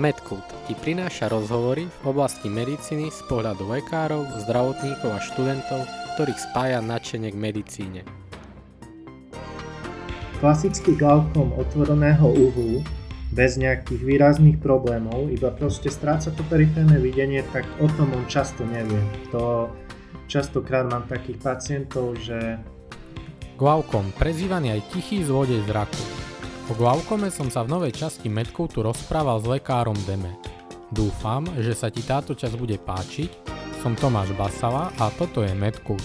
Medkult 0.00 0.48
ti 0.64 0.72
prináša 0.72 1.28
rozhovory 1.28 1.84
v 1.84 2.04
oblasti 2.08 2.48
medicíny 2.48 3.12
z 3.12 3.20
pohľadu 3.28 3.68
lekárov, 3.68 4.24
zdravotníkov 4.48 5.12
a 5.12 5.20
študentov, 5.20 5.84
ktorých 6.16 6.40
spája 6.40 6.80
nadšenie 6.80 7.28
k 7.28 7.36
medicíne. 7.36 8.00
Klasický 10.40 10.96
glaukom 10.96 11.52
otvoreného 11.52 12.32
uhlu, 12.32 12.80
bez 13.36 13.60
nejakých 13.60 14.00
výrazných 14.00 14.56
problémov, 14.64 15.28
iba 15.28 15.52
proste 15.52 15.92
stráca 15.92 16.32
to 16.32 16.40
periférne 16.48 16.96
videnie, 16.96 17.44
tak 17.52 17.68
o 17.76 17.84
tom 18.00 18.08
on 18.16 18.24
často 18.24 18.64
nevie. 18.64 19.04
To 19.36 19.68
častokrát 20.32 20.88
mám 20.88 21.04
takých 21.12 21.44
pacientov, 21.44 22.16
že... 22.16 22.56
Glaukom, 23.60 24.16
prezývaný 24.16 24.80
aj 24.80 24.96
tichý 24.96 25.28
zvode 25.28 25.60
zraku, 25.68 26.29
O 26.70 26.74
glaukome 26.78 27.34
som 27.34 27.50
sa 27.50 27.66
v 27.66 27.74
novej 27.74 27.98
časti 27.98 28.30
Medkultu 28.30 28.86
rozprával 28.86 29.42
s 29.42 29.46
lekárom 29.50 29.98
Deme. 30.06 30.38
Dúfam, 30.94 31.42
že 31.58 31.74
sa 31.74 31.90
ti 31.90 31.98
táto 31.98 32.30
časť 32.30 32.54
bude 32.54 32.78
páčiť. 32.78 33.26
Som 33.82 33.98
Tomáš 33.98 34.30
Basala 34.38 34.94
a 34.94 35.10
toto 35.10 35.42
je 35.42 35.50
Medkult. 35.50 35.98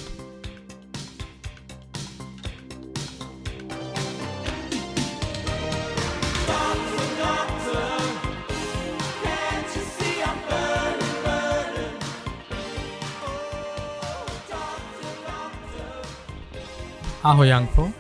Ahoj 17.21 17.45
Janko. 17.53 17.93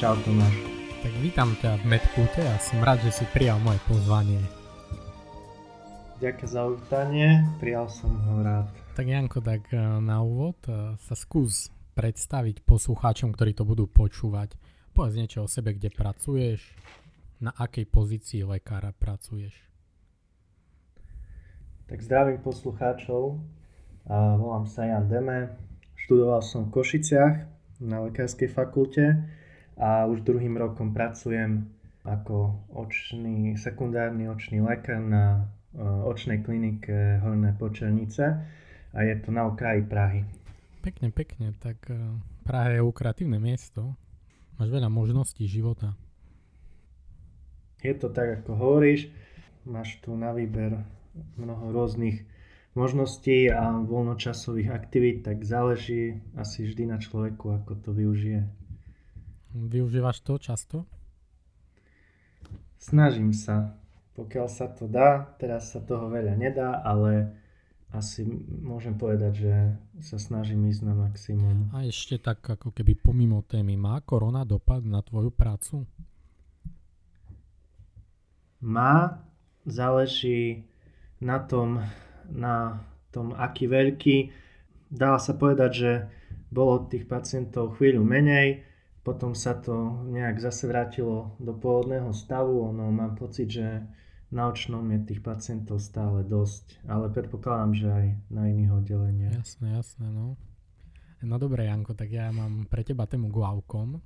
Čau 0.00 0.16
Tomáš. 0.24 0.69
Tak 1.00 1.16
vítam 1.24 1.56
ťa 1.56 1.80
v 1.80 1.96
Medkúte 1.96 2.44
a 2.44 2.60
som 2.60 2.84
rád, 2.84 3.00
že 3.00 3.24
si 3.24 3.24
prijal 3.32 3.56
moje 3.64 3.80
pozvanie. 3.88 4.36
Ďakujem 6.20 6.50
za 6.52 6.60
uvítanie, 6.68 7.28
prijal 7.56 7.88
som 7.88 8.12
ho 8.12 8.44
rád. 8.44 8.68
Tak 8.92 9.08
Janko, 9.08 9.40
tak 9.40 9.64
e, 9.72 9.80
na 9.80 10.20
úvod 10.20 10.60
e, 10.68 11.00
sa 11.00 11.16
skús 11.16 11.72
predstaviť 11.96 12.60
poslucháčom, 12.68 13.32
ktorí 13.32 13.56
to 13.56 13.64
budú 13.64 13.88
počúvať. 13.88 14.60
Povedz 14.92 15.16
niečo 15.16 15.40
o 15.40 15.48
sebe, 15.48 15.72
kde 15.72 15.88
pracuješ, 15.88 16.60
na 17.40 17.56
akej 17.56 17.88
pozícii 17.88 18.44
lekára 18.44 18.92
pracuješ. 18.92 19.56
Tak 21.88 22.04
zdravím 22.04 22.44
poslucháčov, 22.44 23.40
volám 24.36 24.68
sa 24.68 24.84
Jan 24.84 25.08
Deme, 25.08 25.56
študoval 25.96 26.44
som 26.44 26.68
v 26.68 26.76
Košiciach 26.76 27.34
na 27.88 28.04
lekárskej 28.04 28.52
fakulte 28.52 29.39
a 29.80 30.04
už 30.04 30.20
druhým 30.28 30.60
rokom 30.60 30.92
pracujem 30.92 31.72
ako 32.04 32.60
očný, 32.76 33.56
sekundárny 33.56 34.28
očný 34.28 34.60
lekár 34.60 35.00
na 35.00 35.48
e, 35.72 35.80
očnej 35.84 36.44
klinike 36.44 37.20
Horné 37.24 37.56
Počernice 37.56 38.44
a 38.92 38.98
je 39.00 39.14
to 39.24 39.32
na 39.32 39.48
okraji 39.48 39.80
Prahy. 39.88 40.20
Pekne, 40.84 41.08
pekne, 41.08 41.56
tak 41.56 41.80
e, 41.88 41.96
Praha 42.44 42.76
je 42.76 42.84
ukratívne 42.84 43.40
miesto. 43.40 43.96
Máš 44.60 44.68
veľa 44.68 44.92
možností 44.92 45.48
života. 45.48 45.96
Je 47.80 47.96
to 47.96 48.12
tak, 48.12 48.44
ako 48.44 48.52
hovoríš. 48.60 49.08
Máš 49.64 49.96
tu 50.04 50.12
na 50.12 50.36
výber 50.36 50.84
mnoho 51.40 51.72
rôznych 51.72 52.28
možností 52.76 53.48
a 53.48 53.80
voľnočasových 53.80 54.70
aktivít, 54.72 55.24
tak 55.24 55.44
záleží 55.44 56.20
asi 56.36 56.68
vždy 56.68 56.84
na 56.86 56.98
človeku, 57.00 57.60
ako 57.60 57.72
to 57.80 57.90
využije. 57.96 58.59
Využívaš 59.54 60.22
to 60.22 60.38
často? 60.38 60.86
Snažím 62.78 63.34
sa. 63.34 63.76
Pokiaľ 64.14 64.46
sa 64.46 64.66
to 64.70 64.86
dá, 64.86 65.32
teraz 65.40 65.72
sa 65.72 65.80
toho 65.80 66.06
veľa 66.12 66.36
nedá, 66.36 66.80
ale 66.84 67.34
asi 67.90 68.22
môžem 68.62 68.94
povedať, 68.94 69.32
že 69.34 69.54
sa 69.98 70.16
snažím 70.22 70.70
ísť 70.70 70.82
na 70.86 70.94
maximum. 70.94 71.74
A 71.74 71.82
ešte 71.82 72.22
tak 72.22 72.46
ako 72.46 72.70
keby 72.70 72.94
pomimo 72.94 73.42
témy, 73.42 73.74
má 73.74 73.98
korona 74.00 74.46
dopad 74.46 74.86
na 74.86 75.02
tvoju 75.02 75.34
prácu? 75.34 75.82
Má, 78.62 79.24
záleží 79.66 80.68
na 81.18 81.42
tom, 81.42 81.82
na 82.30 82.86
tom, 83.10 83.34
aký 83.34 83.66
veľký. 83.66 84.16
Dá 84.90 85.18
sa 85.18 85.34
povedať, 85.34 85.70
že 85.74 85.92
bolo 86.50 86.86
tých 86.86 87.06
pacientov 87.10 87.78
chvíľu 87.78 88.06
menej, 88.06 88.69
potom 89.00 89.32
sa 89.32 89.56
to 89.56 90.04
nejak 90.12 90.36
zase 90.40 90.68
vrátilo 90.68 91.32
do 91.40 91.56
pôvodného 91.56 92.12
stavu, 92.12 92.68
ono 92.68 92.92
mám 92.92 93.16
pocit, 93.16 93.48
že 93.48 93.66
na 94.30 94.46
očnom 94.46 94.86
je 94.94 95.00
tých 95.10 95.20
pacientov 95.24 95.82
stále 95.82 96.22
dosť, 96.22 96.86
ale 96.86 97.10
predpokladám, 97.10 97.72
že 97.74 97.88
aj 97.90 98.06
na 98.30 98.42
iných 98.46 98.70
oddeleniach. 98.70 99.34
Jasné, 99.42 99.74
jasné, 99.74 100.06
no. 100.06 100.38
No 101.20 101.36
dobre, 101.36 101.68
Janko, 101.68 101.92
tak 101.92 102.14
ja 102.14 102.32
mám 102.32 102.64
pre 102.70 102.80
teba 102.86 103.04
tému 103.04 103.28
glaukom, 103.28 104.00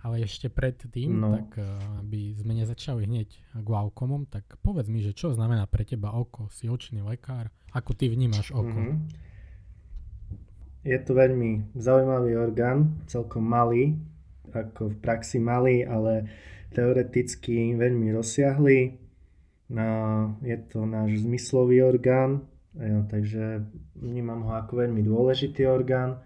ale 0.00 0.24
ešte 0.24 0.48
pred 0.48 0.76
tým, 0.76 1.20
no. 1.20 1.36
tak 1.36 1.60
eh, 1.60 1.68
aby 2.00 2.36
sme 2.36 2.56
nezačali 2.56 3.04
hneď 3.04 3.28
glaukomom, 3.60 4.28
tak 4.28 4.44
povedz 4.64 4.88
mi, 4.88 5.04
že 5.04 5.12
čo 5.12 5.32
znamená 5.32 5.68
pre 5.68 5.84
teba 5.84 6.12
oko, 6.16 6.48
si 6.52 6.68
očný 6.68 7.04
lekár, 7.04 7.52
ako 7.72 7.92
ty 7.94 8.08
vnímaš 8.08 8.52
oko? 8.52 8.80
Mm-hmm. 8.80 9.29
Je 10.80 10.96
to 10.96 11.12
veľmi 11.12 11.76
zaujímavý 11.76 12.40
orgán, 12.40 12.96
celkom 13.04 13.44
malý, 13.44 14.00
ako 14.48 14.96
v 14.96 14.96
praxi 15.04 15.36
malý, 15.36 15.84
ale 15.84 16.24
teoreticky 16.72 17.76
veľmi 17.76 18.08
rozsiahlý. 18.16 18.96
No, 19.70 19.88
je 20.42 20.56
to 20.72 20.88
náš 20.88 21.22
zmyslový 21.22 21.84
orgán, 21.84 22.48
takže 23.12 23.62
vnímam 23.94 24.42
ho 24.48 24.56
ako 24.56 24.82
veľmi 24.82 25.04
dôležitý 25.04 25.68
orgán. 25.68 26.24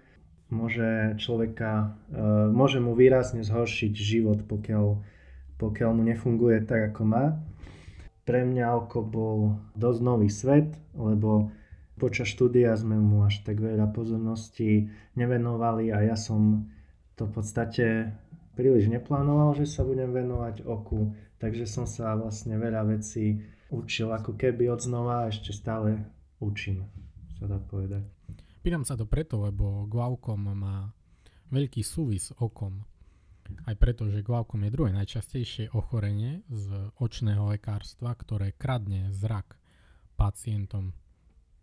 Môže 0.55 1.19
človeka, 1.19 1.99
e, 2.15 2.23
môže 2.53 2.79
mu 2.79 2.95
výrazne 2.95 3.43
zhoršiť 3.43 3.93
život, 3.97 4.45
pokiaľ, 4.47 5.03
pokiaľ 5.59 5.91
mu 5.99 6.03
nefunguje 6.07 6.63
tak, 6.63 6.95
ako 6.95 7.03
má. 7.05 7.25
Pre 8.23 8.41
mňa 8.45 8.87
oko 8.87 9.03
bol 9.03 9.39
dosť 9.75 10.01
nový 10.05 10.31
svet, 10.31 10.71
lebo 10.95 11.51
Počas 11.95 12.27
štúdia 12.27 12.75
sme 12.75 12.99
mu 12.99 13.23
až 13.23 13.47
tak 13.47 13.63
veľa 13.63 13.95
pozornosti 13.95 14.91
nevenovali 15.15 15.95
a 15.95 16.03
ja 16.03 16.17
som 16.19 16.67
to 17.15 17.31
v 17.31 17.33
podstate 17.39 17.87
príliš 18.59 18.91
neplánoval, 18.91 19.55
že 19.55 19.71
sa 19.71 19.87
budem 19.87 20.11
venovať 20.11 20.67
oku, 20.67 21.15
takže 21.39 21.71
som 21.71 21.87
sa 21.87 22.19
vlastne 22.19 22.59
veľa 22.59 22.99
vecí 22.99 23.39
učil 23.71 24.11
ako 24.11 24.35
keby 24.35 24.71
od 24.71 24.83
znova 24.83 25.27
a 25.27 25.31
ešte 25.31 25.55
stále 25.55 26.03
učím, 26.43 26.87
sa 27.39 27.47
dá 27.47 27.59
povedať. 27.63 28.03
Pýtam 28.65 28.83
sa 28.83 28.99
to 28.99 29.05
preto, 29.05 29.45
lebo 29.45 29.85
glaukom 29.87 30.51
má 30.51 30.89
veľký 31.53 31.85
súvis 31.85 32.33
okom. 32.41 32.83
Aj 33.69 33.77
preto, 33.77 34.09
že 34.09 34.25
glaukom 34.25 34.65
je 34.65 34.73
druhé 34.73 34.91
najčastejšie 34.97 35.77
ochorenie 35.77 36.41
z 36.49 36.91
očného 36.97 37.53
lekárstva, 37.53 38.17
ktoré 38.17 38.57
kradne 38.57 39.13
zrak 39.13 39.61
pacientom. 40.17 40.97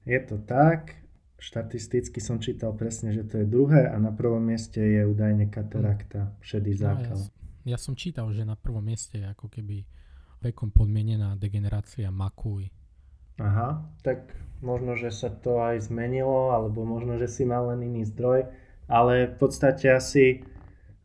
Je 0.06 0.19
to 0.25 0.41
tak, 0.41 0.97
štatisticky 1.38 2.17
som 2.17 2.41
čítal 2.41 2.73
presne, 2.73 3.13
že 3.13 3.22
to 3.25 3.41
je 3.41 3.45
druhé 3.45 3.85
a 3.89 3.97
na 4.01 4.09
prvom 4.09 4.41
mieste 4.41 4.81
je 4.81 5.06
údajne 5.06 5.50
katarakta, 5.50 6.34
šedý 6.41 6.73
zákal. 6.73 7.17
No, 7.17 7.29
ja, 7.66 7.73
ja 7.73 7.78
som 7.78 7.94
čítal, 7.94 8.29
že 8.34 8.41
na 8.41 8.57
prvom 8.57 8.81
mieste 8.81 9.22
je 9.22 9.25
ako 9.29 9.50
keby 9.50 9.85
vekom 10.41 10.73
podmienená 10.73 11.38
degenerácia 11.38 12.09
makuj. 12.09 12.73
Aha, 13.38 13.85
tak 14.01 14.34
možno, 14.61 14.97
že 14.97 15.13
sa 15.13 15.29
to 15.29 15.61
aj 15.61 15.90
zmenilo, 15.90 16.53
alebo 16.53 16.85
možno, 16.85 17.17
že 17.17 17.29
si 17.29 17.45
mal 17.45 17.69
len 17.73 17.85
iný 17.85 18.06
zdroj, 18.09 18.49
ale 18.90 19.29
v 19.29 19.35
podstate 19.37 19.90
asi 19.90 20.46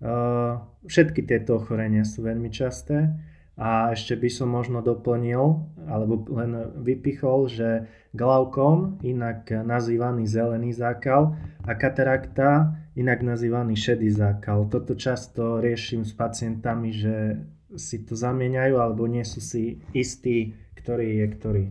uh, 0.01 0.61
všetky 0.89 1.25
tieto 1.25 1.61
ochorenia 1.61 2.05
sú 2.05 2.25
veľmi 2.25 2.49
časté 2.49 3.13
a 3.57 3.97
ešte 3.97 4.21
by 4.21 4.29
som 4.29 4.53
možno 4.53 4.85
doplnil, 4.85 5.65
alebo 5.89 6.21
len 6.29 6.77
vypichol, 6.85 7.49
že 7.49 7.89
glaukom, 8.13 9.01
inak 9.01 9.49
nazývaný 9.49 10.29
zelený 10.29 10.77
zákal, 10.77 11.33
a 11.65 11.73
katarakta, 11.73 12.77
inak 12.97 13.25
nazývaný 13.25 13.77
šedý 13.77 14.13
zákal. 14.13 14.69
Toto 14.69 14.93
často 14.93 15.61
riešim 15.61 16.05
s 16.05 16.13
pacientami, 16.13 16.93
že 16.93 17.41
si 17.81 18.05
to 18.05 18.13
zamieňajú, 18.13 18.77
alebo 18.77 19.09
nie 19.09 19.25
sú 19.25 19.41
si 19.41 19.81
istí, 19.97 20.53
ktorý 20.77 21.25
je 21.25 21.27
ktorý. 21.33 21.65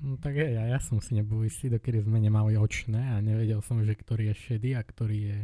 No 0.00 0.16
tak 0.16 0.40
ja, 0.40 0.48
ja 0.48 0.80
som 0.80 1.00
si 1.00 1.12
nebol 1.12 1.44
istý, 1.44 1.68
dokedy 1.68 2.00
sme 2.00 2.20
nemali 2.20 2.56
očné 2.56 3.12
a 3.12 3.20
nevedel 3.20 3.60
som, 3.60 3.84
že 3.84 3.92
ktorý 3.92 4.32
je 4.32 4.34
šedý 4.48 4.70
a 4.76 4.80
ktorý 4.80 5.18
je 5.28 5.38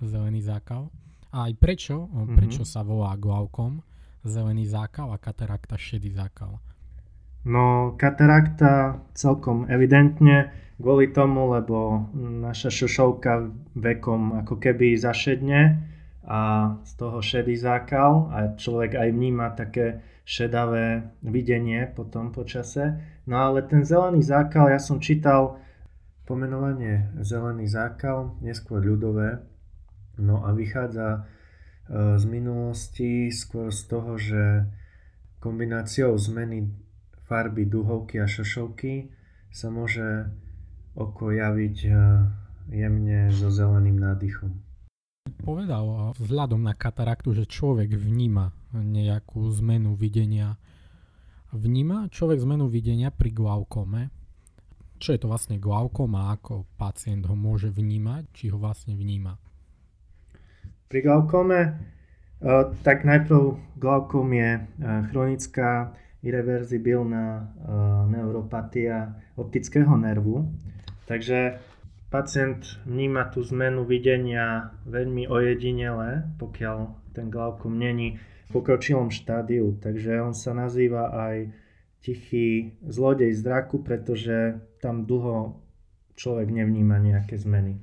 zelený 0.00 0.44
zákal. 0.44 0.88
A 1.28 1.52
aj 1.52 1.52
prečo, 1.60 2.08
mm-hmm. 2.08 2.36
prečo 2.36 2.64
sa 2.64 2.80
volá 2.80 3.12
glaukom, 3.20 3.84
zelený 4.24 4.66
zákal 4.66 5.12
a 5.12 5.18
katarakta 5.18 5.76
šedý 5.76 6.10
zákal? 6.14 6.58
No 7.46 7.94
katarakta 7.94 9.00
celkom 9.14 9.70
evidentne 9.70 10.50
kvôli 10.78 11.10
tomu, 11.10 11.50
lebo 11.54 12.06
naša 12.14 12.70
šošovka 12.70 13.50
vekom 13.78 14.42
ako 14.42 14.58
keby 14.58 14.94
zašedne 14.98 15.80
a 16.28 16.40
z 16.84 16.92
toho 16.98 17.18
šedý 17.24 17.56
zákal 17.56 18.30
a 18.30 18.38
človek 18.58 19.00
aj 19.00 19.08
vníma 19.10 19.56
také 19.56 20.04
šedavé 20.28 21.08
videnie 21.24 21.88
potom 21.88 22.30
po 22.30 22.44
čase. 22.44 23.00
No 23.24 23.40
ale 23.48 23.64
ten 23.64 23.80
zelený 23.80 24.20
zákal, 24.20 24.68
ja 24.68 24.76
som 24.76 25.00
čítal 25.00 25.56
pomenovanie 26.28 27.08
zelený 27.24 27.64
zákal, 27.64 28.36
neskôr 28.44 28.84
ľudové, 28.84 29.40
no 30.20 30.44
a 30.44 30.52
vychádza 30.52 31.24
z 31.92 32.24
minulosti 32.28 33.32
skôr 33.32 33.72
z 33.72 33.82
toho, 33.88 34.20
že 34.20 34.68
kombináciou 35.40 36.14
zmeny 36.20 36.68
farby 37.24 37.64
duhovky 37.64 38.20
a 38.20 38.26
šošovky 38.28 39.08
sa 39.48 39.72
môže 39.72 40.28
oko 40.98 41.32
javiť 41.32 41.76
e, 41.88 41.90
jemne 42.74 43.32
so 43.32 43.48
zeleným 43.48 43.96
nádychom 43.96 44.68
povedal 45.48 46.12
vzhľadom 46.18 46.60
na 46.60 46.76
kataraktu, 46.76 47.32
že 47.32 47.48
človek 47.48 47.96
vníma 47.96 48.52
nejakú 48.76 49.48
zmenu 49.62 49.96
videnia. 49.96 50.60
Vníma 51.56 52.12
človek 52.12 52.42
zmenu 52.44 52.68
videnia 52.68 53.08
pri 53.08 53.32
glaukome? 53.32 54.12
Čo 55.00 55.16
je 55.16 55.20
to 55.24 55.30
vlastne 55.30 55.56
glaukoma, 55.56 56.36
ako 56.36 56.68
pacient 56.76 57.24
ho 57.24 57.32
môže 57.32 57.72
vnímať, 57.72 58.28
či 58.34 58.52
ho 58.52 58.60
vlastne 58.60 58.92
vníma? 58.92 59.40
Pri 60.88 61.04
glaukome, 61.04 61.60
e, 61.60 61.70
tak 62.80 63.04
najprv 63.04 63.60
glaukom 63.76 64.32
je 64.32 64.50
e, 64.56 64.60
chronická 65.12 65.92
irreverzibilná 66.24 67.28
e, 67.36 67.42
neuropatia 68.08 69.12
optického 69.36 69.92
nervu. 70.00 70.48
Takže 71.04 71.60
Pacient 72.08 72.80
vníma 72.88 73.28
tú 73.28 73.44
zmenu 73.44 73.84
videnia 73.84 74.72
veľmi 74.88 75.28
ojedinele, 75.28 76.24
pokiaľ 76.40 77.12
ten 77.12 77.28
glaukom 77.28 77.76
není 77.76 78.16
v 78.48 78.50
pokročilom 78.56 79.12
štádiu. 79.12 79.76
Takže 79.76 80.24
on 80.24 80.32
sa 80.32 80.56
nazýva 80.56 81.12
aj 81.12 81.52
tichý 82.00 82.80
zlodej 82.80 83.36
zraku, 83.36 83.84
pretože 83.84 84.56
tam 84.80 85.04
dlho 85.04 85.60
človek 86.16 86.48
nevníma 86.48 86.96
nejaké 86.96 87.36
zmeny. 87.36 87.76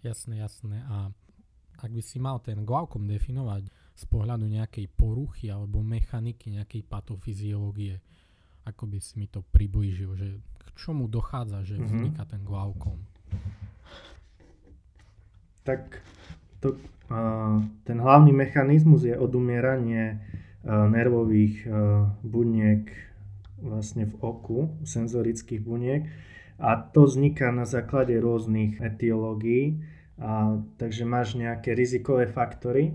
Jasné, 0.00 0.40
jasné. 0.40 0.80
A 0.88 1.12
ak 1.78 1.90
by 1.94 2.02
si 2.02 2.18
mal 2.18 2.42
ten 2.42 2.66
glaukom 2.66 3.06
definovať 3.06 3.70
z 3.94 4.04
pohľadu 4.10 4.46
nejakej 4.46 4.86
poruchy 4.94 5.50
alebo 5.50 5.82
mechaniky, 5.82 6.54
nejakej 6.54 6.86
patofyziológie, 6.86 7.98
ako 8.66 8.84
by 8.90 8.98
si 8.98 9.18
mi 9.18 9.26
to 9.30 9.42
priblížil, 9.42 10.14
že 10.18 10.28
k 10.38 10.68
čomu 10.78 11.06
dochádza, 11.06 11.62
že 11.62 11.78
mhm. 11.78 11.86
vzniká 11.86 12.22
ten 12.26 12.42
glaukom? 12.42 12.98
Tak 15.62 16.00
to, 16.64 16.74
uh, 17.12 17.60
ten 17.84 17.98
hlavný 18.00 18.32
mechanizmus 18.32 19.04
je 19.04 19.14
odumieranie 19.14 20.16
uh, 20.18 20.88
nervových 20.88 21.66
uh, 21.68 22.08
buniek 22.24 22.88
vlastne 23.58 24.06
v 24.06 24.14
oku, 24.22 24.70
senzorických 24.86 25.60
buniek 25.60 26.06
a 26.58 26.78
to 26.78 27.06
vzniká 27.06 27.54
na 27.54 27.66
základe 27.66 28.14
rôznych 28.18 28.82
etiológií, 28.82 29.78
a, 30.18 30.58
takže 30.76 31.06
máš 31.06 31.38
nejaké 31.38 31.74
rizikové 31.78 32.26
faktory. 32.26 32.94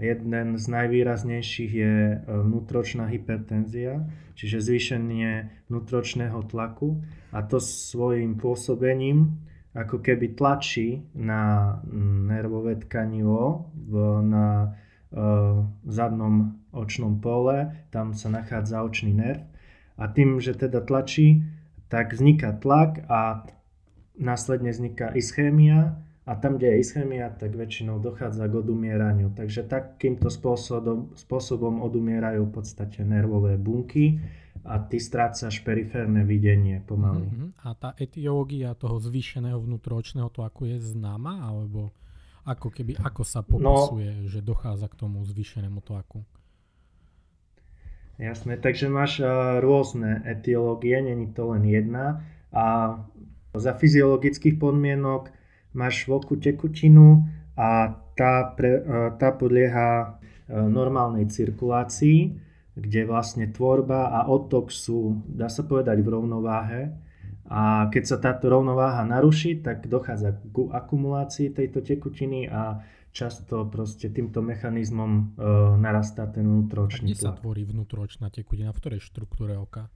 Jeden 0.00 0.56
z 0.56 0.64
najvýraznejších 0.64 1.72
je 1.74 1.94
vnútročná 2.24 3.10
hypertenzia, 3.10 4.06
čiže 4.32 4.64
zvýšenie 4.64 5.66
vnútročného 5.68 6.40
tlaku. 6.48 7.04
A 7.36 7.44
to 7.44 7.60
svojím 7.60 8.40
pôsobením 8.40 9.36
ako 9.70 10.02
keby 10.02 10.34
tlačí 10.34 11.06
na 11.14 11.78
nervové 12.26 12.74
tkanivo 12.82 13.70
v, 13.70 13.92
na 14.26 14.46
uh, 14.66 15.62
zadnom 15.86 16.58
očnom 16.74 17.22
pole, 17.22 17.86
tam 17.94 18.14
sa 18.14 18.30
nachádza 18.30 18.82
očný 18.82 19.14
nerv. 19.14 19.42
A 20.00 20.10
tým, 20.10 20.42
že 20.42 20.58
teda 20.58 20.82
tlačí, 20.82 21.44
tak 21.92 22.14
vzniká 22.14 22.56
tlak 22.56 23.04
a 23.10 23.46
následne 24.18 24.70
vzniká 24.70 25.12
ischémia 25.14 26.02
a 26.30 26.38
tam, 26.38 26.62
kde 26.62 26.66
je 26.70 26.76
ischémia, 26.86 27.26
tak 27.34 27.58
väčšinou 27.58 27.98
dochádza 27.98 28.46
k 28.46 28.62
odumieraniu. 28.62 29.34
Takže 29.34 29.66
takýmto 29.66 30.30
spôsobom, 30.30 31.10
spôsobom 31.18 31.82
odumierajú 31.82 32.46
v 32.46 32.52
podstate 32.54 33.02
nervové 33.02 33.58
bunky 33.58 34.22
a 34.62 34.78
ty 34.78 35.02
strácaš 35.02 35.58
periférne 35.66 36.22
videnie 36.22 36.78
pomaly. 36.86 37.26
Uh-huh. 37.26 37.50
A 37.66 37.74
tá 37.74 37.98
etiológia 37.98 38.78
toho 38.78 39.02
zvýšeného 39.02 39.58
vnútročného 39.58 40.30
tlaku 40.30 40.70
je 40.70 40.78
známa, 40.94 41.50
alebo 41.50 41.90
ako 42.46 42.70
keby, 42.70 42.94
ako 43.02 43.26
sa 43.26 43.42
no. 43.42 43.58
popisuje, 43.58 44.22
no, 44.22 44.30
že 44.30 44.38
dochádza 44.38 44.86
k 44.86 44.98
tomu 45.02 45.26
zvýšenému 45.26 45.82
tlaku? 45.82 46.22
Jasné, 48.22 48.54
takže 48.60 48.86
máš 48.86 49.18
uh, 49.18 49.58
rôzne 49.58 50.22
etiológie, 50.28 51.02
není 51.02 51.32
to 51.34 51.50
len 51.56 51.66
jedna 51.66 52.22
a 52.54 52.94
za 53.56 53.72
fyziologických 53.74 54.60
podmienok 54.60 55.39
máš 55.76 56.06
v 56.06 56.18
oku 56.18 56.34
tekutinu 56.36 57.26
a 57.58 57.94
tá, 58.14 58.52
pre, 58.54 58.82
uh, 58.82 59.10
tá 59.16 59.34
podlieha 59.34 60.16
uh, 60.16 60.66
normálnej 60.66 61.28
cirkulácii 61.30 62.50
kde 62.80 63.04
vlastne 63.04 63.50
tvorba 63.52 64.08
a 64.08 64.26
odtok 64.30 64.72
sú, 64.72 65.20
dá 65.28 65.52
sa 65.52 65.66
povedať, 65.66 66.00
v 66.00 66.08
rovnováhe. 66.08 66.82
A 67.50 67.90
keď 67.90 68.02
sa 68.06 68.16
táto 68.22 68.46
rovnováha 68.46 69.02
naruší, 69.02 69.58
tak 69.58 69.90
dochádza 69.90 70.38
k 70.38 70.56
akumulácii 70.70 71.50
tejto 71.50 71.82
tekutiny 71.82 72.46
a 72.46 72.78
často 73.10 73.66
proste 73.66 74.06
týmto 74.06 74.38
mechanizmom 74.38 75.10
e, 75.10 75.22
narastá 75.82 76.30
ten 76.30 76.46
vnútročný 76.46 77.18
tlak. 77.18 77.18
Kde 77.18 77.26
sa 77.26 77.34
tvorí 77.34 77.62
vnútročná 77.66 78.30
tekutina? 78.30 78.70
V 78.70 78.78
ktorej 78.78 79.00
štruktúre 79.02 79.58
oka? 79.58 79.90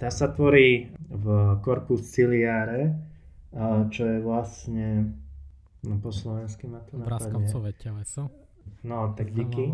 Tá 0.00 0.08
sa 0.08 0.32
tvorí 0.32 0.96
v 1.12 1.26
corpus 1.60 2.08
ciliare, 2.08 2.96
e, 3.52 3.88
čo 3.88 4.02
je 4.04 4.18
vlastne, 4.20 5.14
no 5.84 5.94
po 6.02 6.10
slovensky 6.12 6.66
ma 6.66 6.82
to 6.84 6.98
napadne. 6.98 7.42
Vraskavcové 7.42 7.70
teleso. 7.78 8.28
No, 8.84 9.14
tak 9.16 9.32
díky. 9.32 9.72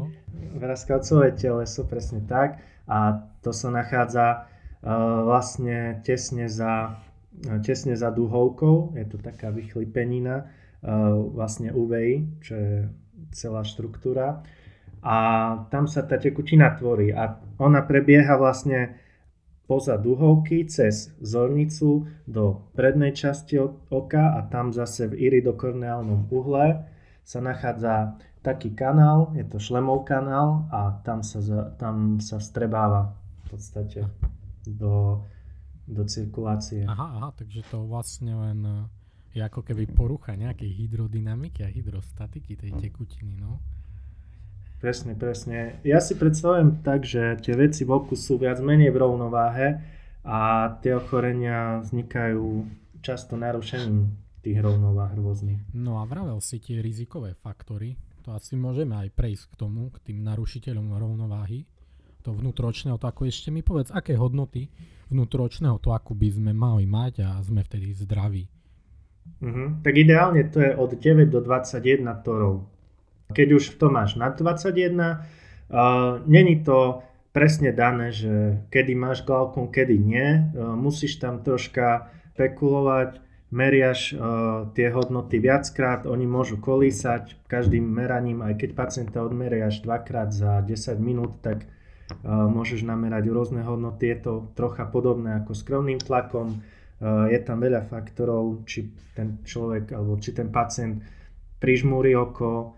Vraskavcové 0.55 1.33
teleso, 1.33 1.85
presne 1.85 2.23
tak. 2.25 2.63
A 2.87 3.27
to 3.41 3.53
sa 3.53 3.73
nachádza 3.73 4.45
uh, 4.85 5.25
vlastne 5.25 6.01
tesne 6.05 6.49
za, 6.49 7.01
uh, 7.49 7.59
tesne 7.65 7.97
za 7.97 8.13
duhovkou. 8.13 8.97
Je 8.97 9.05
to 9.09 9.17
taká 9.19 9.51
vychlipenina, 9.51 10.47
uh, 10.47 11.17
vlastne 11.33 11.73
UVI, 11.73 12.29
čo 12.45 12.53
je 12.55 12.75
celá 13.33 13.65
štruktúra. 13.65 14.45
A 15.05 15.17
tam 15.69 15.85
sa 15.85 16.01
tá 16.01 16.17
tekutina 16.17 16.73
tvorí 16.77 17.13
a 17.13 17.37
ona 17.61 17.85
prebieha 17.85 18.41
vlastne 18.41 18.97
poza 19.65 19.97
duhovky 19.97 20.69
cez 20.69 21.13
zornicu 21.21 22.05
do 22.29 22.69
prednej 22.77 23.17
časti 23.17 23.57
oka 23.89 24.37
a 24.37 24.45
tam 24.49 24.73
zase 24.77 25.09
v 25.09 25.19
iridokorneálnom 25.29 26.29
uhle 26.29 26.85
sa 27.25 27.41
nachádza 27.41 28.21
taký 28.45 28.77
kanál, 28.77 29.33
je 29.33 29.45
to 29.49 29.57
šlemov 29.57 30.05
kanál 30.05 30.69
a 30.69 31.01
tam 31.01 31.25
sa, 31.25 31.41
tam 31.81 32.21
sa 32.21 32.37
strebáva 32.37 33.17
v 33.17 33.57
podstate 33.57 34.05
do, 34.69 35.25
do 35.89 36.05
cirkulácie. 36.05 36.85
Aha, 36.85 37.09
aha, 37.17 37.29
takže 37.33 37.65
to 37.73 37.89
vlastne 37.89 38.37
len 38.37 38.59
je 39.33 39.41
ako 39.41 39.65
keby 39.65 39.89
porucha 39.89 40.37
nejakej 40.37 40.71
hydrodynamiky 40.85 41.65
a 41.65 41.73
hydrostatiky 41.73 42.55
tej 42.55 42.77
tekutiny, 42.77 43.41
no. 43.41 43.59
Presne, 44.85 45.17
presne. 45.17 45.81
Ja 45.81 45.97
si 45.97 46.13
predstavujem 46.13 46.85
tak, 46.85 47.09
že 47.09 47.41
tie 47.41 47.57
veci 47.57 47.89
v 47.89 47.97
oku 47.97 48.21
sú 48.21 48.37
viac 48.37 48.61
menej 48.61 48.93
v 48.93 49.01
rovnováhe 49.01 49.81
a 50.21 50.69
tie 50.85 50.93
ochorenia 50.93 51.81
vznikajú 51.81 52.69
často 53.01 53.41
narušením 53.41 54.13
tých 54.45 54.61
rovnováh 54.61 55.17
rôznych. 55.17 55.57
No 55.73 55.97
a 55.97 56.05
vravel 56.05 56.37
si 56.45 56.61
tie 56.61 56.85
rizikové 56.85 57.33
faktory, 57.33 57.97
to 58.29 58.37
asi 58.37 58.61
môžeme 58.61 58.93
aj 58.93 59.09
prejsť 59.17 59.45
k 59.49 59.55
tomu, 59.57 59.89
k 59.89 60.13
tým 60.13 60.21
narušiteľom 60.21 60.93
rovnováhy, 61.01 61.65
to 62.21 62.37
vnútročného 62.37 63.01
tlaku. 63.01 63.25
Ešte 63.25 63.49
mi 63.49 63.65
povedz, 63.65 63.89
aké 63.89 64.21
hodnoty 64.21 64.69
vnútročného 65.09 65.81
tlaku 65.81 66.13
by 66.13 66.29
sme 66.29 66.53
mali 66.53 66.85
mať 66.85 67.25
a 67.25 67.41
sme 67.41 67.65
vtedy 67.65 67.89
zdraví. 67.97 68.45
Uh-huh. 69.41 69.81
Tak 69.81 69.97
ideálne 69.97 70.45
to 70.53 70.61
je 70.61 70.77
od 70.77 70.93
9 70.93 71.33
do 71.33 71.41
21 71.41 72.05
torov. 72.21 72.74
Keď 73.33 73.49
už 73.57 73.65
to 73.81 73.89
máš 73.89 74.21
nad 74.21 74.37
21, 74.37 74.93
uh, 74.99 76.21
není 76.29 76.61
to 76.61 77.01
presne 77.33 77.73
dané, 77.73 78.13
že 78.13 78.63
kedy 78.69 78.93
máš 78.95 79.25
glaukom, 79.25 79.73
kedy 79.73 79.97
nie. 79.97 80.29
Uh, 80.53 80.77
musíš 80.77 81.17
tam 81.17 81.41
troška 81.41 82.13
spekulovať, 82.35 83.25
meriaš 83.55 84.13
uh, 84.13 84.19
tie 84.75 84.91
hodnoty 84.91 85.39
viackrát, 85.39 86.05
oni 86.11 86.27
môžu 86.27 86.59
kolísať 86.59 87.39
každým 87.47 87.87
meraním, 87.87 88.43
aj 88.43 88.59
keď 88.59 88.71
pacienta 88.75 89.23
odmeriaš 89.23 89.87
dvakrát 89.87 90.35
za 90.35 90.59
10 90.59 90.99
minút, 90.99 91.39
tak 91.39 91.63
uh, 91.63 92.51
môžeš 92.51 92.83
namerať 92.83 93.31
rôzne 93.31 93.63
hodnoty. 93.63 94.11
Je 94.11 94.19
to 94.27 94.33
trocha 94.59 94.85
podobné 94.91 95.39
ako 95.39 95.55
s 95.55 95.63
krvným 95.63 96.03
tlakom. 96.03 96.59
Uh, 96.99 97.31
je 97.31 97.39
tam 97.47 97.63
veľa 97.63 97.87
faktorov, 97.87 98.67
či 98.67 98.91
ten 99.15 99.39
človek 99.47 99.95
alebo 99.95 100.19
či 100.19 100.35
ten 100.35 100.51
pacient 100.51 100.99
prižmúri 101.63 102.19
oko, 102.19 102.75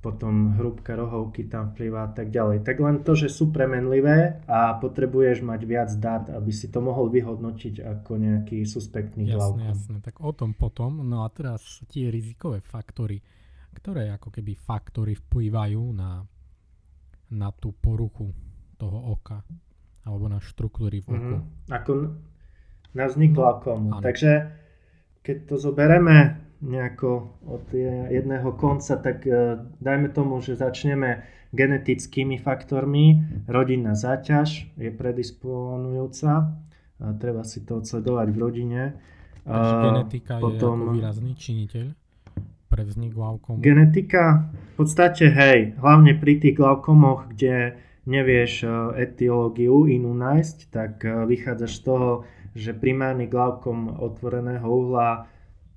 potom 0.00 0.56
hrúbka 0.56 0.96
rohovky 0.96 1.44
tam 1.44 1.76
vplyvá 1.76 2.08
a 2.08 2.12
tak 2.16 2.32
ďalej. 2.32 2.64
Tak 2.64 2.80
len 2.80 3.04
to, 3.04 3.12
že 3.12 3.28
sú 3.28 3.52
premenlivé 3.52 4.40
a 4.48 4.80
potrebuješ 4.80 5.44
mať 5.44 5.60
viac 5.68 5.90
dát, 6.00 6.24
aby 6.32 6.48
si 6.48 6.72
to 6.72 6.80
mohol 6.80 7.12
vyhodnotiť 7.12 7.84
ako 7.84 8.16
nejaký 8.16 8.64
suspektný 8.64 9.28
jasné, 9.28 9.36
glaukom. 9.36 9.68
Jasné, 9.68 9.96
tak 10.00 10.16
o 10.24 10.32
tom 10.32 10.56
potom. 10.56 11.04
No 11.04 11.20
a 11.24 11.28
teraz 11.28 11.84
tie 11.92 12.08
rizikové 12.08 12.64
faktory, 12.64 13.20
ktoré 13.76 14.08
ako 14.16 14.32
keby 14.32 14.56
faktory 14.56 15.12
vplyvajú 15.20 15.82
na, 15.92 16.24
na 17.36 17.48
tú 17.52 17.76
poruchu 17.76 18.32
toho 18.80 19.12
oka 19.12 19.44
alebo 20.08 20.32
na 20.32 20.40
štruktúry 20.40 21.04
v 21.04 21.08
oku. 21.12 21.36
Mm-hmm. 21.44 21.76
Ako 21.76 21.92
na 22.96 23.04
vznik 23.04 23.36
no, 23.36 23.44
glaukomu. 23.44 24.00
Takže 24.00 24.30
keď 25.20 25.36
to 25.48 25.54
zoberieme 25.60 26.40
nejako 26.60 27.40
od 27.48 27.64
jedného 28.12 28.52
konca, 28.56 29.00
tak 29.00 29.24
e, 29.24 29.64
dajme 29.80 30.12
tomu, 30.12 30.44
že 30.44 30.60
začneme 30.60 31.24
genetickými 31.50 32.38
faktormi. 32.38 33.24
Rodinná 33.48 33.96
záťaž 33.96 34.70
je 34.76 34.90
predisponujúca. 34.92 36.52
Treba 37.00 37.42
si 37.48 37.64
to 37.64 37.80
odsledovať 37.80 38.28
v 38.28 38.36
rodine. 38.36 38.82
Takže 39.40 39.74
genetika 39.82 40.34
Potom, 40.36 40.76
je 40.92 41.00
výrazný 41.00 41.32
činiteľ 41.32 41.86
pre 42.70 42.82
vznik 42.86 43.16
glaukomu? 43.16 43.58
Genetika 43.58 44.52
v 44.52 44.84
podstate 44.84 45.32
hej, 45.32 45.74
hlavne 45.80 46.14
pri 46.14 46.38
tých 46.38 46.54
glaukomoch, 46.54 47.34
kde 47.34 47.80
nevieš 48.06 48.64
e, 48.64 48.68
etiológiu 49.10 49.90
inú 49.90 50.14
nájsť, 50.14 50.56
tak 50.70 51.02
e, 51.02 51.26
vychádzaš 51.26 51.72
z 51.72 51.82
toho, 51.82 52.08
že 52.54 52.74
primárny 52.74 53.30
glaukom 53.30 54.00
otvoreného 54.00 54.66
uhla 54.66 55.30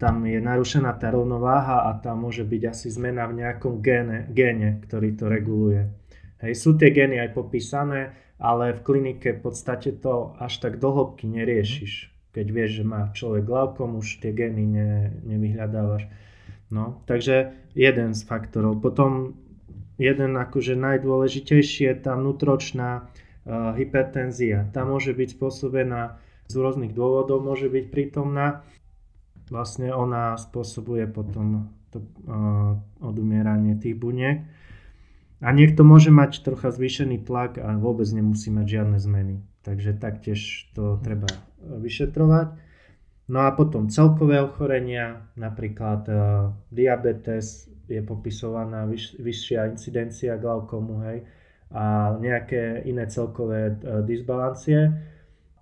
tam 0.03 0.25
je 0.27 0.41
narušená 0.41 0.99
tá 0.99 1.15
rovnováha 1.15 1.87
a 1.87 1.95
tam 1.95 2.27
môže 2.27 2.43
byť 2.43 2.61
asi 2.67 2.91
zmena 2.91 3.23
v 3.29 3.39
nejakom 3.39 3.79
géne, 3.79 4.27
géne 4.35 4.83
ktorý 4.83 5.15
to 5.15 5.31
reguluje. 5.31 5.87
Hej, 6.43 6.59
sú 6.59 6.75
tie 6.75 6.91
gény 6.91 7.23
aj 7.23 7.31
popísané, 7.31 8.11
ale 8.35 8.75
v 8.75 8.83
klinike 8.83 9.39
v 9.39 9.41
podstate 9.47 9.95
to 10.03 10.35
až 10.43 10.59
tak 10.59 10.83
dohlbky 10.83 11.23
neriešiš. 11.31 12.11
Keď 12.35 12.47
vieš, 12.51 12.81
že 12.81 12.83
má 12.83 13.15
človek 13.15 13.47
glaukom, 13.47 13.95
už 14.01 14.19
tie 14.19 14.35
gény 14.35 14.65
ne, 14.67 14.91
nevyhľadávaš. 15.23 16.09
No, 16.67 17.05
takže 17.07 17.55
jeden 17.71 18.11
z 18.11 18.21
faktorov. 18.27 18.83
Potom 18.83 19.39
jeden 19.95 20.35
akože 20.35 20.75
najdôležitejší 20.75 21.87
je 21.87 21.95
tá 21.95 22.17
vnútročná 22.17 23.05
uh, 23.05 23.71
hypertenzia. 23.77 24.67
Tá 24.75 24.83
môže 24.83 25.15
byť 25.15 25.37
spôsobená 25.37 26.19
z 26.47 26.55
rôznych 26.55 26.95
dôvodov, 26.95 27.43
môže 27.43 27.67
byť 27.67 27.85
prítomná 27.91 28.63
vlastne 29.53 29.91
ona 29.91 30.33
spôsobuje 30.39 31.05
potom 31.11 31.69
to 31.93 32.01
uh, 32.01 32.73
odumieranie 33.03 33.77
tých 33.77 33.93
buniek. 33.93 34.41
A 35.43 35.51
niekto 35.51 35.83
môže 35.83 36.07
mať 36.07 36.39
trocha 36.41 36.71
zvýšený 36.71 37.27
tlak 37.27 37.59
a 37.59 37.75
vôbec 37.75 38.07
nemusí 38.09 38.47
mať 38.47 38.79
žiadne 38.79 38.97
zmeny. 38.97 39.35
Takže 39.67 39.99
taktiež 39.99 40.71
to 40.71 40.97
treba 41.03 41.27
vyšetrovať. 41.61 42.55
No 43.27 43.47
a 43.47 43.55
potom 43.55 43.87
celkové 43.87 44.39
ochorenia, 44.39 45.27
napríklad 45.35 46.01
uh, 46.07 46.17
diabetes, 46.71 47.71
je 47.87 47.99
popisovaná 47.99 48.87
vyš, 48.87 49.19
vyššia 49.19 49.75
incidencia 49.75 50.39
glaukomu, 50.39 51.03
hej, 51.07 51.27
a 51.73 52.15
nejaké 52.19 52.83
iné 52.87 53.07
celkové 53.07 53.75
uh, 53.75 54.01
disbalancie. 54.03 54.91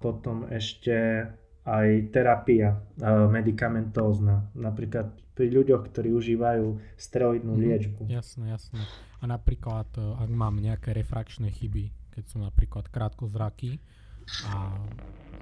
Potom 0.02 0.50
ešte 0.50 1.30
aj 1.62 1.88
terapia 2.10 2.82
medicamentózna. 3.30 4.50
Napríklad 4.58 5.14
pri 5.38 5.48
ľuďoch, 5.48 5.88
ktorí 5.94 6.10
užívajú 6.12 6.82
steroidnú 7.00 7.56
mm, 7.56 7.62
liečbu. 7.62 8.02
Jasné, 8.12 8.52
jasné. 8.52 8.82
A 9.22 9.30
napríklad, 9.30 9.88
e, 9.96 10.04
ak 10.04 10.30
mám 10.30 10.60
nejaké 10.60 10.92
refrakčné 10.92 11.50
chyby, 11.50 11.90
keď 12.12 12.24
sú 12.28 12.38
napríklad 12.44 12.92
krátkozraky, 12.92 13.80
a 14.46 14.78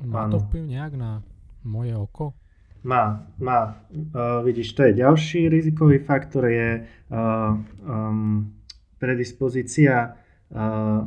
má 0.06 0.26
ano. 0.26 0.38
to 0.38 0.38
vplyv 0.48 0.64
nejak 0.72 0.94
na 0.96 1.20
moje 1.66 1.94
oko? 1.98 2.32
Má, 2.80 3.28
má. 3.36 3.76
Uh, 3.92 4.40
vidíš, 4.40 4.72
to 4.72 4.88
je 4.88 5.04
ďalší 5.04 5.52
rizikový 5.52 6.00
faktor, 6.00 6.48
je 6.48 6.88
uh, 7.12 7.60
um, 7.84 8.56
predispozícia, 8.96 10.16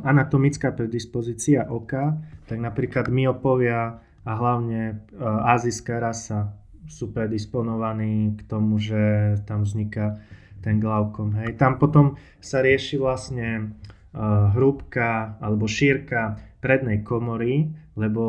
anatomická 0.07 0.71
predispozícia 0.71 1.67
oka, 1.67 2.15
tak 2.47 2.63
napríklad 2.63 3.11
myopovia 3.11 3.99
a 4.23 4.31
hlavne 4.39 4.81
e, 4.87 5.19
azijská 5.19 5.99
rasa 5.99 6.55
sú 6.87 7.11
predisponovaní 7.11 8.39
k 8.39 8.41
tomu, 8.47 8.79
že 8.79 9.35
tam 9.43 9.67
vzniká 9.67 10.19
ten 10.63 10.79
glaukom. 10.79 11.35
Hej. 11.43 11.59
Tam 11.59 11.75
potom 11.75 12.15
sa 12.39 12.63
rieši 12.63 12.95
vlastne 12.95 13.75
uh, 14.15 14.51
hrúbka 14.55 15.35
alebo 15.43 15.67
šírka 15.67 16.39
prednej 16.63 17.03
komory, 17.03 17.67
lebo 17.99 18.23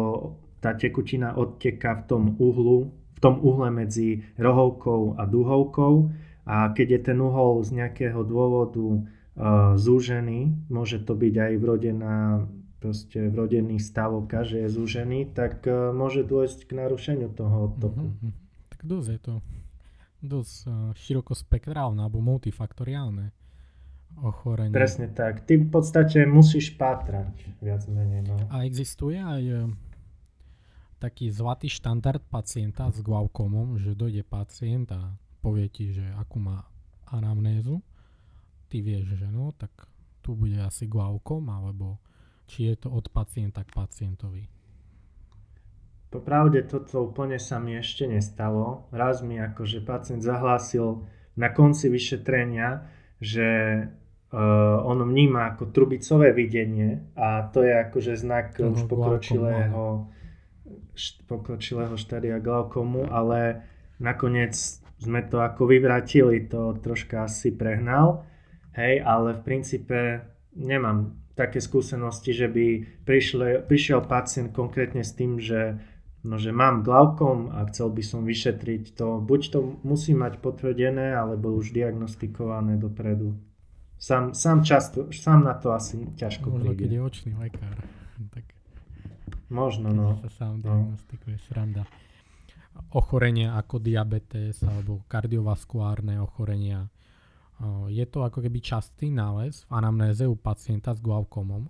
tá 0.59 0.75
tekutina 0.75 1.39
odteká 1.39 2.03
v 2.03 2.05
tom 2.11 2.23
uhlu, 2.43 2.91
v 2.91 3.19
tom 3.23 3.39
uhle 3.39 3.71
medzi 3.71 4.27
rohovkou 4.35 5.15
a 5.15 5.23
duhovkou 5.31 5.95
a 6.45 6.75
keď 6.75 6.87
je 6.99 7.01
ten 7.13 7.19
uhol 7.23 7.63
z 7.63 7.85
nejakého 7.85 8.27
dôvodu 8.27 9.07
zúžený, 9.75 10.71
môže 10.71 11.03
to 11.03 11.19
byť 11.19 11.35
aj 11.35 11.53
vrodená 11.59 12.47
proste 12.85 13.33
vrodený 13.33 13.81
stav 13.81 14.13
oka, 14.13 14.45
že 14.45 14.61
je 14.61 14.69
zúžený, 14.69 15.33
tak 15.33 15.65
uh, 15.65 15.89
môže 15.97 16.21
dôjsť 16.21 16.69
k 16.69 16.71
narušeniu 16.85 17.33
toho 17.33 17.73
odtoku. 17.73 18.13
Mm-hmm. 18.13 18.33
Tak 18.77 18.81
dosť 18.85 19.09
je 19.09 19.21
to 19.25 19.35
dosť 20.21 20.57
uh, 20.69 20.93
širokospektrálne 20.93 22.05
alebo 22.05 22.21
multifaktoriálne 22.21 23.33
ochorenie. 24.21 24.77
Presne 24.77 25.09
tak. 25.09 25.49
Ty 25.49 25.65
v 25.65 25.69
podstate 25.73 26.29
musíš 26.29 26.77
pátrať 26.77 27.33
viac 27.65 27.89
menej. 27.89 28.29
No. 28.29 28.37
A 28.53 28.69
existuje 28.69 29.17
aj 29.17 29.43
uh, 29.49 29.73
taký 31.01 31.33
zlatý 31.33 31.73
štandard 31.73 32.21
pacienta 32.29 32.93
s 32.93 33.01
glaukomom, 33.01 33.81
že 33.81 33.97
dojde 33.97 34.29
pacient 34.29 34.93
a 34.93 35.17
povie 35.41 35.73
ti, 35.73 35.89
že 35.97 36.05
akú 36.21 36.37
má 36.37 36.69
anamnézu. 37.09 37.81
Ty 38.75 38.83
vieš, 38.83 39.23
že 39.23 39.31
no, 39.31 39.55
tak 39.55 39.71
tu 40.19 40.35
bude 40.35 40.59
asi 40.59 40.91
glaukom, 40.91 41.47
alebo 41.47 42.03
či 42.51 42.75
je 42.75 42.83
to 42.83 42.91
od 42.91 43.07
pacienta 43.07 43.63
k 43.63 43.71
pacientovi? 43.71 44.51
Popravde 46.11 46.67
toto 46.67 47.07
úplne 47.07 47.39
sa 47.39 47.63
mi 47.63 47.79
ešte 47.79 48.11
nestalo. 48.11 48.91
Raz 48.91 49.23
mi 49.23 49.39
akože 49.39 49.79
pacient 49.87 50.27
zahlásil 50.27 51.07
na 51.39 51.55
konci 51.55 51.87
vyšetrenia, 51.87 52.91
že 53.23 53.47
uh, 53.87 54.83
on 54.83 55.07
vníma 55.07 55.55
ako 55.55 55.71
trubicové 55.71 56.35
videnie 56.35 57.15
a 57.15 57.47
to 57.55 57.63
je 57.63 57.79
akože 57.79 58.19
znak 58.19 58.59
Toho 58.59 58.75
už 58.75 58.91
pokročilého, 58.91 60.11
pokročilého 61.31 61.95
štádia 61.95 62.43
glaukomu, 62.43 63.07
ale 63.07 63.63
nakoniec 64.03 64.59
sme 64.99 65.23
to 65.31 65.39
ako 65.39 65.63
vyvratili, 65.71 66.51
to 66.51 66.75
troška 66.83 67.31
asi 67.31 67.55
prehnal. 67.55 68.34
Hej, 68.75 69.07
ale 69.07 69.39
v 69.39 69.41
princípe 69.47 69.99
nemám 70.59 71.15
také 71.35 71.59
skúsenosti, 71.59 72.35
že 72.35 72.47
by 72.47 72.67
prišle, 73.07 73.67
prišiel 73.67 74.07
pacient 74.07 74.55
konkrétne 74.55 75.03
s 75.03 75.15
tým, 75.15 75.39
že, 75.43 75.79
no, 76.23 76.39
že 76.39 76.55
mám 76.55 76.87
glaukom 76.87 77.55
a 77.55 77.67
chcel 77.71 77.91
by 77.91 78.03
som 78.03 78.23
vyšetriť 78.23 78.95
to. 78.95 79.19
Buď 79.23 79.41
to 79.51 79.59
musí 79.83 80.15
mať 80.15 80.39
potvrdené, 80.39 81.15
alebo 81.15 81.55
už 81.55 81.75
diagnostikované 81.75 82.79
dopredu. 82.79 83.35
Sám, 83.99 84.35
sám, 84.35 84.67
často, 84.67 85.11
sám 85.15 85.47
na 85.47 85.55
to 85.55 85.71
asi 85.71 86.11
ťažko 86.19 86.51
Možno 86.51 86.75
príde. 86.75 86.87
keď 86.87 86.91
je 86.91 87.01
očný 87.03 87.33
lekár. 87.39 87.77
Tak 88.15 88.47
Možno, 89.51 89.91
no. 89.91 90.19
sa 90.23 90.31
sám 90.31 90.63
no. 90.63 90.67
diagnostikuje, 90.67 91.37
sranda. 91.47 91.83
Ochorenia 92.95 93.55
ako 93.55 93.79
diabetes 93.79 94.63
alebo 94.67 95.03
kardiovaskulárne 95.07 96.19
ochorenia 96.19 96.91
je 97.89 98.05
to 98.09 98.25
ako 98.25 98.45
keby 98.45 98.59
častý 98.61 99.09
nález 99.11 99.65
v 99.69 99.73
anamnéze 99.79 100.25
u 100.29 100.37
pacienta 100.37 100.93
s 100.93 101.01
glaukomom? 101.01 101.69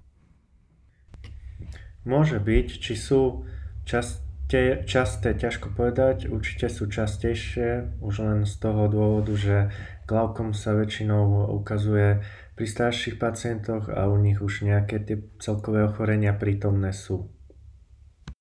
Môže 2.05 2.37
byť, 2.37 2.69
či 2.85 2.95
sú 3.01 3.49
časté, 3.89 4.85
časté, 4.85 5.33
ťažko 5.33 5.73
povedať, 5.73 6.29
určite 6.29 6.69
sú 6.69 6.85
častejšie, 6.85 8.01
už 8.05 8.15
len 8.21 8.39
z 8.45 8.55
toho 8.61 8.93
dôvodu, 8.93 9.33
že 9.33 9.57
glaukom 10.05 10.53
sa 10.53 10.77
väčšinou 10.77 11.49
ukazuje 11.57 12.21
pri 12.55 12.67
starších 12.69 13.17
pacientoch 13.17 13.89
a 13.89 14.07
u 14.07 14.21
nich 14.21 14.39
už 14.39 14.69
nejaké 14.69 15.01
tie 15.01 15.17
celkové 15.41 15.89
ochorenia 15.89 16.37
prítomné 16.37 16.93
sú. 16.93 17.33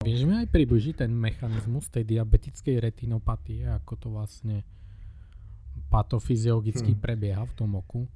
Vieš 0.03 0.27
mi 0.27 0.43
aj 0.43 0.51
približiť 0.51 1.07
ten 1.07 1.15
mechanizmus 1.15 1.87
tej 1.87 2.03
diabetickej 2.03 2.83
retinopatie, 2.83 3.63
ako 3.71 3.93
to 3.95 4.07
vlastne 4.11 4.67
patofyziologicky 5.93 6.97
hmm. 6.97 7.01
prebieha 7.01 7.43
v 7.45 7.53
tom 7.53 7.77
oku? 7.77 8.09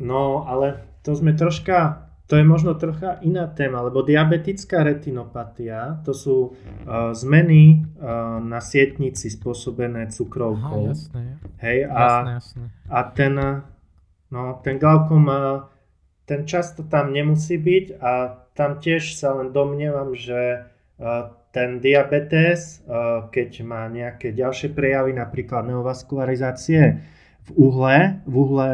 No, 0.00 0.48
ale 0.48 0.82
to 1.06 1.14
sme 1.14 1.36
troška, 1.36 2.08
to 2.26 2.38
je 2.40 2.44
možno 2.46 2.74
trocha 2.74 3.20
iná 3.22 3.46
téma, 3.46 3.84
lebo 3.84 4.02
diabetická 4.02 4.82
retinopatia, 4.82 6.00
to 6.02 6.16
sú 6.16 6.36
uh, 6.50 7.12
zmeny 7.12 7.84
uh, 8.00 8.40
na 8.40 8.58
sietnici 8.64 9.28
spôsobené 9.28 10.08
cukrovkou. 10.08 10.88
Aha, 10.88 10.94
jasné. 10.94 11.22
Hej, 11.60 11.78
a, 11.86 12.02
jasné, 12.02 12.32
jasné. 12.40 12.64
a 12.88 12.98
ten, 13.12 13.34
no, 14.32 14.42
ten 14.64 14.74
glaukom, 14.80 15.22
ten 16.24 16.40
často 16.48 16.86
tam 16.86 17.12
nemusí 17.12 17.60
byť 17.60 17.86
a 18.00 18.10
tam 18.56 18.80
tiež 18.80 19.18
sa 19.18 19.36
len 19.36 19.52
domnievam, 19.52 20.16
že 20.16 20.66
ten 21.50 21.82
diabetes, 21.82 22.86
keď 23.30 23.50
má 23.66 23.90
nejaké 23.90 24.30
ďalšie 24.30 24.70
prejavy, 24.70 25.18
napríklad 25.18 25.66
neovaskularizácie 25.66 26.82
v 27.40 27.50
uhle, 27.58 28.22
v 28.22 28.34
uhle 28.38 28.70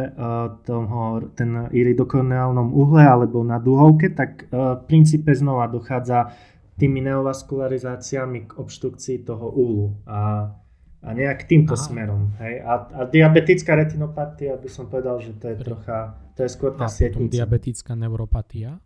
toho, 0.68 1.24
ten 1.32 1.72
iridokorneálnom 1.72 2.76
uhle 2.76 3.00
alebo 3.00 3.40
na 3.40 3.56
duhovke, 3.56 4.12
tak 4.12 4.44
v 4.52 4.82
princípe 4.84 5.32
znova 5.32 5.72
dochádza 5.72 6.36
tými 6.76 7.00
neovaskularizáciami 7.00 8.52
k 8.52 8.60
obštrukcii 8.60 9.24
toho 9.24 9.48
úlu 9.48 9.96
a, 10.04 10.52
a 11.00 11.08
nejak 11.16 11.48
týmto 11.48 11.72
Aha. 11.72 11.80
smerom. 11.80 12.36
Hej? 12.36 12.60
A, 12.60 12.72
a 12.92 13.00
diabetická 13.08 13.72
retinopatia 13.72 14.60
by 14.60 14.68
som 14.68 14.84
povedal, 14.92 15.16
že 15.24 15.32
to 15.40 15.48
je 15.48 15.56
trocha, 15.64 16.20
to 16.36 16.44
je 16.44 16.50
skôr 16.52 16.76
tá 16.76 16.84
sietnica. 16.92 17.32
diabetická 17.32 17.96
neuropatia? 17.96 18.76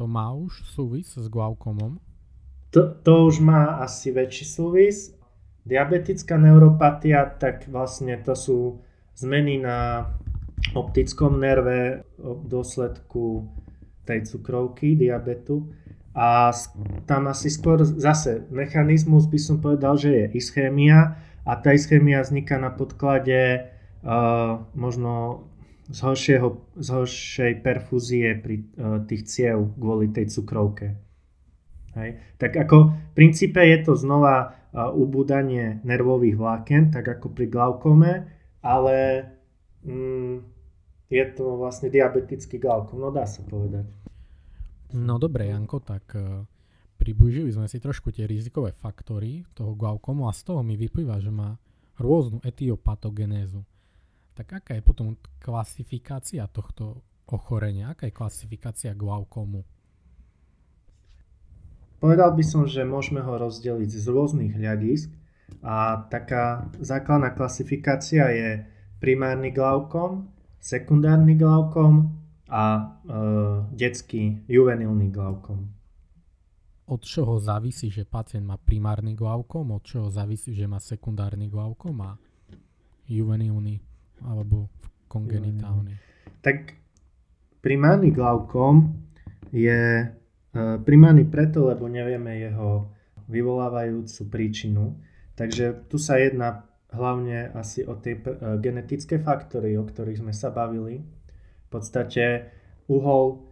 To 0.00 0.08
má 0.08 0.32
už 0.32 0.64
súvis 0.64 1.12
s 1.12 1.28
glaukomom? 1.28 2.00
To, 2.72 2.88
to 3.04 3.28
už 3.28 3.44
má 3.44 3.84
asi 3.84 4.08
väčší 4.08 4.48
súvis. 4.48 5.12
Diabetická 5.68 6.40
neuropatia, 6.40 7.28
tak 7.38 7.68
vlastne 7.68 8.16
to 8.18 8.32
sú 8.32 8.58
zmeny 9.14 9.60
na 9.60 10.08
optickom 10.72 11.36
nerve 11.36 12.02
v 12.16 12.42
dôsledku 12.48 13.46
tej 14.08 14.24
cukrovky, 14.26 14.96
diabetu. 14.96 15.68
A 16.16 16.52
tam 17.08 17.28
asi 17.28 17.48
skôr 17.48 17.84
zase 17.84 18.44
mechanizmus 18.52 19.28
by 19.28 19.38
som 19.40 19.60
povedal, 19.60 19.96
že 19.96 20.10
je 20.12 20.24
ischémia 20.36 21.16
a 21.44 21.52
tá 21.56 21.72
ischémia 21.72 22.20
vzniká 22.20 22.60
na 22.60 22.68
podklade 22.68 23.68
uh, 24.04 24.60
možno 24.76 25.44
z, 25.88 25.98
horšieho, 26.04 26.48
z 26.76 26.88
horšej 26.88 27.52
perfúzie 27.64 28.36
pri 28.36 28.56
uh, 28.60 29.00
tých 29.08 29.24
ciev 29.24 29.72
kvôli 29.76 30.12
tej 30.12 30.28
cukrovke. 30.28 31.11
Hej. 31.92 32.16
Tak 32.40 32.56
ako 32.56 32.76
v 32.88 33.12
princípe 33.12 33.60
je 33.60 33.78
to 33.84 33.92
znova 33.92 34.48
uh, 34.48 34.88
ubúdanie 34.96 35.84
nervových 35.84 36.36
vláken, 36.40 36.82
tak 36.88 37.04
ako 37.20 37.36
pri 37.36 37.46
glaukome, 37.52 38.12
ale 38.64 38.96
mm, 39.84 40.36
je 41.12 41.24
to 41.36 41.60
vlastne 41.60 41.92
diabetický 41.92 42.56
glaukom, 42.56 42.96
no 42.96 43.12
dá 43.12 43.28
sa 43.28 43.44
povedať. 43.44 43.84
No 44.96 45.20
dobre, 45.20 45.52
Janko, 45.52 45.84
tak 45.84 46.16
uh, 46.16 46.44
približili 46.96 47.52
sme 47.52 47.68
si 47.68 47.76
trošku 47.76 48.08
tie 48.08 48.24
rizikové 48.24 48.72
faktory 48.72 49.44
toho 49.52 49.76
glaukomu 49.76 50.28
a 50.28 50.32
z 50.32 50.48
toho 50.48 50.64
mi 50.64 50.80
vyplýva, 50.80 51.20
že 51.20 51.28
má 51.28 51.60
rôznu 52.00 52.40
etiopatogenézu. 52.40 53.60
Tak 54.32 54.64
aká 54.64 54.72
je 54.72 54.82
potom 54.84 55.12
klasifikácia 55.44 56.48
tohto 56.48 57.04
ochorenia? 57.28 57.92
Aká 57.92 58.08
je 58.08 58.16
klasifikácia 58.16 58.96
glaukomu? 58.96 59.60
Povedal 62.02 62.34
by 62.34 62.42
som, 62.42 62.66
že 62.66 62.82
môžeme 62.82 63.22
ho 63.22 63.38
rozdeliť 63.38 63.86
z 63.86 64.06
rôznych 64.10 64.58
hľadisk 64.58 65.14
a 65.62 66.02
taká 66.10 66.66
základná 66.82 67.30
klasifikácia 67.30 68.26
je 68.26 68.66
primárny 68.98 69.54
glaukom, 69.54 70.26
sekundárny 70.58 71.38
glaukom 71.38 72.10
a 72.50 72.62
e, 72.74 72.82
detský 73.78 74.42
juvenilný 74.50 75.14
glaukom. 75.14 75.70
Od 76.90 77.06
čoho 77.06 77.38
závisí, 77.38 77.86
že 77.86 78.02
pacient 78.02 78.50
má 78.50 78.58
primárny 78.58 79.14
glaukom, 79.14 79.70
od 79.70 79.86
čoho 79.86 80.10
závisí, 80.10 80.58
že 80.58 80.66
má 80.66 80.82
sekundárny 80.82 81.46
glaukom 81.46 82.02
a 82.02 82.18
juvenilný 83.06 83.78
alebo 84.26 84.66
kongenitálny? 85.06 85.94
Tak 86.42 86.74
primárny 87.62 88.10
glaukom 88.10 88.90
je 89.54 90.10
primárny 90.84 91.24
preto, 91.24 91.68
lebo 91.68 91.88
nevieme 91.88 92.36
jeho 92.36 92.92
vyvolávajúcu 93.28 94.22
príčinu. 94.28 95.00
Takže 95.32 95.88
tu 95.88 95.96
sa 95.96 96.20
jedná 96.20 96.68
hlavne 96.92 97.48
asi 97.56 97.88
o 97.88 97.96
tie 97.96 98.20
e, 98.20 98.22
genetické 98.60 99.16
faktory, 99.16 99.80
o 99.80 99.84
ktorých 99.88 100.20
sme 100.20 100.36
sa 100.36 100.52
bavili. 100.52 101.00
V 101.00 101.68
podstate 101.72 102.52
uhol 102.92 103.48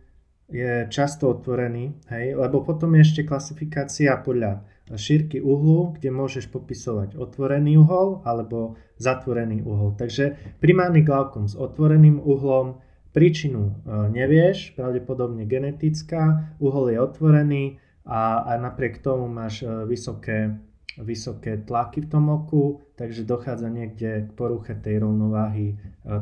je 0.52 0.84
často 0.92 1.32
otvorený, 1.32 1.96
hej, 2.12 2.36
lebo 2.36 2.60
potom 2.60 2.92
je 2.98 3.06
ešte 3.06 3.22
klasifikácia 3.24 4.12
podľa 4.20 4.66
šírky 4.90 5.38
uhlu, 5.38 5.94
kde 5.94 6.10
môžeš 6.10 6.50
popisovať 6.50 7.14
otvorený 7.14 7.78
uhol 7.78 8.26
alebo 8.26 8.74
zatvorený 8.98 9.62
uhol. 9.62 9.94
Takže 9.94 10.58
primárny 10.58 11.06
glaukom 11.06 11.46
s 11.46 11.54
otvoreným 11.54 12.18
uhlom 12.18 12.82
Príčinu 13.10 13.74
e, 13.74 14.06
nevieš, 14.14 14.78
pravdepodobne 14.78 15.42
genetická, 15.42 16.54
uhol 16.62 16.94
je 16.94 16.98
otvorený 17.02 17.64
a, 18.06 18.46
a 18.46 18.52
napriek 18.54 19.02
tomu 19.02 19.26
máš 19.26 19.66
e, 19.66 19.70
vysoké, 19.82 20.54
vysoké 20.94 21.58
tlaky 21.58 22.06
v 22.06 22.10
tom 22.10 22.30
oku, 22.30 22.86
takže 22.94 23.26
dochádza 23.26 23.66
niekde 23.66 24.30
k 24.30 24.30
poruche 24.38 24.78
tej 24.78 25.02
rovnováhy 25.02 25.74
e, 25.74 25.76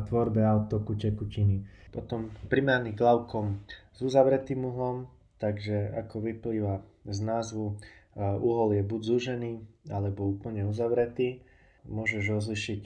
tvorbe 0.09 0.41
a 0.41 0.57
odtoku 0.57 0.97
tekutiny. 0.97 1.61
Potom 1.93 2.33
primárny 2.49 2.97
glaukom 2.97 3.61
s 3.93 4.01
uzavretým 4.01 4.65
uhlom, 4.65 5.05
takže 5.37 5.93
ako 5.93 6.25
vyplýva 6.25 6.81
z 7.05 7.19
názvu, 7.21 7.77
uhol 8.19 8.75
je 8.75 8.83
buď 8.83 9.01
zúžený 9.01 9.53
alebo 9.89 10.29
úplne 10.29 10.67
uzavretý. 10.69 11.41
Môžeš 11.89 12.29
rozlišiť 12.29 12.81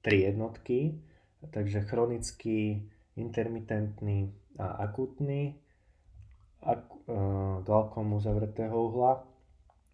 tri 0.00 0.24
jednotky, 0.24 0.96
takže 1.52 1.84
chronický 1.84 2.88
intermitentný 3.18 4.32
a 4.58 4.86
akutný 4.86 5.58
ak, 6.62 6.82
e, 6.90 6.94
glaukom 7.62 8.18
uzavretého 8.18 8.74
uhla, 8.74 9.22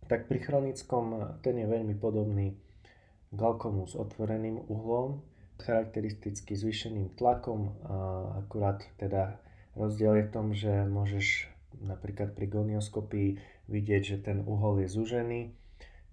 tak 0.08 0.28
pri 0.28 0.40
chronickom 0.40 1.40
ten 1.40 1.56
je 1.60 1.66
veľmi 1.68 1.96
podobný 1.96 2.56
glaukomu 3.32 3.88
s 3.88 3.96
otvoreným 3.96 4.68
uhlom, 4.68 5.24
charakteristicky 5.60 6.56
zvýšeným 6.56 7.16
tlakom, 7.16 7.72
a 7.84 7.94
akurát 8.44 8.84
teda 9.00 9.40
rozdiel 9.76 10.20
je 10.20 10.24
v 10.28 10.34
tom, 10.34 10.46
že 10.52 10.72
môžeš 10.86 11.48
napríklad 11.82 12.36
pri 12.36 12.46
gonioskopii 12.46 13.28
vidieť, 13.66 14.02
že 14.02 14.18
ten 14.22 14.44
uhol 14.44 14.84
je 14.84 14.88
zúžený, 14.92 15.40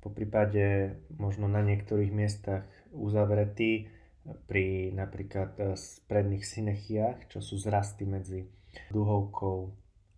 po 0.02 0.10
prípade 0.10 0.98
možno 1.14 1.46
na 1.46 1.62
niektorých 1.62 2.10
miestach 2.10 2.66
uzavretý, 2.90 3.86
pri 4.26 4.94
napríklad 4.94 5.58
eh, 5.58 5.74
predných 6.06 6.46
synechiách, 6.46 7.32
čo 7.32 7.40
sú 7.42 7.58
zrasty 7.58 8.06
medzi 8.06 8.46
duhovkou 8.94 9.60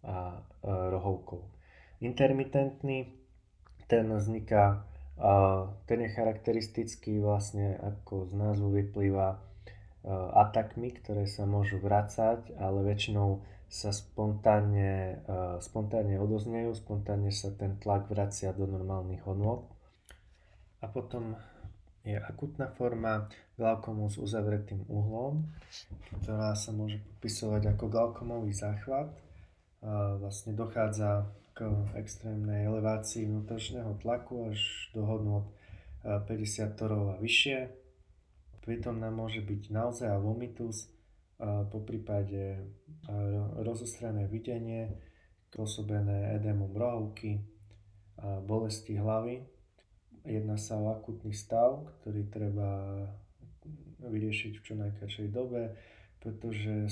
a 0.04 0.40
eh, 0.40 0.68
rohovkou. 0.68 1.42
Intermitentný, 2.04 3.16
ten 3.88 4.12
vzniká, 4.12 4.84
eh, 5.16 5.64
ten 5.88 6.00
je 6.04 6.10
charakteristický 6.12 7.24
vlastne 7.24 7.80
ako 7.80 8.28
z 8.28 8.34
názvu 8.36 8.70
vyplýva 8.84 9.40
atakmi, 10.36 10.92
ktoré 10.92 11.24
sa 11.32 11.48
môžu 11.48 11.80
vracať, 11.80 12.60
ale 12.60 12.84
väčšinou 12.84 13.40
sa 13.72 13.96
spontánne, 13.96 15.24
spontánne 15.64 16.20
odoznejú, 16.20 16.76
spontánne 16.76 17.32
sa 17.32 17.56
ten 17.56 17.80
tlak 17.80 18.12
vracia 18.12 18.52
do 18.52 18.68
normálnych 18.68 19.24
hodnot. 19.24 19.64
A 20.84 20.92
potom 20.92 21.40
je 22.04 22.20
akutná 22.20 22.68
forma 22.76 23.32
glaukomu 23.56 24.12
s 24.12 24.20
uzavretým 24.20 24.84
uhlom, 24.92 25.48
ktorá 26.20 26.52
sa 26.52 26.76
môže 26.76 27.00
popisovať 27.00 27.76
ako 27.76 27.86
glaukomový 27.88 28.52
záchvat. 28.52 29.08
Vlastne 30.20 30.52
dochádza 30.52 31.32
k 31.56 31.64
extrémnej 31.96 32.68
elevácii 32.68 33.24
vnútorného 33.24 33.96
tlaku 34.04 34.52
až 34.52 34.60
do 34.92 35.08
hodnot 35.08 35.48
50 36.04 36.76
torov 36.76 37.16
a 37.16 37.22
vyššie. 37.24 37.72
Pritom 38.64 39.00
nám 39.00 39.16
môže 39.16 39.40
byť 39.44 39.72
naozaj 39.72 40.12
vomitus, 40.20 40.92
po 41.44 41.80
prípade 41.84 42.64
rozostrené 43.60 44.28
videnie, 44.32 44.96
spôsobené 45.52 46.36
edémom 46.40 46.72
rohovky, 46.72 47.44
bolesti 48.48 48.96
hlavy 48.96 49.53
Jedná 50.24 50.56
sa 50.56 50.80
o 50.80 50.88
akutný 50.96 51.36
stav, 51.36 51.84
ktorý 52.00 52.28
treba 52.32 52.96
vyriešiť 54.04 54.54
v 54.60 54.64
čo 54.64 54.74
najkračšej 54.80 55.28
dobe, 55.32 55.76
pretože 56.24 56.88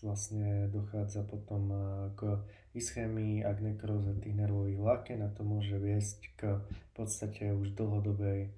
vlastne 0.00 0.68
dochádza 0.72 1.28
potom 1.28 1.68
k 2.16 2.40
ischémii 2.72 3.44
a 3.44 3.52
k 3.52 3.72
nekróze 3.72 4.16
tých 4.24 4.32
nervových 4.32 4.80
vláken 4.80 5.20
a 5.20 5.28
to 5.28 5.44
môže 5.44 5.76
viesť 5.76 6.18
k 6.40 6.40
v 6.64 6.90
podstate 6.96 7.52
už 7.52 7.76
dlhodobej 7.76 8.48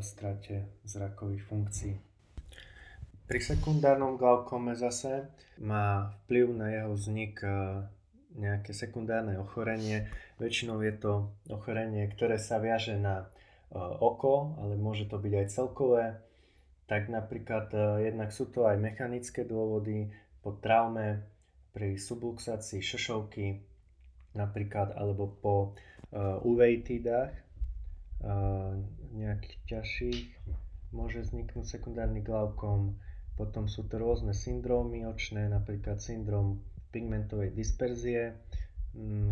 strate 0.00 0.72
zrakových 0.88 1.44
funkcií. 1.44 1.94
Pri 3.28 3.40
sekundárnom 3.40 4.16
glaukome 4.20 4.76
zase 4.76 5.28
má 5.60 6.12
vplyv 6.24 6.46
na 6.56 6.68
jeho 6.72 6.92
vznik 6.92 7.40
nejaké 8.32 8.72
sekundárne 8.72 9.36
ochorenie. 9.36 10.08
Väčšinou 10.40 10.80
je 10.80 10.92
to 10.96 11.12
ochorenie, 11.52 12.08
ktoré 12.12 12.40
sa 12.40 12.56
viaže 12.56 12.96
na 12.96 13.28
oko, 13.78 14.60
ale 14.60 14.76
môže 14.76 15.08
to 15.08 15.16
byť 15.16 15.32
aj 15.32 15.46
celkové. 15.48 16.04
tak 16.86 17.08
napríklad 17.08 17.72
uh, 17.72 17.96
jednak 18.04 18.28
sú 18.28 18.52
to 18.52 18.68
aj 18.68 18.76
mechanické 18.76 19.48
dôvody 19.48 20.12
po 20.44 20.60
traume, 20.60 21.24
pri 21.72 21.96
subluxácii 21.96 22.84
šošovky 22.84 23.64
napríklad, 24.36 24.92
alebo 24.92 25.24
po 25.40 25.56
uh, 26.12 26.36
uveitídach 26.44 27.32
nejakých 29.12 29.58
ťažších 29.66 30.22
môže 30.94 31.26
vzniknúť 31.26 31.66
sekundárny 31.66 32.22
glaukom. 32.22 32.94
Potom 33.34 33.66
sú 33.66 33.82
to 33.90 33.98
rôzne 33.98 34.30
syndrómy 34.30 35.02
očné, 35.10 35.50
napríklad 35.50 35.98
syndrom 35.98 36.62
pigmentovej 36.94 37.50
disperzie, 37.50 38.38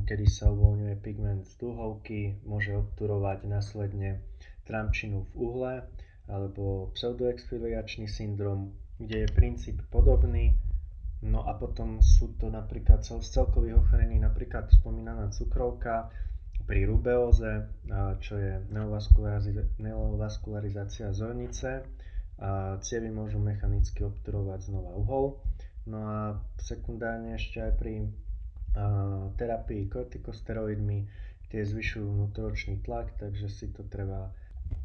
kedy 0.08 0.26
sa 0.26 0.48
uvoľňuje 0.48 0.94
pigment 1.04 1.44
z 1.44 1.52
duhovky, 1.60 2.40
môže 2.48 2.72
obturovať 2.76 3.44
následne 3.44 4.24
tramčinu 4.64 5.28
v 5.30 5.32
uhle, 5.36 5.74
alebo 6.30 6.94
pseudoexfiliačný 6.96 8.08
syndrom, 8.08 8.72
kde 8.96 9.26
je 9.26 9.28
princíp 9.34 9.82
podobný. 9.92 10.56
No 11.20 11.44
a 11.44 11.52
potom 11.58 12.00
sú 12.00 12.32
to 12.40 12.48
napríklad 12.48 13.04
z 13.04 13.20
celkových 13.20 13.84
ochorení, 13.84 14.16
napríklad 14.16 14.72
spomínaná 14.72 15.28
cukrovka, 15.28 16.08
pri 16.64 16.86
rubeóze, 16.86 17.66
čo 18.22 18.38
je 18.38 18.62
neovaskularizácia 19.82 21.10
zornice, 21.10 21.82
cievy 22.80 23.10
môžu 23.10 23.42
mechanicky 23.42 24.06
obturovať 24.06 24.70
znova 24.70 24.94
uhol. 24.94 25.42
No 25.90 25.98
a 26.06 26.38
sekundárne 26.62 27.34
ešte 27.34 27.58
aj 27.58 27.72
pri 27.74 28.06
terapii 29.34 29.90
kortikosteroidmi, 29.90 30.98
tie 31.50 31.62
zvyšujú 31.66 32.06
vnútoročný 32.06 32.78
tlak, 32.86 33.18
takže 33.18 33.50
si 33.50 33.66
to 33.74 33.82
treba 33.90 34.30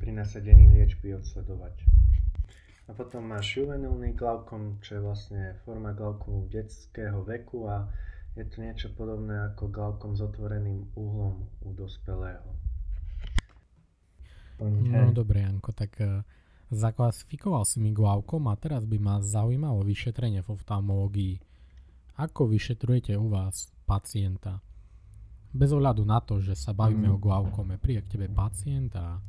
pri 0.01 0.11
nasadení 0.11 0.73
liečby 0.73 1.13
odsledovať. 1.13 1.85
A 2.85 2.93
potom 2.93 3.25
máš 3.25 3.57
juvenilný 3.57 4.13
glaukom, 4.13 4.77
čo 4.81 4.97
je 4.97 5.01
vlastne 5.01 5.41
forma 5.65 5.93
glaukomu 5.93 6.45
detského 6.49 7.21
veku 7.25 7.65
a 7.65 7.89
je 8.37 8.45
to 8.45 8.61
niečo 8.61 8.93
podobné 8.93 9.53
ako 9.53 9.71
glaukom 9.71 10.13
s 10.13 10.21
otvoreným 10.21 10.93
uhlom 10.93 11.49
u 11.65 11.69
dospelého. 11.73 12.45
No 14.61 15.11
dobre, 15.11 15.43
Janko, 15.43 15.75
tak 15.75 15.97
uh, 15.99 16.23
zaklasifikoval 16.71 17.65
si 17.67 17.81
mi 17.81 17.91
glaukom 17.91 18.47
a 18.47 18.55
teraz 18.55 18.87
by 18.87 18.97
ma 19.01 19.15
zaujímalo 19.19 19.83
vyšetrenie 19.83 20.45
v 20.45 20.51
oftalmológii. 20.53 21.35
Ako 22.15 22.47
vyšetrujete 22.47 23.17
u 23.19 23.27
vás 23.27 23.74
pacienta? 23.85 24.59
Bez 25.55 25.71
ohľadu 25.71 26.03
na 26.03 26.19
to, 26.19 26.43
že 26.43 26.57
sa 26.57 26.75
bavíme 26.75 27.07
mm. 27.07 27.15
o 27.15 27.21
glaukome, 27.21 27.79
príde 27.79 28.03
k 28.03 28.17
tebe 28.17 28.27
pacient 28.27 28.91
a... 28.97 29.21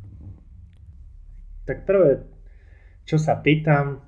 Tak 1.69 1.87
prvé, 1.87 2.27
čo 3.07 3.21
sa 3.21 3.39
pýtam, 3.39 4.07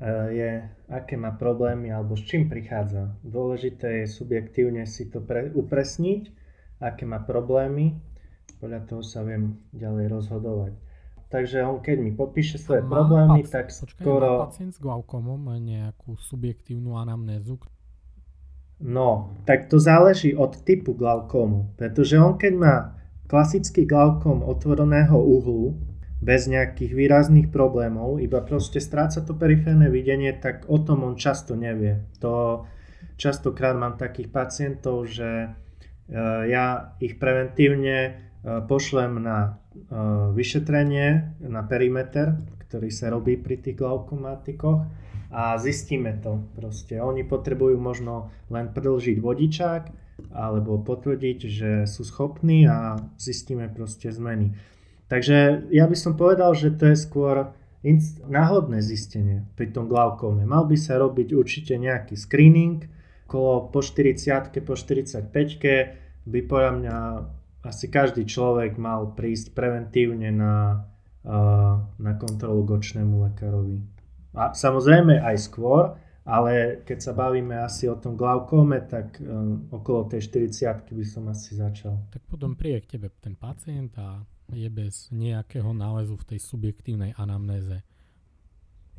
Eh, 0.00 0.28
je, 0.32 0.50
aké 0.88 1.20
má 1.20 1.36
problémy 1.36 1.92
alebo 1.92 2.16
s 2.16 2.24
čím 2.24 2.48
prichádza. 2.48 3.12
Dôležité 3.20 4.00
je 4.00 4.06
subjektívne 4.08 4.88
si 4.88 5.12
to 5.12 5.20
pre, 5.20 5.52
upresniť, 5.52 6.32
aké 6.80 7.04
má 7.04 7.20
problémy, 7.20 8.00
podľa 8.64 8.80
toho 8.88 9.02
sa 9.04 9.20
viem 9.20 9.60
ďalej 9.76 10.08
rozhodovať. 10.08 10.72
Takže 11.28 11.68
on 11.68 11.84
keď 11.84 11.96
mi 12.00 12.16
popíše 12.16 12.56
svoje 12.56 12.80
má 12.80 13.02
problémy, 13.02 13.44
pac- 13.44 13.52
tak 13.52 13.66
počkaj, 13.76 14.00
skoro... 14.00 14.28
Má 14.40 14.48
pacient 14.48 14.72
s 14.72 14.80
glaukomom 14.80 15.52
nejakú 15.58 16.16
subjektívnu 16.16 16.96
anamnézu? 16.96 17.60
No, 18.80 19.36
tak 19.44 19.68
to 19.68 19.76
záleží 19.76 20.32
od 20.32 20.56
typu 20.64 20.96
glaukomu, 20.96 21.76
pretože 21.76 22.16
on 22.16 22.40
keď 22.40 22.52
má 22.56 22.76
klasický 23.28 23.84
glaukom 23.84 24.40
otvoreného 24.42 25.20
uhlu, 25.20 25.76
bez 26.20 26.44
nejakých 26.52 26.92
výrazných 26.92 27.48
problémov, 27.48 28.20
iba 28.20 28.44
proste 28.44 28.76
stráca 28.76 29.24
to 29.24 29.32
periférne 29.32 29.88
videnie, 29.88 30.36
tak 30.36 30.68
o 30.68 30.76
tom 30.76 31.08
on 31.08 31.16
často 31.16 31.56
nevie. 31.56 32.04
To 32.20 32.64
častokrát 33.16 33.72
mám 33.72 33.96
takých 33.96 34.28
pacientov, 34.28 35.08
že 35.08 35.48
e, 35.48 35.48
ja 36.52 36.92
ich 37.00 37.16
preventívne 37.16 37.96
e, 38.04 38.10
pošlem 38.68 39.16
na 39.16 39.38
e, 39.40 39.50
vyšetrenie, 40.36 41.40
na 41.48 41.64
perimeter, 41.64 42.36
ktorý 42.68 42.92
sa 42.92 43.08
robí 43.08 43.40
pri 43.40 43.56
tých 43.56 43.80
glaukomatikoch 43.80 44.84
a 45.30 45.54
zistíme 45.58 46.18
to. 46.18 46.42
Proste 46.58 46.98
oni 46.98 47.22
potrebujú 47.22 47.78
možno 47.78 48.34
len 48.50 48.74
predlžiť 48.74 49.18
vodičák 49.22 49.82
alebo 50.34 50.76
potvrdiť, 50.82 51.38
že 51.46 51.70
sú 51.88 52.04
schopní 52.04 52.68
a 52.68 52.98
zistíme 53.16 53.70
proste 53.72 54.12
zmeny. 54.12 54.52
Takže 55.10 55.66
ja 55.74 55.90
by 55.90 55.96
som 55.96 56.14
povedal, 56.14 56.54
že 56.54 56.70
to 56.74 56.92
je 56.92 56.96
skôr 56.98 57.50
náhodné 58.28 58.84
zistenie 58.84 59.48
pri 59.56 59.72
tom 59.72 59.88
glaukóme. 59.88 60.44
Mal 60.44 60.68
by 60.68 60.76
sa 60.76 61.00
robiť 61.00 61.32
určite 61.32 61.74
nejaký 61.80 62.14
screening, 62.14 62.84
okolo 63.24 63.72
po 63.72 63.80
40 63.80 64.52
po 64.66 64.74
45 64.76 65.32
by 66.26 66.40
podľa 66.44 66.72
mňa 66.76 66.96
asi 67.64 67.86
každý 67.88 68.26
človek 68.28 68.76
mal 68.76 69.14
prísť 69.16 69.56
preventívne 69.56 70.34
na, 70.34 70.84
na 71.96 72.12
kontrolu 72.18 72.66
k 72.66 72.70
očnému 72.76 73.30
lekárovi. 73.32 73.99
A 74.34 74.54
samozrejme 74.54 75.18
aj 75.18 75.36
skôr, 75.42 75.98
ale 76.22 76.84
keď 76.86 76.98
sa 77.00 77.12
bavíme 77.16 77.58
asi 77.58 77.90
o 77.90 77.98
tom 77.98 78.14
glaukóme, 78.14 78.86
tak 78.86 79.18
um, 79.18 79.66
okolo 79.74 80.06
tej 80.06 80.30
40 80.30 80.94
by 80.94 81.04
som 81.06 81.26
asi 81.26 81.58
začal. 81.58 81.98
Tak 82.14 82.22
potom 82.30 82.54
príde 82.54 82.86
k 82.86 82.96
tebe 82.96 83.10
ten 83.18 83.34
pacient 83.34 83.96
a 83.98 84.22
je 84.54 84.70
bez 84.70 85.10
nejakého 85.10 85.70
nálezu 85.74 86.18
v 86.18 86.34
tej 86.34 86.40
subjektívnej 86.42 87.14
anamnéze. 87.18 87.82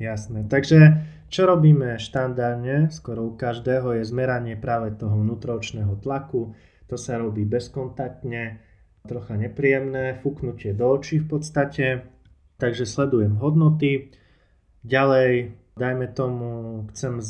Jasné. 0.01 0.49
Takže 0.49 1.05
čo 1.29 1.45
robíme 1.45 2.01
štandardne, 2.01 2.89
skoro 2.89 3.29
u 3.29 3.37
každého, 3.37 4.01
je 4.01 4.09
zmeranie 4.09 4.57
práve 4.57 4.97
toho 4.97 5.13
vnútročného 5.13 5.93
tlaku. 6.01 6.57
To 6.89 6.95
sa 6.97 7.21
robí 7.21 7.45
bezkontaktne, 7.45 8.59
trocha 9.05 9.37
nepríjemné, 9.37 10.17
fúknutie 10.19 10.73
do 10.73 10.89
očí 10.89 11.21
v 11.21 11.37
podstate. 11.37 11.85
Takže 12.57 12.89
sledujem 12.89 13.37
hodnoty. 13.37 14.09
Ďalej, 14.81 15.53
dajme 15.77 16.07
tomu, 16.13 16.49
chcem 16.93 17.21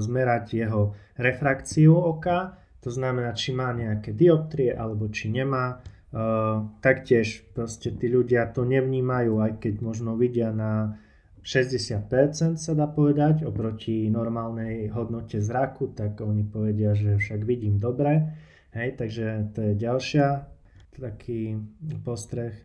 zmerať 0.00 0.46
jeho 0.56 0.96
refrakciu 1.20 1.94
oka, 1.94 2.56
to 2.80 2.88
znamená, 2.88 3.34
či 3.34 3.52
má 3.52 3.74
nejaké 3.74 4.14
dioptrie 4.14 4.72
alebo 4.72 5.08
či 5.12 5.28
nemá 5.28 5.82
Uh, 6.08 6.64
taktiež 6.80 7.44
proste 7.52 7.92
tí 7.92 8.08
ľudia 8.08 8.48
to 8.48 8.64
nevnímajú, 8.64 9.44
aj 9.44 9.60
keď 9.60 9.74
možno 9.84 10.16
vidia 10.16 10.48
na 10.56 10.96
60% 11.44 12.56
sa 12.56 12.72
dá 12.72 12.88
povedať 12.88 13.44
oproti 13.44 14.08
normálnej 14.08 14.88
hodnote 14.88 15.36
zraku, 15.44 15.92
tak 15.92 16.16
oni 16.24 16.48
povedia, 16.48 16.96
že 16.96 17.20
však 17.20 17.44
vidím 17.44 17.76
dobre. 17.76 18.24
Hej, 18.72 18.96
takže 18.96 19.52
to 19.52 19.58
je 19.68 19.72
ďalšia 19.76 20.48
taký 20.96 21.60
postreh. 22.00 22.56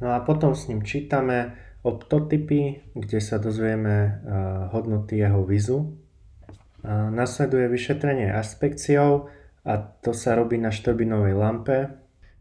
No 0.00 0.16
a 0.16 0.24
potom 0.24 0.56
s 0.56 0.64
ním 0.68 0.80
čítame 0.80 1.52
optotypy, 1.86 2.90
kde 2.98 3.22
sa 3.22 3.38
dozvieme 3.38 3.94
uh, 3.94 4.10
hodnoty 4.74 5.22
jeho 5.22 5.46
vizu. 5.46 5.94
Nasleduje 6.86 7.66
vyšetrenie 7.66 8.30
aspekciou 8.30 9.26
a 9.66 9.72
to 9.74 10.14
sa 10.14 10.38
robí 10.38 10.54
na 10.54 10.70
štobinovej 10.70 11.34
lampe, 11.34 11.90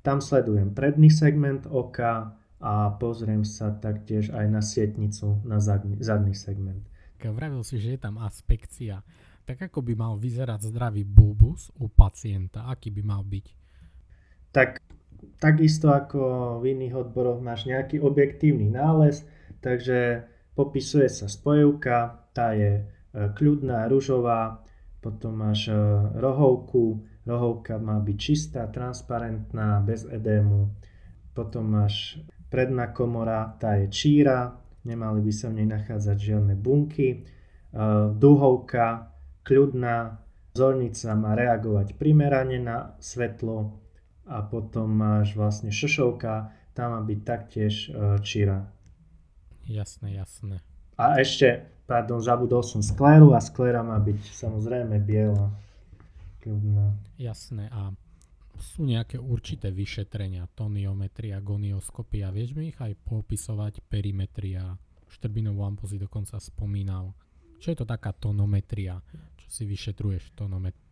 tam 0.06 0.22
sledujem 0.22 0.70
predný 0.70 1.10
segment 1.10 1.66
oka 1.66 2.38
a 2.62 2.94
pozriem 3.02 3.42
sa 3.42 3.74
taktiež 3.74 4.30
aj 4.30 4.46
na 4.46 4.62
sietnicu, 4.62 5.42
na 5.42 5.58
zadný, 5.58 5.98
zadný 5.98 6.38
segment. 6.38 6.86
Vravil 7.18 7.66
si, 7.66 7.82
že 7.82 7.98
je 7.98 8.00
tam 8.06 8.22
aspekcia. 8.22 9.02
Tak 9.50 9.74
ako 9.74 9.82
by 9.82 9.98
mal 9.98 10.14
vyzerať 10.14 10.70
zdravý 10.70 11.02
bulbus 11.02 11.74
u 11.82 11.90
pacienta? 11.90 12.70
Aký 12.70 12.94
by 12.94 13.02
mal 13.02 13.26
byť? 13.26 13.46
Tak 14.54 14.78
takisto 15.42 15.90
ako 15.90 16.62
v 16.62 16.78
iných 16.78 16.94
odboroch 17.02 17.42
máš 17.42 17.66
nejaký 17.66 17.98
objektívny 17.98 18.70
nález, 18.70 19.26
takže 19.66 20.30
popisuje 20.54 21.10
sa 21.10 21.26
spojivka, 21.26 22.30
tá 22.38 22.54
je 22.54 22.72
e, 22.78 22.84
kľudná, 23.34 23.90
ružová, 23.90 24.62
potom 25.02 25.42
máš 25.42 25.74
e, 25.74 25.78
rohovku, 26.22 27.02
rohovka 27.26 27.82
má 27.82 27.98
byť 27.98 28.18
čistá, 28.22 28.70
transparentná, 28.70 29.82
bez 29.82 30.06
edému. 30.06 30.70
Potom 31.34 31.66
máš 31.66 32.22
predná 32.54 32.94
komora, 32.94 33.58
tá 33.58 33.82
je 33.82 33.90
číra, 33.90 34.54
nemali 34.86 35.26
by 35.26 35.32
sa 35.34 35.50
v 35.50 35.66
nej 35.66 35.68
nachádzať 35.74 36.18
žiadne 36.22 36.56
bunky. 36.56 37.28
Duhovka, 38.16 39.12
kľudná, 39.44 40.24
zornica 40.56 41.12
má 41.20 41.36
reagovať 41.36 42.00
primerane 42.00 42.64
na 42.64 42.96
svetlo 43.04 43.84
a 44.24 44.42
potom 44.48 44.88
máš 44.96 45.36
vlastne 45.36 45.70
šošovka, 45.70 46.56
tá 46.72 46.84
má 46.88 47.04
byť 47.04 47.20
taktiež 47.28 47.74
e, 47.88 48.20
číra. 48.24 48.75
Jasné, 49.66 50.18
jasné. 50.22 50.62
A 50.96 51.20
ešte, 51.20 51.66
pardon, 51.90 52.22
zabudol 52.22 52.64
som 52.64 52.80
skléru 52.80 53.36
a 53.36 53.42
skléra 53.44 53.84
má 53.84 54.00
byť 54.00 54.20
samozrejme 54.32 54.96
biela. 55.04 55.52
Kľudná. 56.40 56.96
Jasné. 57.18 57.68
A 57.74 57.92
sú 58.56 58.88
nejaké 58.88 59.20
určité 59.20 59.74
vyšetrenia, 59.74 60.48
toniometria, 60.56 61.44
gonioskopia, 61.44 62.32
vieš 62.32 62.56
mi 62.56 62.72
ich 62.72 62.80
aj 62.80 62.96
popisovať, 63.04 63.84
perimetria, 63.92 64.78
štrbinovú 65.12 65.66
ampu 65.68 65.90
si 65.92 66.00
dokonca 66.00 66.40
spomínal. 66.40 67.12
Čo 67.60 67.76
je 67.76 67.78
to 67.84 67.86
taká 67.88 68.16
tonometria? 68.16 69.00
Čo 69.40 69.48
si 69.50 69.64
vyšetruješ 69.68 70.36
tonometria? 70.38 70.84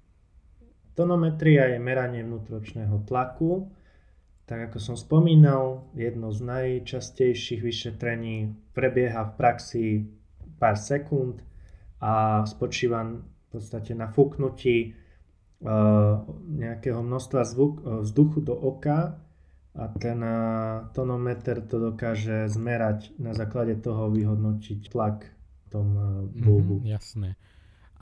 Tonometria 0.93 1.73
je 1.73 1.79
meranie 1.81 2.21
vnútročného 2.21 3.01
tlaku. 3.09 3.65
Tak 4.43 4.71
ako 4.71 4.77
som 4.79 4.95
spomínal, 4.99 5.87
jedno 5.95 6.35
z 6.35 6.43
najčastejších 6.43 7.63
vyšetrení 7.63 8.51
prebieha 8.75 9.31
v 9.31 9.33
praxi 9.39 9.85
pár 10.59 10.75
sekúnd 10.75 11.39
a 12.03 12.43
spočíva 12.43 13.07
v 13.07 13.47
podstate 13.47 13.95
na 13.95 14.11
fúknutí 14.11 14.99
nejakého 16.59 16.99
množstva 16.99 17.41
zvuk, 17.47 18.03
vzduchu 18.03 18.43
do 18.43 18.51
oka 18.51 19.15
a 19.73 19.83
ten 19.95 20.19
tonometer 20.91 21.63
to 21.63 21.79
dokáže 21.79 22.51
zmerať 22.51 23.15
na 23.15 23.31
základe 23.31 23.79
toho 23.79 24.11
vyhodnotiť 24.11 24.91
tlak 24.91 25.31
v 25.31 25.65
tom 25.71 25.87
bulbu. 26.35 26.83
Mm, 26.83 26.85
jasné. 26.91 27.29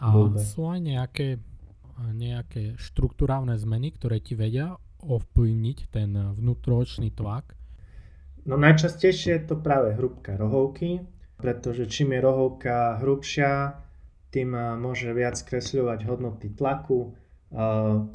A 0.01 0.09
bulbe. 0.09 0.41
sú 0.41 0.65
aj 0.73 0.81
nejaké, 0.81 1.37
nejaké 2.17 2.81
štruktúrálne 2.81 3.53
zmeny, 3.61 3.93
ktoré 3.93 4.17
ti 4.17 4.33
vedia 4.33 4.81
ovplyvniť 5.03 5.77
ten 5.91 6.13
vnútroočný 6.13 7.11
tlak? 7.13 7.57
No 8.45 8.57
najčastejšie 8.57 9.37
je 9.37 9.43
to 9.45 9.55
práve 9.57 9.93
hrubka 9.93 10.33
rohovky, 10.33 11.05
pretože 11.37 11.85
čím 11.89 12.17
je 12.17 12.25
rohovka 12.25 12.97
hrubšia, 13.01 13.81
tým 14.31 14.55
môže 14.79 15.11
viac 15.11 15.35
kresľovať 15.37 15.99
hodnoty 16.07 16.53
tlaku, 16.55 17.13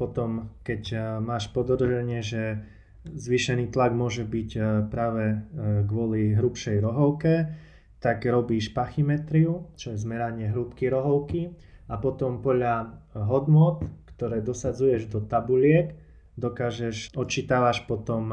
potom, 0.00 0.56
keď 0.64 0.82
máš 1.20 1.52
podozrenie, 1.52 2.24
že 2.24 2.64
zvýšený 3.04 3.68
tlak 3.68 3.92
môže 3.92 4.24
byť 4.24 4.50
práve 4.88 5.44
kvôli 5.86 6.32
hrubšej 6.32 6.80
rohovke, 6.80 7.52
tak 8.00 8.24
robíš 8.24 8.72
pachymetriu, 8.72 9.68
čo 9.76 9.92
je 9.92 10.00
zmeranie 10.00 10.48
hrúbky 10.48 10.88
rohovky 10.88 11.52
a 11.86 12.00
potom 12.00 12.40
podľa 12.40 12.96
hodnot, 13.14 13.84
ktoré 14.16 14.40
dosadzuješ 14.40 15.12
do 15.12 15.20
tabuliek, 15.20 15.92
dokážeš, 16.36 17.16
očítavaš 17.16 17.88
potom 17.88 18.30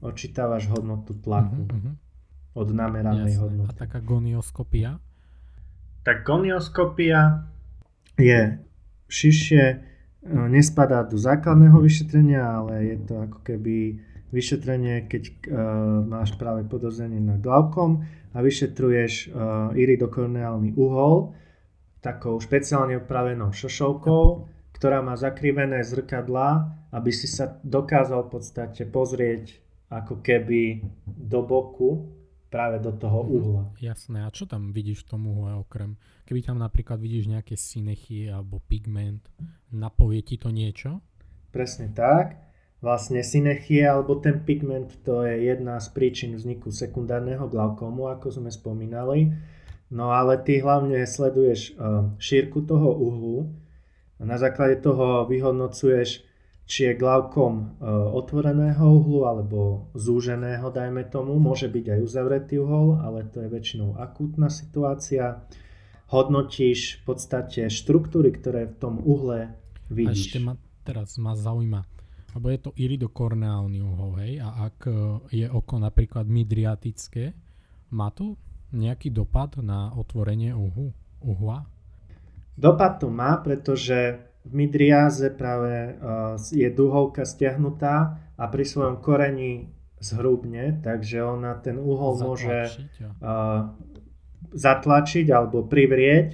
očítavaš 0.00 0.70
hodnotu 0.70 1.14
tlaku 1.14 1.66
uh-huh, 1.66 1.94
od 2.54 2.68
nameranej 2.70 3.34
Jasne. 3.34 3.42
hodnoty. 3.42 3.70
A 3.70 3.74
taká 3.74 3.98
gonioskopia? 3.98 5.02
Tak 6.06 6.22
gonioskopia 6.22 7.50
je 8.14 8.62
širšie, 9.10 9.64
e, 9.66 9.76
nespadá 10.50 11.02
do 11.02 11.18
základného 11.18 11.78
vyšetrenia, 11.82 12.42
ale 12.42 12.94
je 12.94 12.96
to 13.06 13.14
ako 13.26 13.38
keby 13.42 13.98
vyšetrenie, 14.28 15.08
keď 15.08 15.22
uh, 15.24 16.04
máš 16.04 16.36
práve 16.36 16.60
podozrenie 16.68 17.16
na 17.16 17.40
glaukom 17.40 18.04
a 18.36 18.44
vyšetruješ 18.44 19.32
uh, 19.32 19.72
iridokorneálny 19.72 20.76
uhol 20.76 21.32
takou 22.04 22.36
špeciálne 22.36 23.00
upravenou 23.00 23.56
šošovkou, 23.56 24.44
ktorá 24.76 25.00
má 25.00 25.16
zakrivené 25.16 25.80
zrkadlá, 25.80 26.77
aby 26.92 27.10
si 27.12 27.28
sa 27.28 27.60
dokázal 27.60 28.28
v 28.28 28.30
podstate 28.38 28.82
pozrieť 28.88 29.60
ako 29.88 30.20
keby 30.20 30.84
do 31.04 31.40
boku 31.44 32.18
práve 32.48 32.80
do 32.80 32.92
toho 32.96 33.24
uhla. 33.24 33.64
Jasné. 33.80 34.24
A 34.24 34.32
čo 34.32 34.48
tam 34.48 34.72
vidíš 34.72 35.04
v 35.04 35.08
tom 35.16 35.28
uhle 35.28 35.60
okrem? 35.60 36.00
Keby 36.24 36.40
tam 36.44 36.56
napríklad 36.60 36.96
vidíš 36.96 37.28
nejaké 37.28 37.56
synechy 37.56 38.28
alebo 38.28 38.60
pigment, 38.64 39.20
napovie 39.72 40.24
ti 40.24 40.40
to 40.40 40.48
niečo? 40.48 41.00
Presne 41.52 41.92
tak. 41.92 42.40
Vlastne 42.78 43.26
synechie 43.26 43.82
alebo 43.82 44.16
ten 44.22 44.44
pigment 44.46 45.02
to 45.02 45.26
je 45.26 45.50
jedna 45.50 45.82
z 45.82 45.88
príčin 45.92 46.36
vzniku 46.38 46.70
sekundárneho 46.70 47.50
glaukomu, 47.50 48.06
ako 48.06 48.40
sme 48.40 48.50
spomínali. 48.54 49.34
No 49.88 50.12
ale 50.12 50.40
ty 50.44 50.60
hlavne 50.60 51.00
sleduješ 51.02 51.74
uh, 51.74 52.12
šírku 52.20 52.62
toho 52.68 52.92
uhlu 52.92 53.50
a 54.20 54.22
na 54.28 54.36
základe 54.36 54.84
toho 54.84 55.24
vyhodnocuješ 55.26 56.27
či 56.68 56.92
je 56.92 57.00
glaukom 57.00 57.80
e, 57.80 57.88
otvoreného 58.12 58.84
uhlu 58.84 59.24
alebo 59.24 59.88
zúženého, 59.96 60.68
dajme 60.68 61.08
tomu. 61.08 61.40
Môže 61.40 61.72
byť 61.72 61.96
aj 61.96 62.00
uzavretý 62.04 62.60
uhol, 62.60 63.00
ale 63.00 63.24
to 63.24 63.40
je 63.40 63.48
väčšinou 63.48 63.96
akútna 63.96 64.52
situácia. 64.52 65.48
Hodnotíš 66.12 67.00
v 67.00 67.02
podstate 67.08 67.72
štruktúry, 67.72 68.36
ktoré 68.36 68.68
v 68.68 68.76
tom 68.76 68.94
uhle 69.00 69.56
vidíš. 69.88 70.12
A 70.12 70.28
ešte 70.28 70.40
ma, 70.44 70.52
teraz 70.84 71.16
ma 71.16 71.32
zaujíma, 71.32 71.88
lebo 72.36 72.46
je 72.52 72.60
to 72.60 72.70
iridokorneálny 72.76 73.80
uhol, 73.80 74.20
hej? 74.20 74.44
A 74.44 74.68
ak 74.68 74.78
e, 74.84 74.92
je 75.40 75.46
oko 75.48 75.80
napríklad 75.80 76.28
midriatické, 76.28 77.32
má 77.96 78.12
to 78.12 78.36
nejaký 78.76 79.08
dopad 79.08 79.56
na 79.64 79.96
otvorenie 79.96 80.52
uhu, 80.52 80.92
uhla? 81.24 81.64
Dopad 82.60 83.00
to 83.00 83.08
má, 83.08 83.40
pretože 83.40 84.27
v 84.48 84.52
midriáze 84.56 85.28
práve 85.28 86.00
je 86.48 86.68
duhovka 86.72 87.28
stiahnutá 87.28 88.16
a 88.40 88.44
pri 88.48 88.64
svojom 88.64 89.04
koreni 89.04 89.68
zhrubne, 90.00 90.80
takže 90.80 91.20
ona 91.20 91.58
ten 91.60 91.76
uhol 91.76 92.16
zatlačiť, 92.16 92.32
môže 92.32 92.58
uh, 93.20 93.74
zatlačiť 94.54 95.26
alebo 95.28 95.66
privrieť, 95.66 96.28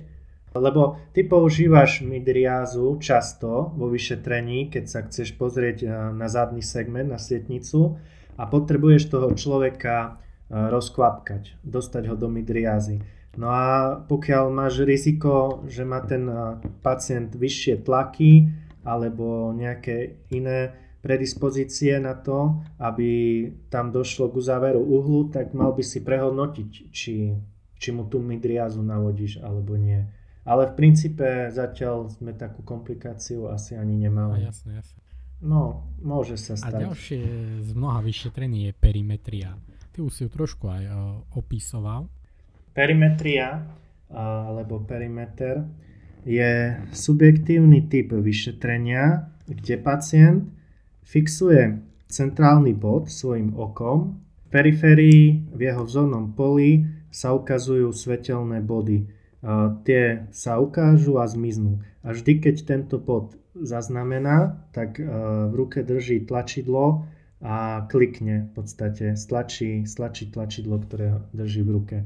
lebo 0.54 1.02
ty 1.10 1.26
používaš 1.26 2.06
midriázu 2.06 3.02
často 3.02 3.74
vo 3.74 3.90
vyšetrení, 3.90 4.70
keď 4.70 4.84
sa 4.86 5.00
chceš 5.02 5.34
pozrieť 5.34 5.90
na 6.14 6.30
zadný 6.30 6.62
segment, 6.62 7.10
na 7.10 7.18
sietnicu 7.18 7.98
a 8.38 8.46
potrebuješ 8.46 9.10
toho 9.10 9.34
človeka 9.34 10.22
rozkvapkať, 10.50 11.58
dostať 11.66 12.02
ho 12.06 12.14
do 12.14 12.30
midriázy. 12.30 13.02
No 13.34 13.50
a 13.50 13.98
pokiaľ 14.06 14.44
máš 14.54 14.86
riziko, 14.86 15.66
že 15.66 15.82
má 15.82 16.02
ten 16.06 16.30
pacient 16.86 17.34
vyššie 17.34 17.82
tlaky 17.82 18.46
alebo 18.86 19.50
nejaké 19.50 20.22
iné 20.30 20.70
predispozície 21.04 22.00
na 22.00 22.16
to, 22.16 22.64
aby 22.80 23.44
tam 23.68 23.92
došlo 23.92 24.32
k 24.32 24.40
uzáveru 24.40 24.80
uhlu, 24.80 25.28
tak 25.28 25.52
mal 25.52 25.76
by 25.76 25.84
si 25.84 26.00
prehodnotiť, 26.00 26.70
či, 26.88 27.36
či 27.76 27.88
mu 27.92 28.08
tú 28.08 28.24
midriazu 28.24 28.80
navodíš 28.80 29.42
alebo 29.44 29.76
nie. 29.76 30.00
Ale 30.48 30.72
v 30.72 30.76
princípe 30.76 31.52
zatiaľ 31.52 32.08
sme 32.08 32.32
takú 32.32 32.64
komplikáciu 32.64 33.52
asi 33.52 33.76
ani 33.76 34.00
nemali. 34.00 34.44
A 34.44 34.52
jasne, 34.52 34.80
jasne. 34.80 35.00
No, 35.44 35.92
môže 36.00 36.40
sa 36.40 36.56
stať. 36.56 36.72
A 36.72 36.84
ďalšie 36.88 37.20
z 37.60 37.70
mnoha 37.76 38.00
vyšetrení 38.00 38.68
je 38.68 38.72
perimetria. 38.72 39.60
Ty 39.92 40.04
už 40.04 40.12
si 40.12 40.20
ju 40.24 40.30
trošku 40.32 40.72
aj 40.72 40.84
uh, 40.88 41.20
opísoval. 41.36 42.08
Perimetria 42.74 43.62
alebo 44.10 44.82
perimeter 44.82 45.62
je 46.26 46.74
subjektívny 46.90 47.86
typ 47.86 48.10
vyšetrenia, 48.12 49.30
kde 49.46 49.74
pacient 49.78 50.50
fixuje 51.06 51.78
centrálny 52.10 52.74
bod 52.74 53.06
svojim 53.06 53.54
okom. 53.54 54.18
V 54.46 54.46
periférii 54.50 55.46
v 55.54 55.60
jeho 55.60 55.86
vzornom 55.86 56.34
poli 56.34 56.86
sa 57.14 57.30
ukazujú 57.34 57.94
svetelné 57.94 58.58
body. 58.58 59.06
Tie 59.86 60.02
sa 60.34 60.58
ukážu 60.58 61.20
a 61.20 61.30
zmiznú. 61.30 61.78
A 62.02 62.10
vždy, 62.10 62.42
keď 62.42 62.56
tento 62.64 62.96
bod 62.98 63.38
zaznamená, 63.54 64.66
tak 64.74 64.98
v 64.98 65.52
ruke 65.54 65.86
drží 65.86 66.26
tlačidlo 66.26 67.06
a 67.44 67.84
klikne 67.86 68.48
v 68.48 68.50
podstate, 68.56 69.14
stlačí, 69.20 69.84
stlačí 69.84 70.32
tlačidlo, 70.32 70.80
ktoré 70.80 71.22
drží 71.36 71.60
v 71.60 71.70
ruke. 71.70 71.96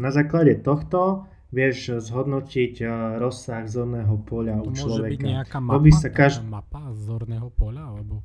Na 0.00 0.08
základe 0.08 0.56
tohto 0.64 1.28
vieš 1.52 2.00
zhodnotiť 2.00 2.74
eh, 2.80 2.88
rozsah 3.20 3.68
zorného 3.68 4.16
poľa 4.24 4.64
to 4.64 4.72
u 4.72 4.72
človeka. 4.72 4.88
Môže 4.88 5.12
byť 5.12 5.20
nejaká 5.20 5.58
mapa, 5.60 5.90
sa 5.92 6.08
každ... 6.08 6.40
mapa 6.48 6.82
zorného 6.96 7.48
poľa? 7.52 7.82
Alebo... 7.92 8.24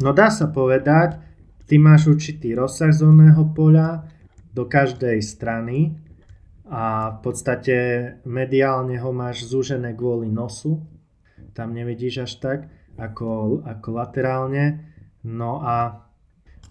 No 0.00 0.16
dá 0.16 0.32
sa 0.32 0.48
povedať, 0.48 1.20
ty 1.68 1.76
máš 1.76 2.08
určitý 2.08 2.56
rozsah 2.56 2.88
zorného 2.88 3.52
poľa 3.52 4.08
do 4.56 4.64
každej 4.64 5.20
strany 5.20 6.00
a 6.64 7.12
v 7.12 7.18
podstate 7.20 7.76
mediálne 8.24 8.96
ho 8.96 9.12
máš 9.12 9.44
zúžené 9.44 9.92
kvôli 9.92 10.32
nosu. 10.32 10.80
Tam 11.52 11.76
nevidíš 11.76 12.24
až 12.24 12.32
tak 12.40 12.58
ako, 12.96 13.60
ako 13.68 13.88
laterálne. 13.92 14.88
No 15.20 15.60
a 15.60 16.08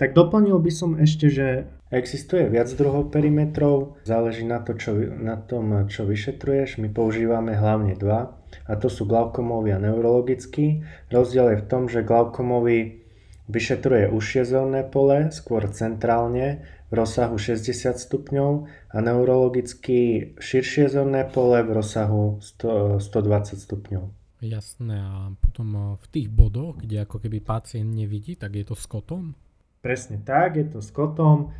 tak 0.01 0.17
doplnil 0.17 0.57
by 0.57 0.71
som 0.73 0.97
ešte, 0.97 1.29
že 1.29 1.69
Existuje 1.91 2.47
viac 2.47 2.71
druhov 2.71 3.11
perimetrov, 3.11 3.99
záleží 4.07 4.47
na, 4.47 4.63
to, 4.63 4.79
čo, 4.79 4.95
na 4.95 5.35
tom, 5.35 5.91
čo 5.91 6.07
vyšetruješ. 6.07 6.79
My 6.79 6.87
používame 6.87 7.51
hlavne 7.51 7.99
dva, 7.99 8.39
a 8.63 8.73
to 8.79 8.87
sú 8.87 9.03
glaukomový 9.03 9.75
a 9.75 9.83
neurologický. 9.83 10.87
Rozdiel 11.11 11.51
je 11.51 11.57
v 11.59 11.67
tom, 11.67 11.91
že 11.91 12.07
glaukomový 12.07 13.03
vyšetruje 13.51 14.07
užšie 14.07 14.47
zorné 14.47 14.87
pole, 14.87 15.35
skôr 15.35 15.67
centrálne, 15.67 16.63
v 16.91 16.93
rozsahu 16.95 17.39
60 17.39 17.95
stupňov 17.95 18.51
a 18.91 18.97
neurologický 18.99 20.35
širšie 20.39 20.91
zorné 20.91 21.23
pole 21.27 21.63
v 21.63 21.71
rozsahu 21.71 22.39
100, 22.39 22.99
120 22.99 23.59
stupňov. 23.67 24.03
Jasné, 24.43 24.95
a 24.99 25.31
potom 25.39 25.67
eh, 25.75 25.83
v 25.99 26.05
tých 26.11 26.27
bodoch, 26.27 26.79
kde 26.79 27.03
ako 27.03 27.19
keby 27.19 27.39
pacient 27.39 27.91
nevidí, 27.91 28.35
tak 28.35 28.55
je 28.55 28.63
to 28.67 28.75
s 28.75 28.87
kotom? 28.87 29.35
Presne 29.83 30.19
tak, 30.23 30.55
je 30.55 30.67
to 30.67 30.79
s 30.83 30.91
kotom 30.91 31.51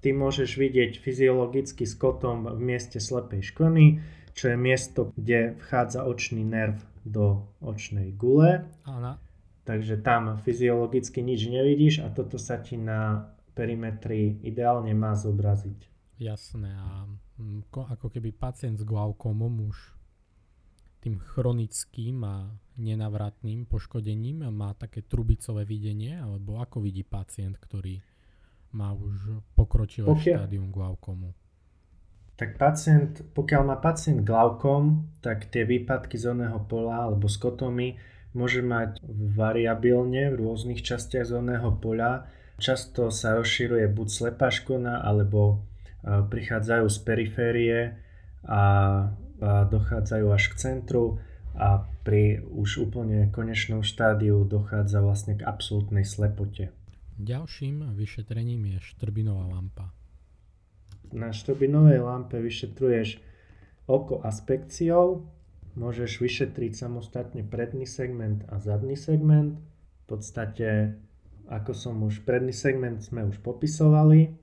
ty 0.00 0.12
môžeš 0.12 0.56
vidieť 0.56 1.00
fyziologicky 1.00 1.84
s 1.84 1.94
kotom 1.96 2.48
v 2.50 2.60
mieste 2.60 3.00
slepej 3.00 3.52
škvrny, 3.52 3.86
čo 4.36 4.52
je 4.52 4.56
miesto, 4.60 5.12
kde 5.16 5.56
vchádza 5.64 6.04
očný 6.04 6.44
nerv 6.44 6.76
do 7.06 7.46
očnej 7.64 8.12
gule. 8.12 8.68
Áno. 8.84 9.16
Takže 9.66 9.98
tam 9.98 10.38
fyziologicky 10.38 11.24
nič 11.24 11.50
nevidíš 11.50 12.04
a 12.04 12.12
toto 12.12 12.38
sa 12.38 12.62
ti 12.62 12.78
na 12.78 13.32
perimetri 13.56 14.38
ideálne 14.44 14.92
má 14.92 15.16
zobraziť. 15.16 15.90
Jasné 16.20 16.70
a 16.70 17.08
mm, 17.40 17.72
ako 17.72 18.12
keby 18.12 18.30
pacient 18.36 18.78
s 18.78 18.84
glaukomom 18.84 19.68
už 19.68 19.96
tým 21.00 21.22
chronickým 21.22 22.22
a 22.26 22.50
nenavratným 22.76 23.64
poškodením 23.70 24.48
má 24.50 24.74
také 24.74 25.06
trubicové 25.06 25.62
videnie, 25.62 26.18
alebo 26.18 26.58
ako 26.58 26.82
vidí 26.82 27.06
pacient, 27.06 27.56
ktorý 27.62 28.02
má 28.72 28.96
už 28.96 29.42
pokročilé 29.54 30.08
pokiaľ, 30.08 30.38
štádium 30.46 30.68
glaukomu? 30.74 31.36
Tak 32.36 32.60
pacient, 32.60 33.22
pokiaľ 33.32 33.62
má 33.64 33.76
pacient 33.78 34.24
glaukom, 34.24 35.08
tak 35.22 35.48
tie 35.48 35.68
výpadky 35.68 36.18
zónneho 36.18 36.60
pola 36.66 37.06
alebo 37.08 37.30
skotomy 37.30 37.96
môže 38.36 38.60
mať 38.60 39.00
variabilne 39.32 40.28
v 40.32 40.36
rôznych 40.36 40.84
častiach 40.84 41.24
zónneho 41.24 41.80
poľa. 41.80 42.28
Často 42.60 43.08
sa 43.08 43.36
rozširuje 43.36 43.88
buď 43.88 44.08
slepá 44.08 44.52
škona, 44.52 45.00
alebo 45.04 45.64
prichádzajú 46.06 46.86
z 46.86 46.98
periférie 47.02 47.78
a 48.46 48.62
dochádzajú 49.42 50.26
až 50.30 50.44
k 50.52 50.54
centru 50.54 51.18
a 51.56 51.82
pri 52.04 52.44
už 52.46 52.88
úplne 52.88 53.32
konečnom 53.32 53.82
štádiu 53.82 54.44
dochádza 54.44 55.02
vlastne 55.02 55.34
k 55.34 55.42
absolútnej 55.42 56.06
slepote. 56.06 56.70
Ďalším 57.16 57.96
vyšetrením 57.96 58.76
je 58.76 58.78
štrbinová 58.92 59.48
lampa. 59.48 59.92
Na 61.12 61.32
štrbinovej 61.32 62.02
lampe 62.02 62.36
vyšetruješ 62.42 63.22
oko 63.88 64.20
aspekciou, 64.20 65.24
môžeš 65.78 66.20
vyšetriť 66.20 66.72
samostatne 66.76 67.46
predný 67.46 67.88
segment 67.88 68.44
a 68.52 68.60
zadný 68.60 68.98
segment. 68.98 69.56
V 70.04 70.16
podstate, 70.16 70.98
ako 71.48 71.72
som 71.72 72.02
už 72.04 72.26
predný 72.26 72.52
segment 72.52 73.00
sme 73.00 73.24
už 73.24 73.40
popisovali, 73.40 74.34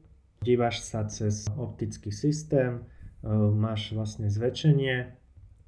dívaš 0.41 0.81
sa 0.87 1.05
cez 1.05 1.45
optický 1.55 2.09
systém, 2.09 2.83
E, 3.23 3.27
máš 3.55 3.95
vlastne 3.95 4.27
zväčšenie, 4.27 5.15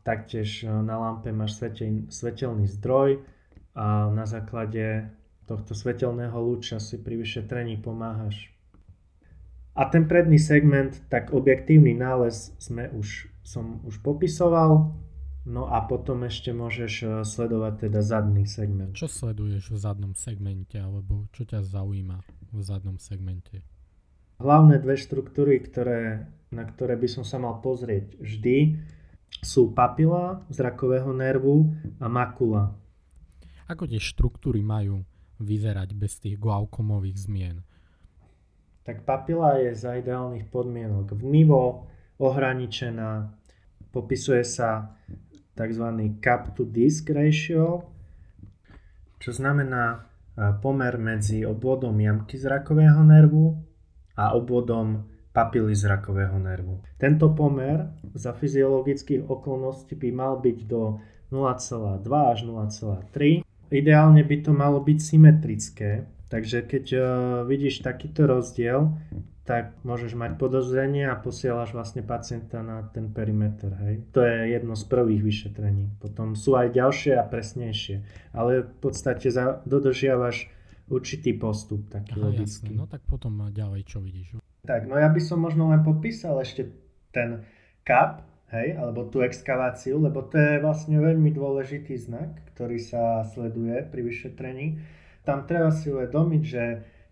taktiež 0.03 0.67
e, 0.67 0.67
na 0.67 0.99
lampe 0.99 1.31
máš 1.31 1.55
svetel, 1.55 2.03
svetelný 2.11 2.67
zdroj 2.67 3.23
a 3.71 4.11
na 4.11 4.27
základe 4.27 5.07
tohto 5.45 5.77
svetelného 5.77 6.35
lúča 6.35 6.81
si 6.81 6.97
pri 7.01 7.21
vyšetrení 7.21 7.79
pomáhaš. 7.79 8.51
A 9.75 9.91
ten 9.91 10.07
predný 10.07 10.39
segment, 10.39 11.03
tak 11.11 11.35
objektívny 11.35 11.93
nález 11.93 12.55
sme 12.59 12.87
už, 12.95 13.27
som 13.43 13.83
už 13.83 13.99
popisoval, 13.99 14.95
no 15.43 15.67
a 15.67 15.83
potom 15.83 16.23
ešte 16.23 16.55
môžeš 16.55 16.93
e, 17.03 17.05
sledovať 17.27 17.89
teda 17.89 17.99
zadný 17.99 18.47
segment. 18.47 18.95
Čo 18.95 19.11
sleduješ 19.11 19.75
v 19.75 19.77
zadnom 19.77 20.13
segmente, 20.15 20.79
alebo 20.79 21.27
čo 21.35 21.43
ťa 21.43 21.59
zaujíma 21.59 22.17
v 22.55 22.59
zadnom 22.63 22.95
segmente? 22.97 23.67
Hlavné 24.39 24.79
dve 24.79 24.95
štruktúry, 24.95 25.59
ktoré 25.59 26.31
na 26.55 26.63
ktoré 26.63 26.95
by 26.95 27.07
som 27.11 27.23
sa 27.27 27.35
mal 27.35 27.59
pozrieť 27.59 28.15
vždy, 28.15 28.79
sú 29.43 29.75
papila 29.75 30.47
zrakového 30.47 31.11
nervu 31.11 31.75
a 31.99 32.07
makula. 32.07 32.71
Ako 33.67 33.89
tie 33.89 33.99
štruktúry 33.99 34.63
majú 34.63 35.03
vyzerať 35.39 35.89
bez 35.95 36.19
tých 36.19 36.39
glaukomových 36.39 37.17
zmien? 37.17 37.57
Tak 38.85 39.01
papila 39.01 39.57
je 39.57 39.73
za 39.73 39.97
ideálnych 39.97 40.45
podmienok 40.53 41.17
vnivo, 41.17 41.89
ohraničená, 42.21 43.33
popisuje 43.89 44.45
sa 44.45 44.93
tzv. 45.55 45.85
cap 46.21 46.53
to 46.53 46.67
disk 46.67 47.09
ratio, 47.09 47.87
čo 49.17 49.31
znamená 49.31 49.83
e, 49.95 49.97
pomer 50.59 50.99
medzi 50.99 51.47
obvodom 51.47 51.95
jamky 51.95 52.37
zrakového 52.37 53.01
nervu 53.07 53.55
a 54.19 54.35
obvodom 54.35 55.07
papily 55.31 55.75
zrakového 55.75 56.39
nervu. 56.39 56.83
Tento 56.99 57.31
pomer 57.35 57.91
za 58.15 58.31
fyziologických 58.31 59.27
okolností 59.27 59.95
by 59.99 60.09
mal 60.11 60.39
byť 60.39 60.57
do 60.67 60.99
0,2 61.31 62.05
až 62.07 62.39
0,3. 62.47 63.44
Ideálne 63.73 64.21
by 64.21 64.37
to 64.45 64.51
malo 64.53 64.81
byť 64.81 64.99
symetrické, 65.01 66.05
takže 66.29 66.65
keď 66.65 66.85
uh, 66.93 67.05
vidíš 67.47 67.81
takýto 67.81 68.29
rozdiel, 68.29 68.93
tak 69.45 69.77
môžeš 69.85 70.17
mať 70.17 70.41
podozrenie 70.41 71.05
a 71.05 71.13
posielaš 71.13 71.77
vlastne 71.77 72.01
pacienta 72.01 72.65
na 72.65 72.81
ten 72.89 73.13
perimeter. 73.13 73.77
Hej. 73.77 74.01
To 74.17 74.25
je 74.25 74.57
jedno 74.57 74.73
z 74.73 74.83
prvých 74.89 75.21
vyšetrení. 75.21 76.01
Potom 76.01 76.33
sú 76.33 76.57
aj 76.57 76.73
ďalšie 76.73 77.13
a 77.13 77.23
presnejšie. 77.29 78.01
Ale 78.33 78.65
v 78.65 78.77
podstate 78.81 79.29
za, 79.29 79.61
dodržiavaš 79.69 80.49
určitý 80.89 81.37
postup 81.37 81.85
taký 81.93 82.17
Aha, 82.17 82.25
logický. 82.25 82.73
Jasné. 82.73 82.81
No 82.81 82.89
tak 82.89 83.05
potom 83.05 83.37
ďalej 83.53 83.85
čo 83.85 84.01
vidíš? 84.01 84.41
Tak, 84.65 84.89
no 84.89 84.97
ja 84.97 85.13
by 85.13 85.21
som 85.21 85.37
možno 85.37 85.69
len 85.69 85.85
popísal 85.85 86.41
ešte 86.41 86.73
ten 87.13 87.45
kap, 87.85 88.25
hej, 88.53 88.77
alebo 88.77 89.09
tú 89.09 89.25
exkaváciu, 89.25 89.97
lebo 89.97 90.25
to 90.29 90.37
je 90.37 90.61
vlastne 90.61 91.01
veľmi 91.01 91.33
dôležitý 91.33 91.97
znak, 91.97 92.45
ktorý 92.53 92.77
sa 92.77 93.25
sleduje 93.25 93.81
pri 93.89 94.01
vyšetrení. 94.05 94.67
Tam 95.25 95.49
treba 95.49 95.73
si 95.73 95.89
uvedomiť, 95.89 96.43
že 96.45 96.63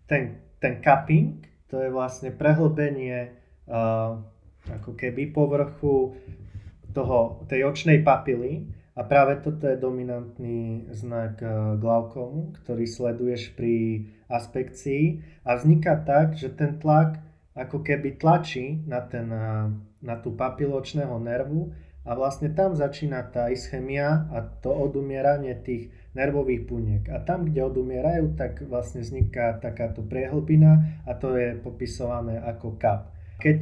ten, 0.06 0.38
ten 0.62 0.78
cupping, 0.78 1.42
to 1.66 1.82
je 1.82 1.90
vlastne 1.90 2.30
prehlbenie 2.30 3.34
uh, 3.66 4.14
ako 4.70 4.94
keby 4.94 5.34
povrchu 5.34 6.14
toho, 6.94 7.42
tej 7.50 7.66
očnej 7.66 8.06
papily 8.06 8.70
a 8.94 9.02
práve 9.02 9.42
toto 9.42 9.66
je 9.66 9.74
dominantný 9.74 10.86
znak 10.94 11.42
uh, 11.42 11.74
glaukomu, 11.74 12.54
ktorý 12.62 12.86
sleduješ 12.86 13.50
pri 13.58 14.06
aspekcii 14.30 15.18
a 15.42 15.58
vzniká 15.58 15.98
tak, 16.06 16.38
že 16.38 16.54
ten 16.54 16.78
tlak 16.78 17.18
ako 17.54 17.86
keby 17.86 18.18
tlačí 18.18 18.82
na, 18.84 19.00
ten, 19.06 19.30
na 20.02 20.14
tú 20.18 20.34
papiločného 20.34 21.14
nervu 21.22 21.70
a 22.04 22.12
vlastne 22.12 22.52
tam 22.52 22.76
začína 22.76 23.30
tá 23.32 23.48
ischemia 23.48 24.28
a 24.34 24.42
to 24.42 24.68
odumieranie 24.68 25.56
tých 25.62 25.88
nervových 26.12 26.62
buniek. 26.68 27.04
A 27.10 27.22
tam, 27.22 27.48
kde 27.48 27.64
odumierajú, 27.64 28.36
tak 28.36 28.60
vlastne 28.66 29.00
vzniká 29.00 29.56
takáto 29.62 30.04
priehlbina 30.04 31.02
a 31.08 31.16
to 31.16 31.34
je 31.38 31.56
popisované 31.58 32.38
ako 32.42 32.76
kap. 32.76 33.14
Keď 33.40 33.58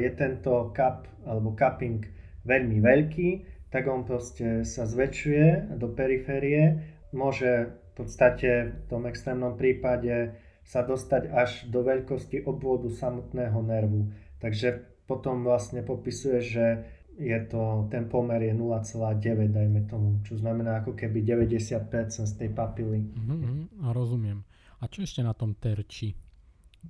je 0.00 0.10
tento 0.16 0.74
kap 0.74 1.06
alebo 1.26 1.52
cupping 1.54 2.02
veľmi 2.48 2.78
veľký, 2.80 3.30
tak 3.70 3.90
on 3.90 4.06
proste 4.06 4.62
sa 4.62 4.86
zväčšuje 4.86 5.74
do 5.74 5.90
periférie, 5.90 6.78
môže 7.10 7.74
v 7.74 7.92
podstate 7.98 8.74
v 8.74 8.84
tom 8.86 9.06
extrémnom 9.06 9.58
prípade 9.58 10.34
sa 10.64 10.80
dostať 10.82 11.28
až 11.28 11.68
do 11.68 11.84
veľkosti 11.84 12.48
obvodu 12.48 12.88
samotného 12.88 13.60
nervu. 13.60 14.08
Takže 14.40 14.80
potom 15.04 15.44
vlastne 15.44 15.84
popisuje, 15.84 16.40
že 16.40 16.66
je 17.14 17.38
to, 17.46 17.86
ten 17.94 18.10
pomer 18.10 18.42
je 18.42 18.54
0,9, 18.56 19.54
dajme 19.54 19.80
tomu, 19.86 20.18
čo 20.26 20.34
znamená 20.34 20.82
ako 20.82 20.98
keby 20.98 21.22
90% 21.22 22.26
z 22.26 22.34
tej 22.34 22.50
papily. 22.50 23.06
Mm-hmm, 23.06 23.86
a 23.86 23.94
rozumiem. 23.94 24.42
A 24.82 24.90
čo 24.90 25.06
ešte 25.06 25.22
na 25.22 25.30
tom 25.30 25.54
terči 25.54 26.16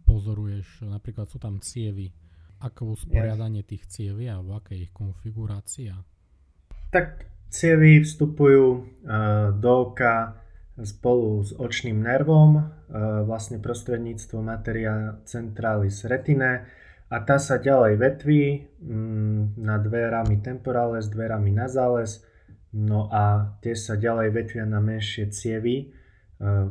pozoruješ? 0.09 0.89
Napríklad 0.89 1.29
sú 1.29 1.37
tam 1.37 1.61
cievy. 1.61 2.09
Ako 2.65 2.97
usporiadanie 2.97 3.61
yes. 3.61 3.69
tých 3.77 3.85
cieví 3.93 4.25
alebo 4.25 4.57
aká 4.57 4.73
je 4.73 4.89
ich 4.89 4.95
konfigurácia? 4.95 6.01
Tak 6.89 7.29
cievy 7.53 8.01
vstupujú 8.01 8.65
uh, 9.05 9.53
do 9.53 9.93
oka 9.93 10.44
spolu 10.83 11.47
s 11.47 11.55
očným 11.55 12.03
nervom, 12.03 12.59
e, 12.59 12.63
vlastne 13.23 13.63
prostredníctvom 13.63 14.43
materia 14.43 15.23
centralis 15.23 16.03
retine 16.03 16.67
a 17.07 17.17
tá 17.23 17.39
sa 17.39 17.63
ďalej 17.63 17.95
vetví 17.95 18.75
mm, 18.83 19.55
na 19.63 19.79
dverami 19.79 20.43
temporales, 20.43 21.07
dverami 21.07 21.55
nasales, 21.55 22.27
no 22.75 23.07
a 23.07 23.55
tie 23.63 23.79
sa 23.79 23.95
ďalej 23.95 24.35
vetvia 24.35 24.67
na 24.67 24.83
menšie 24.83 25.31
cievy, 25.31 25.77
e, 25.79 25.87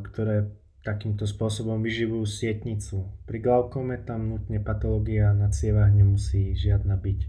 ktoré 0.04 0.52
takýmto 0.84 1.24
spôsobom 1.24 1.80
vyživujú 1.80 2.28
sietnicu. 2.28 3.08
Pri 3.24 3.40
glaukome 3.40 3.96
tam 4.04 4.28
nutne 4.28 4.60
patológia 4.60 5.32
na 5.32 5.48
cievach 5.48 5.88
nemusí 5.88 6.52
žiadna 6.52 7.00
byť. 7.00 7.20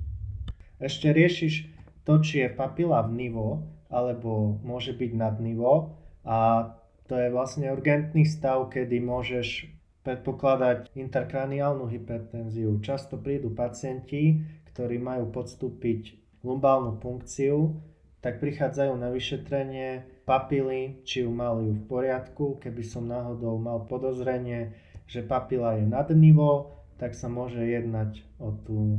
Ešte 0.84 1.16
riešiš 1.16 1.72
to, 2.04 2.20
či 2.20 2.44
je 2.44 2.50
papila 2.52 3.00
v 3.08 3.16
nivo, 3.16 3.64
alebo 3.88 4.60
môže 4.60 4.92
byť 4.92 5.12
nad 5.16 5.40
nivo, 5.40 6.04
a 6.26 6.74
to 7.06 7.14
je 7.14 7.30
vlastne 7.30 7.70
urgentný 7.70 8.26
stav, 8.26 8.74
kedy 8.74 8.98
môžeš 8.98 9.70
predpokladať 10.02 10.94
interkraniálnu 10.98 11.86
hypertenziu. 11.90 12.82
Často 12.82 13.22
prídu 13.22 13.54
pacienti, 13.54 14.42
ktorí 14.74 14.98
majú 14.98 15.30
podstúpiť 15.30 16.18
lumbálnu 16.46 16.98
funkciu, 17.02 17.78
tak 18.22 18.42
prichádzajú 18.42 18.94
na 18.98 19.14
vyšetrenie 19.14 20.06
papily, 20.26 21.02
či 21.06 21.26
ju 21.26 21.30
mali 21.30 21.74
v 21.74 21.82
poriadku. 21.86 22.58
Keby 22.58 22.82
som 22.82 23.06
náhodou 23.06 23.58
mal 23.62 23.86
podozrenie, 23.86 24.74
že 25.06 25.22
papila 25.22 25.78
je 25.78 25.86
nad 25.86 26.10
nivo, 26.10 26.74
tak 26.98 27.14
sa 27.14 27.30
môže 27.30 27.62
jednať 27.62 28.26
o 28.42 28.50
tú 28.66 28.98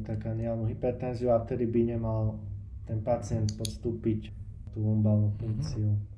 intrakraniálnu 0.00 0.64
hypertenziu 0.72 1.32
a 1.36 1.44
vtedy 1.44 1.68
by 1.68 1.80
nemal 1.96 2.40
ten 2.88 3.04
pacient 3.04 3.52
podstúpiť 3.56 4.32
tú 4.72 4.80
lumbálnu 4.80 5.32
mhm. 5.32 5.36
funkciu. 5.40 5.88
Mm-hmm. 5.92 6.13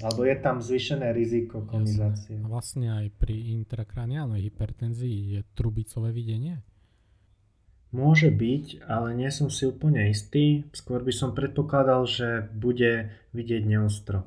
Alebo 0.00 0.24
je 0.24 0.36
tam 0.40 0.64
zvýšené 0.64 1.12
riziko 1.12 1.60
konizácie. 1.68 2.40
A 2.40 2.48
vlastne 2.48 2.88
aj 2.88 3.12
pri 3.20 3.52
intrakraniálnej 3.52 4.48
hypertenzii 4.48 5.36
je 5.36 5.40
trubicové 5.52 6.10
videnie? 6.16 6.64
Môže 7.90 8.30
byť, 8.30 8.86
ale 8.86 9.18
nie 9.18 9.28
som 9.34 9.50
si 9.50 9.66
úplne 9.66 10.08
istý. 10.08 10.64
Skôr 10.70 11.02
by 11.02 11.10
som 11.10 11.34
predpokladal, 11.34 12.06
že 12.06 12.46
bude 12.54 13.10
vidieť 13.34 13.62
neostro. 13.66 14.24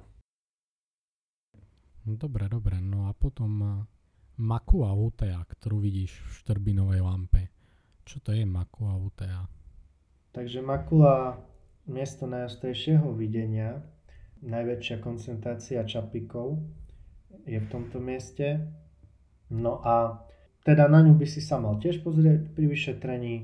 Dobre, 2.03 2.51
dobre. 2.51 2.83
No 2.83 3.07
a 3.07 3.15
potom 3.15 3.87
makua 4.35 4.91
utea, 4.91 5.39
ktorú 5.39 5.79
vidíš 5.79 6.11
v 6.11 6.31
štrbinovej 6.43 7.01
lampe. 7.01 7.49
Čo 8.03 8.19
to 8.19 8.35
je 8.35 8.43
makua 8.43 8.99
utea? 8.99 9.47
Takže 10.35 10.59
makula 10.59 11.39
miesto 11.87 12.27
najostrejšieho 12.27 13.15
videnia 13.15 13.79
najväčšia 14.43 14.99
koncentrácia 14.99 15.81
čapikov 15.87 16.59
je 17.47 17.59
v 17.59 17.67
tomto 17.71 18.03
mieste. 18.03 18.59
No 19.49 19.79
a 19.83 20.23
teda 20.67 20.87
na 20.91 21.03
ňu 21.03 21.15
by 21.15 21.27
si 21.27 21.39
sa 21.39 21.59
mal 21.59 21.79
tiež 21.79 22.03
pozrieť 22.03 22.51
pri 22.55 22.65
vyšetrení. 22.67 23.35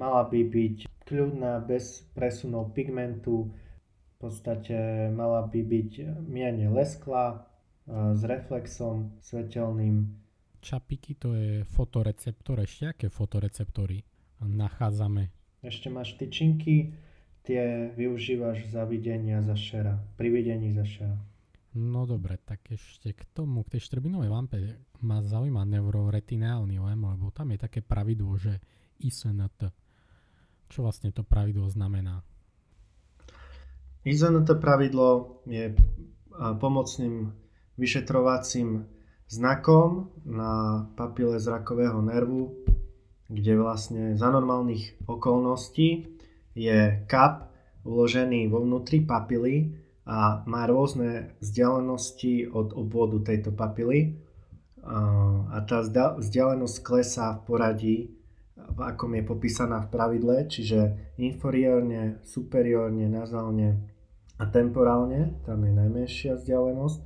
Mala 0.00 0.24
by 0.28 0.40
byť 0.44 0.76
kľudná, 1.04 1.64
bez 1.64 2.04
presunov 2.12 2.72
pigmentu. 2.72 3.48
V 3.48 4.16
podstate 4.18 5.08
mala 5.14 5.46
by 5.46 5.60
byť 5.62 5.90
mierne 6.26 6.68
lesklá, 6.74 7.48
s 7.88 8.20
reflexom 8.20 9.16
svetelným. 9.24 10.12
Čapiky 10.60 11.16
to 11.16 11.32
je 11.32 11.64
fotoreceptor. 11.64 12.60
Ešte 12.60 12.84
aké 12.92 13.06
fotoreceptory 13.08 14.04
nachádzame? 14.44 15.32
Ešte 15.64 15.88
máš 15.88 16.20
tyčinky, 16.20 16.92
tie 17.48 17.88
využívaš 17.96 18.68
za 18.68 18.84
videnia 18.84 19.40
za 19.40 19.56
šera, 19.56 19.96
pri 20.20 20.28
videní 20.28 20.76
za 20.76 20.84
šera. 20.84 21.16
No 21.72 22.04
dobre, 22.04 22.36
tak 22.36 22.68
ešte 22.68 23.16
k 23.16 23.24
tomu, 23.32 23.64
k 23.64 23.76
tej 23.76 23.88
štrbinovej 23.88 24.28
lampe 24.28 24.56
ma 25.00 25.24
zaujíma 25.24 25.64
neuroretinálny 25.64 26.76
lem, 26.76 27.00
lebo 27.00 27.32
tam 27.32 27.56
je 27.56 27.58
také 27.64 27.80
pravidlo, 27.80 28.36
že 28.36 28.60
ISNT. 29.00 29.72
Čo 30.68 30.84
vlastne 30.84 31.08
to 31.08 31.24
pravidlo 31.24 31.64
znamená? 31.72 32.20
ISNT 34.04 34.48
pravidlo 34.60 35.40
je 35.48 35.72
pomocným 36.36 37.32
vyšetrovacím 37.80 38.84
znakom 39.28 40.12
na 40.28 40.84
papile 40.96 41.40
zrakového 41.40 42.00
nervu, 42.04 42.52
kde 43.28 43.60
vlastne 43.60 44.02
za 44.16 44.28
normálnych 44.32 45.04
okolností 45.04 46.17
je 46.58 47.06
kap 47.06 47.54
uložený 47.86 48.50
vo 48.50 48.66
vnútri 48.66 49.06
papily 49.06 49.78
a 50.02 50.42
má 50.50 50.66
rôzne 50.66 51.38
vzdialenosti 51.38 52.50
od 52.50 52.74
obvodu 52.74 53.22
tejto 53.22 53.54
papily 53.54 54.18
a 55.52 55.58
tá 55.68 55.84
vzdialenosť 56.16 56.76
klesá 56.80 57.36
v 57.38 57.40
poradí, 57.44 57.98
v 58.56 58.80
akom 58.84 59.14
je 59.16 59.22
popísaná 59.24 59.84
v 59.84 59.92
pravidle, 59.92 60.36
čiže 60.48 61.12
inferiórne, 61.20 62.20
superiórne, 62.24 63.08
nazálne 63.08 63.78
a 64.38 64.44
temporálne, 64.48 65.40
tam 65.44 65.64
je 65.64 65.72
najmenšia 65.72 66.40
vzdialenosť 66.40 67.00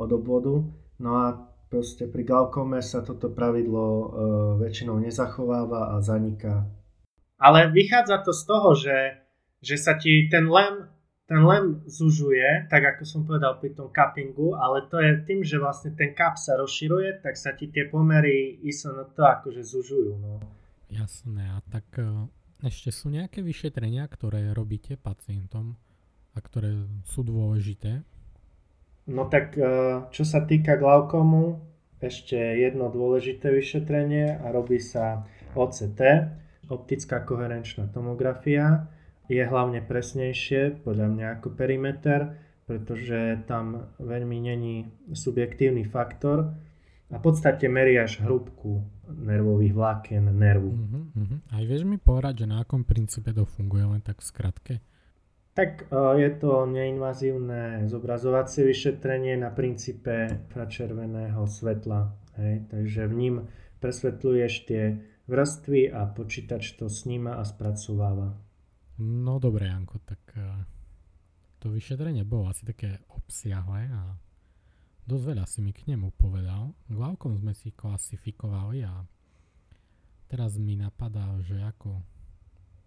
od 0.00 0.10
obvodu. 0.10 0.54
No 1.00 1.10
a 1.16 1.50
proste 1.68 2.08
pri 2.08 2.24
glaukome 2.24 2.80
sa 2.80 3.04
toto 3.04 3.28
pravidlo 3.30 3.84
e, 3.84 4.06
väčšinou 4.64 4.96
nezachováva 4.96 5.92
a 5.92 6.00
zaniká 6.00 6.66
ale 7.40 7.72
vychádza 7.72 8.20
to 8.20 8.36
z 8.36 8.42
toho, 8.44 8.70
že, 8.76 8.98
že 9.64 9.76
sa 9.80 9.96
ti 9.96 10.28
ten 10.28 10.44
lem, 10.44 10.84
ten 11.24 11.40
lem 11.40 11.80
zužuje, 11.88 12.68
tak 12.68 12.84
ako 12.84 13.02
som 13.08 13.24
povedal 13.24 13.56
pri 13.56 13.72
tom 13.72 13.88
cuppingu, 13.88 14.52
ale 14.60 14.84
to 14.92 15.00
je 15.00 15.24
tým, 15.24 15.40
že 15.40 15.56
vlastne 15.56 15.96
ten 15.96 16.12
cup 16.12 16.36
sa 16.36 16.60
rozširuje, 16.60 17.24
tak 17.24 17.40
sa 17.40 17.56
ti 17.56 17.72
tie 17.72 17.88
pomery 17.88 18.60
to 19.16 19.22
akože 19.24 19.64
zužujú. 19.64 20.20
No. 20.20 20.36
Jasné, 20.92 21.54
a 21.54 21.64
tak 21.70 21.86
e, 21.96 22.28
ešte 22.66 22.92
sú 22.92 23.08
nejaké 23.08 23.40
vyšetrenia, 23.40 24.04
ktoré 24.10 24.52
robíte 24.52 25.00
pacientom 25.00 25.80
a 26.34 26.38
ktoré 26.42 26.76
sú 27.06 27.24
dôležité? 27.24 28.04
No 29.08 29.30
tak 29.30 29.56
e, 29.56 29.64
čo 30.12 30.24
sa 30.26 30.44
týka 30.44 30.76
glaukomu, 30.76 31.62
ešte 32.02 32.36
jedno 32.36 32.90
dôležité 32.90 33.54
vyšetrenie 33.54 34.40
a 34.40 34.50
robí 34.50 34.82
sa 34.82 35.24
OCT, 35.54 36.00
optická 36.70 37.26
koherenčná 37.26 37.90
tomografia 37.90 38.86
je 39.26 39.42
hlavne 39.42 39.82
presnejšie, 39.82 40.82
podľa 40.86 41.06
mňa 41.10 41.26
ako 41.38 41.54
perimeter, 41.54 42.34
pretože 42.66 43.42
tam 43.50 43.90
veľmi 43.98 44.38
není 44.38 44.90
subjektívny 45.10 45.86
faktor 45.86 46.54
a 47.10 47.18
v 47.18 47.22
podstate 47.22 47.66
meriaš 47.66 48.22
hrúbku 48.22 48.86
nervových 49.10 49.74
vlákien 49.74 50.30
nervu. 50.30 50.70
Uh-huh, 50.70 51.02
uh-huh. 51.14 51.38
Aj 51.50 51.62
vieš 51.66 51.82
mi 51.82 51.98
povedať, 51.98 52.46
že 52.46 52.50
na 52.50 52.62
akom 52.62 52.86
princípe 52.86 53.34
to 53.34 53.42
funguje, 53.42 53.82
len 53.82 54.02
tak 54.02 54.22
v 54.22 54.26
skratke? 54.30 54.74
Tak 55.58 55.90
uh, 55.90 56.14
je 56.14 56.30
to 56.38 56.70
neinvazívne 56.70 57.90
zobrazovacie 57.90 58.62
vyšetrenie 58.62 59.34
na 59.34 59.50
princípe 59.50 60.46
infračerveného 60.46 61.42
svetla. 61.42 62.14
Hej? 62.38 62.70
Takže 62.70 63.10
v 63.10 63.14
ním 63.18 63.34
presvetľuješ 63.82 64.52
tie 64.70 65.02
vrstvy 65.30 65.94
a 65.94 66.10
počítač 66.10 66.74
to 66.74 66.90
sníma 66.90 67.38
a 67.38 67.46
spracováva. 67.46 68.34
No 69.00 69.38
dobre, 69.38 69.70
Janko, 69.70 70.02
tak 70.02 70.20
eh, 70.34 70.66
to 71.62 71.70
vyšetrenie 71.70 72.26
bolo 72.26 72.50
asi 72.50 72.66
také 72.66 73.00
obsiahle 73.14 73.88
a 73.88 74.18
dosť 75.06 75.24
veľa 75.24 75.44
si 75.46 75.62
mi 75.62 75.70
k 75.70 75.86
nemu 75.88 76.10
povedal. 76.18 76.74
Glaukom 76.90 77.38
sme 77.38 77.54
si 77.54 77.70
klasifikovali 77.70 78.84
a 78.84 79.06
teraz 80.26 80.58
mi 80.58 80.74
napadá, 80.76 81.38
že 81.46 81.62
ako, 81.62 82.02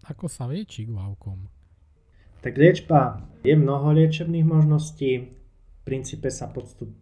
ako 0.05 0.25
sa 0.27 0.45
lieči 0.45 0.85
glaukom. 0.85 1.47
Tak 2.43 2.59
liečba 2.59 3.23
je 3.39 3.55
mnoho 3.55 3.95
liečebných 3.95 4.43
možností. 4.43 5.31
V 5.31 5.81
princípe 5.87 6.27
sa 6.27 6.51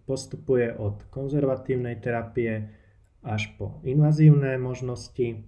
postupuje 0.06 0.74
od 0.78 1.10
konzervatívnej 1.10 1.98
terapie 1.98 2.81
až 3.22 3.54
po 3.58 3.82
invazívne 3.86 4.58
možnosti, 4.58 5.46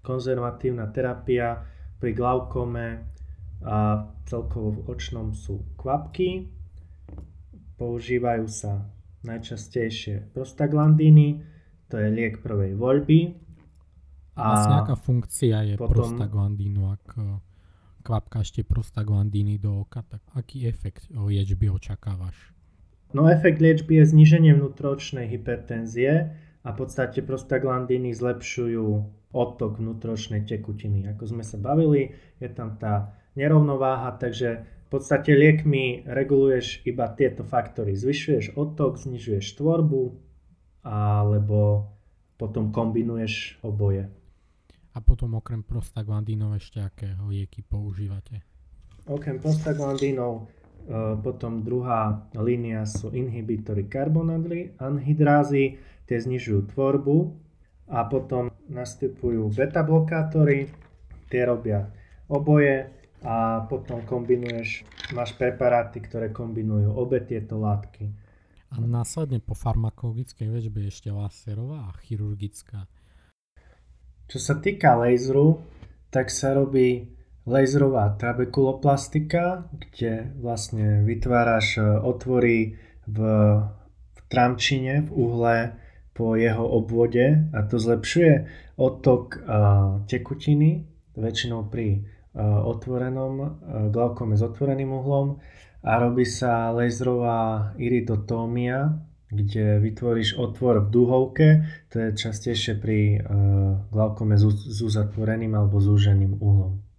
konzervatívna 0.00 0.88
terapia 0.88 1.68
pri 2.00 2.16
glaukome 2.16 3.04
a 3.60 4.08
celkovo 4.24 4.80
v 4.80 4.80
očnom 4.88 5.36
sú 5.36 5.60
kvapky. 5.76 6.48
Používajú 7.76 8.48
sa 8.48 8.88
najčastejšie 9.20 10.32
prostaglandíny, 10.32 11.44
to 11.92 12.00
je 12.00 12.08
liek 12.08 12.40
prvej 12.40 12.72
voľby. 12.72 13.36
A 14.40 14.56
vlastne 14.56 14.76
aká 14.80 14.96
funkcia 14.96 15.58
je 15.68 15.74
potom, 15.76 16.16
prostaglandínu, 16.16 16.88
ak 16.88 17.04
e, 17.20 17.36
kvapkáš 18.00 18.56
tie 18.56 18.64
prostaglandíny 18.64 19.60
do 19.60 19.84
oka, 19.84 20.00
tak 20.08 20.24
aký 20.32 20.64
efekt 20.64 21.12
liečby 21.12 21.68
očakávaš? 21.68 22.56
No 23.12 23.28
efekt 23.28 23.60
liečby 23.60 24.00
je 24.00 24.04
zníženie 24.16 24.56
vnútročnej 24.56 25.28
hypertenzie, 25.28 26.32
a 26.60 26.68
v 26.72 26.76
podstate 26.76 27.24
prostaglandiny 27.24 28.12
zlepšujú 28.12 28.86
odtok 29.32 29.80
vnútročnej 29.80 30.44
tekutiny. 30.44 31.08
Ako 31.16 31.30
sme 31.30 31.44
sa 31.46 31.56
bavili, 31.56 32.12
je 32.42 32.48
tam 32.52 32.76
tá 32.76 33.16
nerovnováha, 33.38 34.18
takže 34.20 34.48
v 34.60 34.88
podstate 34.90 35.32
liekmi 35.32 36.04
reguluješ 36.04 36.82
iba 36.84 37.06
tieto 37.14 37.46
faktory. 37.46 37.94
Zvyšuješ 37.94 38.58
odtok, 38.58 38.98
znižuješ 38.98 39.54
tvorbu, 39.56 40.18
alebo 40.84 41.88
potom 42.34 42.74
kombinuješ 42.74 43.62
oboje. 43.62 44.10
A 44.90 44.98
potom 44.98 45.38
okrem 45.38 45.62
prostaglandínov 45.62 46.58
ešte 46.58 46.82
aké 46.82 47.14
lieky 47.22 47.62
používate? 47.62 48.42
Okrem 49.06 49.38
prostaglandínov 49.38 50.50
potom 51.22 51.62
druhá 51.62 52.30
línia 52.34 52.86
sú 52.88 53.12
inhibitory 53.12 53.86
karbonanhydrázy, 53.86 55.64
tie 56.08 56.18
znižujú 56.18 56.74
tvorbu 56.74 57.16
a 57.90 58.06
potom 58.06 58.50
nastupujú 58.70 59.50
beta 59.50 59.82
blokátory, 59.82 60.70
tie 61.30 61.42
robia 61.46 61.90
oboje 62.30 62.90
a 63.20 63.66
potom 63.68 64.00
kombinuješ, 64.06 64.86
máš 65.12 65.36
preparáty, 65.36 66.00
ktoré 66.00 66.32
kombinujú 66.32 66.94
obe 66.96 67.20
tieto 67.20 67.60
látky. 67.60 68.08
A 68.70 68.78
následne 68.78 69.42
po 69.42 69.58
farmakologickej 69.58 70.46
väčbe 70.46 70.86
ešte 70.86 71.10
laserová 71.10 71.90
a 71.90 71.96
chirurgická. 72.06 72.86
Čo 74.30 74.38
sa 74.38 74.54
týka 74.62 74.94
laseru, 74.94 75.58
tak 76.14 76.30
sa 76.30 76.54
robí 76.54 77.10
laserová 77.50 78.14
trabekuloplastika, 78.14 79.66
kde 79.74 80.30
vlastne 80.38 81.02
vytváraš 81.02 81.82
otvory 81.82 82.78
v, 83.10 83.18
v 84.14 84.18
tramčine, 84.30 85.02
v 85.02 85.10
uhle 85.10 85.56
po 86.14 86.38
jeho 86.38 86.62
obvode 86.62 87.50
a 87.50 87.58
to 87.66 87.82
zlepšuje 87.82 88.46
otok 88.78 89.42
tekutiny, 90.06 90.86
väčšinou 91.18 91.66
pri 91.66 92.06
otvorenom 92.64 93.58
glaukome 93.90 94.38
s 94.38 94.42
otvoreným 94.46 94.94
uhlom 94.94 95.42
a 95.82 95.92
robí 95.98 96.22
sa 96.28 96.70
laserová 96.70 97.72
iridotómia, 97.80 99.00
kde 99.30 99.78
vytvoríš 99.78 100.38
otvor 100.38 100.86
v 100.86 100.90
duhovke, 100.90 101.48
to 101.88 101.98
je 101.98 102.08
častejšie 102.14 102.78
pri 102.78 103.22
glaukome 103.90 104.36
s 104.38 104.78
uzatvoreným 104.82 105.56
alebo 105.56 105.80
zúženým 105.80 106.38
uhlom. 106.38 106.89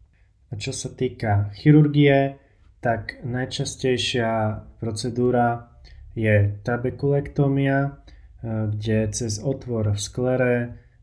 A 0.52 0.60
čo 0.60 0.76
sa 0.76 0.92
týka 0.92 1.56
chirurgie, 1.56 2.36
tak 2.84 3.24
najčastejšia 3.24 4.62
procedúra 4.84 5.72
je 6.12 6.60
tabekulektómia, 6.68 8.04
kde 8.44 9.08
cez 9.16 9.40
otvor 9.40 9.96
v 9.96 10.00
sklere 10.02 10.54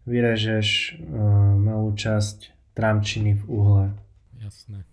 vyrežeš 0.05 1.01
malú 1.57 1.97
časť 1.97 2.53
tramčiny 2.77 3.41
v 3.41 3.43
uhle. 3.49 3.87
Jasné. 4.37 4.85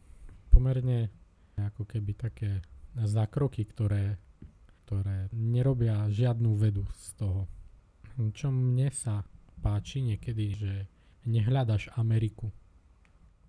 Pomerne 0.53 1.11
ako 1.59 1.83
keby 1.83 2.11
také 2.15 2.63
zákroky, 2.95 3.67
ktoré, 3.75 4.15
ktoré 4.85 5.27
nerobia 5.35 6.07
žiadnu 6.07 6.55
vedu 6.55 6.87
z 6.95 7.07
toho. 7.19 7.41
Čo 8.31 8.55
mne 8.55 8.87
sa 8.95 9.25
páči 9.59 9.99
niekedy, 9.99 10.45
že 10.55 10.73
nehľadaš 11.27 11.91
Ameriku 11.99 12.53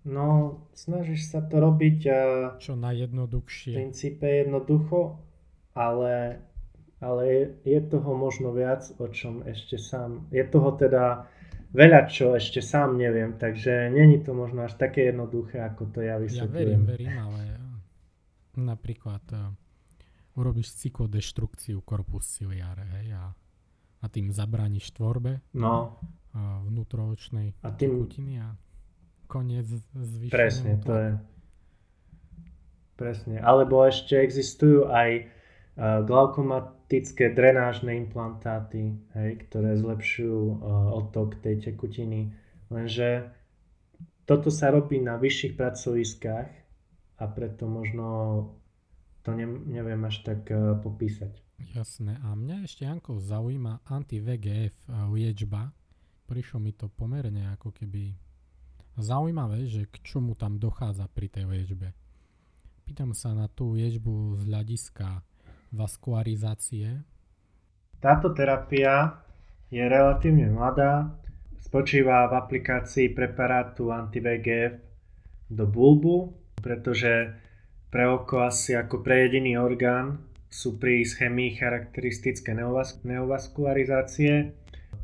No, 0.07 0.63
snažíš 0.71 1.35
sa 1.35 1.43
to 1.43 1.59
robiť 1.59 1.99
čo 2.63 2.73
najjednoduchšie. 2.79 3.75
V 3.75 3.79
princípe 3.83 4.23
jednoducho, 4.23 5.19
ale, 5.75 6.39
ale 7.03 7.21
je, 7.27 7.43
je 7.67 7.79
toho 7.83 8.15
možno 8.15 8.55
viac, 8.55 8.87
o 9.03 9.11
čom 9.11 9.43
ešte 9.43 9.75
sám, 9.75 10.31
je 10.31 10.47
toho 10.47 10.79
teda 10.79 11.27
veľa, 11.75 12.07
čo 12.07 12.39
ešte 12.39 12.63
sám 12.63 12.95
neviem, 12.95 13.35
takže 13.35 13.91
není 13.91 14.23
to 14.23 14.31
možno 14.31 14.63
až 14.63 14.79
také 14.79 15.11
jednoduché, 15.11 15.59
ako 15.59 15.91
to 15.91 15.99
ja 15.99 16.15
vysvetľujem. 16.15 16.55
Ja 16.55 16.79
verím, 16.79 16.83
verím, 16.87 17.15
ale 17.19 17.41
napríklad 18.55 19.25
uh, 19.35 19.51
urobíš 20.39 20.71
cyklodeštrukciu 20.87 21.83
korpus 21.83 22.31
ciliare, 22.31 22.87
hej, 23.01 23.11
a, 23.11 23.35
a 24.01 24.05
tým 24.07 24.31
zabrániš 24.31 24.95
tvorbe 24.95 25.43
no. 25.59 25.99
uh, 26.31 26.63
vnútroočnej 26.63 27.59
a 27.59 27.69
tým, 27.75 28.07
tekutiny 28.07 28.39
a 28.39 28.55
koniec 29.27 29.67
zvýšenému 29.93 30.33
Presne, 30.33 30.71
to 30.81 30.93
je. 30.95 31.11
Presne. 32.97 33.37
Alebo 33.43 33.85
ešte 33.85 34.17
existujú 34.17 34.89
aj 34.89 35.09
uh, 35.21 36.01
glaukomatické 36.01 37.35
drenážne 37.37 37.93
implantáty, 37.93 38.97
hej, 39.13 39.31
ktoré 39.45 39.77
zlepšujú 39.77 40.39
uh, 40.57 40.97
otok 40.97 41.37
tej 41.45 41.61
tekutiny. 41.61 42.33
Lenže 42.73 43.29
toto 44.25 44.49
sa 44.49 44.73
robí 44.73 44.97
na 44.97 45.21
vyšších 45.21 45.53
pracoviskách 45.53 46.49
a 47.21 47.23
preto 47.29 47.69
možno 47.69 48.07
to 49.21 49.37
ne, 49.37 49.45
neviem 49.45 50.01
až 50.07 50.25
tak 50.25 50.49
uh, 50.49 50.73
popísať. 50.81 51.37
Jasné. 51.77 52.17
A 52.21 52.33
mňa 52.33 52.65
ešte, 52.65 52.85
Janko, 52.85 53.17
zaujíma 53.17 53.81
anti-VGF 53.89 54.77
liečba. 55.09 55.73
Prišlo 56.29 56.61
mi 56.61 56.69
to 56.73 56.85
pomerne 56.85 57.49
ako 57.53 57.73
keby 57.73 58.13
Zaujímavé, 58.97 59.69
že 59.69 59.85
k 59.85 60.01
čomu 60.01 60.33
tam 60.33 60.57
dochádza 60.57 61.05
pri 61.13 61.29
tej 61.29 61.45
liečbe. 61.45 61.93
Pýtam 62.81 63.13
sa 63.13 63.37
na 63.37 63.45
tú 63.45 63.77
liečbu 63.77 64.41
z 64.41 64.49
hľadiska 64.49 65.21
vaskularizácie. 65.69 67.05
Táto 68.01 68.33
terapia 68.33 69.21
je 69.69 69.85
relatívne 69.85 70.49
mladá, 70.49 71.13
spočíva 71.61 72.25
v 72.25 72.41
aplikácii 72.41 73.13
preparátu 73.13 73.93
anti-VGF 73.93 74.81
do 75.53 75.69
bulbu, 75.69 76.33
pretože 76.57 77.37
pre 77.93 78.09
oko 78.09 78.49
asi 78.49 78.73
ako 78.73 79.05
pre 79.05 79.29
jediný 79.29 79.61
orgán 79.61 80.25
sú 80.49 80.81
pri 80.81 81.05
schémii 81.05 81.53
charakteristické 81.53 82.55
neovaskularizácie 83.05 84.57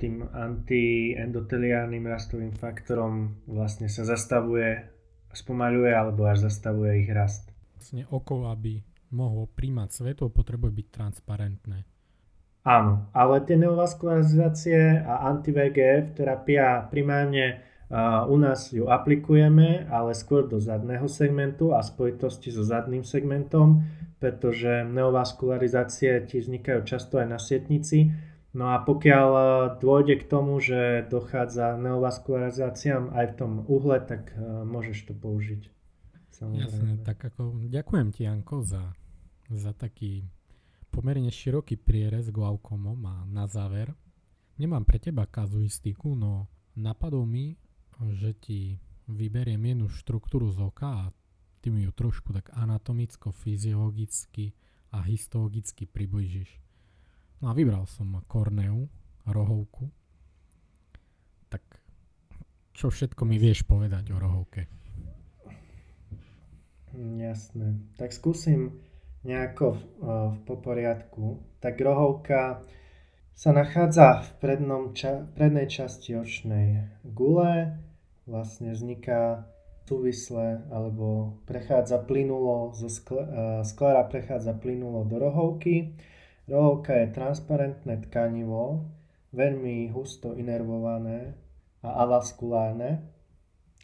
tým 0.03 0.27
antiendoteliálnym 0.35 2.03
rastovým 2.03 2.51
faktorom 2.51 3.39
vlastne 3.47 3.87
sa 3.87 4.03
zastavuje, 4.03 4.83
spomaľuje 5.31 5.91
alebo 5.95 6.27
až 6.27 6.51
zastavuje 6.51 7.07
ich 7.07 7.09
rast. 7.15 7.47
Vlastne 7.79 8.03
oko, 8.11 8.51
aby 8.51 8.83
mohlo 9.15 9.47
príjmať 9.47 9.95
svetlo, 9.95 10.27
potrebuje 10.27 10.75
byť 10.75 10.87
transparentné. 10.91 11.87
Áno, 12.67 13.07
ale 13.15 13.47
tie 13.47 13.55
neovaskularizácie 13.55 15.07
a 15.07 15.31
anti-VGF 15.31 16.19
terapia 16.19 16.83
primárne 16.91 17.63
uh, 17.87 18.27
u 18.27 18.35
nás 18.35 18.75
ju 18.75 18.91
aplikujeme, 18.91 19.87
ale 19.87 20.11
skôr 20.19 20.51
do 20.51 20.59
zadného 20.59 21.07
segmentu 21.07 21.71
a 21.71 21.79
spojitosti 21.79 22.51
so 22.51 22.63
zadným 22.63 23.07
segmentom, 23.07 23.87
pretože 24.19 24.83
neovaskularizácie 24.83 26.27
ti 26.27 26.43
vznikajú 26.43 26.83
často 26.83 27.23
aj 27.23 27.27
na 27.27 27.39
sietnici 27.39 28.11
No 28.53 28.69
a 28.69 28.85
pokiaľ 28.85 29.29
e, 29.33 29.43
dôjde 29.81 30.15
k 30.21 30.29
tomu, 30.29 30.61
že 30.61 31.09
dochádza 31.09 31.73
neovaskularizáciám 31.81 33.09
aj 33.09 33.25
v 33.33 33.37
tom 33.37 33.51
uhle, 33.65 33.97
tak 34.05 34.29
uh, 34.37 34.61
môžeš 34.61 35.09
to 35.09 35.13
použiť. 35.17 35.73
Samozrejme. 36.29 37.01
Jasne, 37.01 37.05
tak 37.05 37.17
ako 37.33 37.65
ďakujem 37.65 38.07
ti 38.13 38.29
Janko 38.29 38.61
za, 38.61 38.93
za 39.49 39.73
taký 39.73 40.29
pomerne 40.93 41.33
široký 41.33 41.81
prierez 41.81 42.29
glaukomom 42.29 43.01
a 43.09 43.25
na 43.25 43.49
záver. 43.49 43.89
Nemám 44.61 44.85
pre 44.85 45.01
teba 45.01 45.25
kazuistiku, 45.25 46.13
no 46.13 46.45
napadlo 46.77 47.25
mi, 47.25 47.57
že 48.13 48.37
ti 48.37 48.77
vyberiem 49.09 49.61
jednu 49.61 49.89
štruktúru 49.89 50.53
z 50.53 50.61
oka 50.61 50.89
a 50.89 51.03
ty 51.61 51.73
mi 51.73 51.89
ju 51.89 51.91
trošku 51.93 52.33
tak 52.33 52.53
anatomicko, 52.53 53.33
fyziologicky 53.33 54.53
a 54.93 55.01
histologicky 55.01 55.89
približíš. 55.89 56.62
No 57.43 57.51
a 57.51 57.59
vybral 57.59 57.83
som 57.91 58.23
korneu, 58.23 58.87
rohovku. 59.27 59.91
Tak 61.51 61.59
čo 62.71 62.87
všetko 62.87 63.27
mi 63.27 63.35
vieš 63.35 63.67
povedať 63.67 64.15
o 64.15 64.17
rohovke? 64.17 64.71
Jasné. 66.95 67.83
Tak 67.99 68.15
skúsim 68.15 68.79
nejako 69.27 69.75
v, 69.75 69.81
v 70.07 70.37
poporiadku. 70.47 71.43
Tak 71.59 71.83
rohovka 71.83 72.63
sa 73.35 73.51
nachádza 73.51 74.23
v 74.23 74.29
prednom 74.39 74.95
ča- 74.95 75.27
prednej 75.35 75.67
časti 75.67 76.15
očnej 76.15 76.95
gule. 77.03 77.75
Vlastne 78.23 78.71
vzniká 78.71 79.51
súvisle 79.83 80.63
alebo 80.71 81.35
prechádza 81.43 81.99
plynulo 82.07 82.71
zo 82.71 82.87
skle- 82.87 83.27
sklera 83.67 84.07
prechádza 84.07 84.55
plynulo 84.55 85.03
do 85.03 85.19
rohovky 85.19 85.91
Rohovka 86.43 86.91
je 86.99 87.15
transparentné 87.15 88.03
tkanivo, 88.09 88.83
veľmi 89.31 89.87
husto 89.95 90.35
inervované 90.35 91.39
a 91.79 92.03
avaskulárne. 92.03 92.99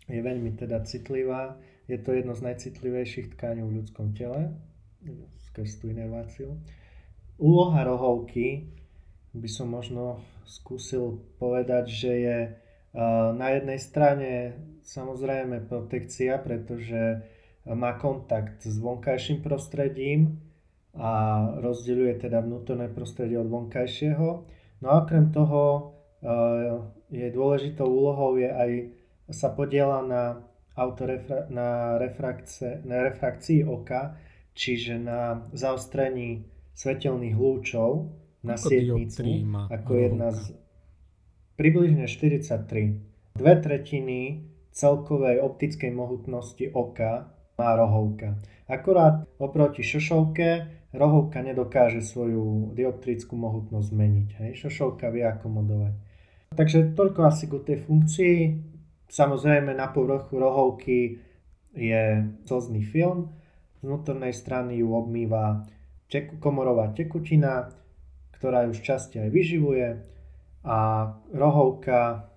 Je 0.10 0.20
veľmi 0.20 0.58
teda 0.60 0.84
citlivá. 0.84 1.56
Je 1.88 1.98
to 1.98 2.14
jedno 2.14 2.36
z 2.36 2.52
najcitlivejších 2.52 3.38
tkaní 3.38 3.64
v 3.64 3.82
ľudskom 3.82 4.14
tele, 4.14 4.54
skrz 5.50 5.82
tú 5.82 5.90
inerváciu. 5.90 6.60
Úloha 7.40 7.88
rohovky 7.88 8.76
by 9.32 9.50
som 9.50 9.72
možno 9.72 10.20
skúsil 10.44 11.24
povedať, 11.40 11.86
že 11.88 12.12
je 12.12 12.40
na 13.38 13.48
jednej 13.54 13.80
strane 13.80 14.30
samozrejme 14.84 15.70
protekcia, 15.70 16.42
pretože 16.42 17.22
má 17.70 17.96
kontakt 18.02 18.66
s 18.66 18.82
vonkajším 18.82 19.46
prostredím, 19.46 20.42
a 20.98 21.12
rozdeľuje 21.62 22.14
teda 22.26 22.42
vnútorné 22.42 22.90
prostredie 22.90 23.38
od 23.38 23.50
vonkajšieho. 23.52 24.30
No 24.82 24.88
a 24.90 25.06
okrem 25.06 25.30
toho 25.30 25.94
eh, 26.22 26.82
je 27.14 27.28
dôležitou 27.30 27.86
úlohou 27.86 28.38
je 28.38 28.50
aj 28.50 28.72
sa 29.30 29.54
podiela 29.54 30.02
na, 30.02 30.24
autorefra- 30.74 31.46
na, 31.54 32.02
refrakce, 32.02 32.82
na 32.86 33.06
refrakcii 33.06 33.62
oka, 33.66 34.18
čiže 34.58 34.98
na 34.98 35.46
zaostrení 35.54 36.50
svetelných 36.74 37.38
lúčov 37.38 38.10
na 38.42 38.56
ako 38.56 38.70
sietnicu, 38.72 39.22
ako 39.70 39.92
jedna 39.94 40.30
z 40.32 40.56
približne 41.60 42.08
43. 42.08 43.36
Dve 43.36 43.54
tretiny 43.60 44.48
celkovej 44.72 45.44
optickej 45.44 45.92
mohutnosti 45.92 46.66
oka 46.72 47.36
má 47.60 47.70
rohovka. 47.76 48.40
Akorát 48.72 49.28
oproti 49.36 49.84
šošovke 49.84 50.79
rohovka 50.94 51.46
nedokáže 51.46 52.02
svoju 52.02 52.74
dioptrickú 52.74 53.38
mohutnosť 53.38 53.88
zmeniť. 53.90 54.30
Hej? 54.42 54.52
Šošovka 54.66 55.14
vie 55.14 55.26
akomodovať. 55.26 55.94
Takže 56.54 56.98
toľko 56.98 57.20
asi 57.30 57.46
ku 57.46 57.62
tej 57.62 57.86
funkcii. 57.86 58.38
Samozrejme 59.10 59.74
na 59.78 59.90
povrchu 59.90 60.38
rohovky 60.38 61.22
je 61.78 62.04
slzný 62.46 62.82
film. 62.82 63.30
Z 63.80 63.86
vnútornej 63.86 64.34
strany 64.34 64.82
ju 64.82 64.92
obmýva 64.92 65.64
teku, 66.10 66.42
komorová 66.42 66.90
tekutina, 66.92 67.70
ktorá 68.34 68.66
ju 68.66 68.74
časti 68.76 69.22
aj 69.22 69.30
vyživuje. 69.30 69.88
a 70.60 71.08
rohovka 71.32 72.30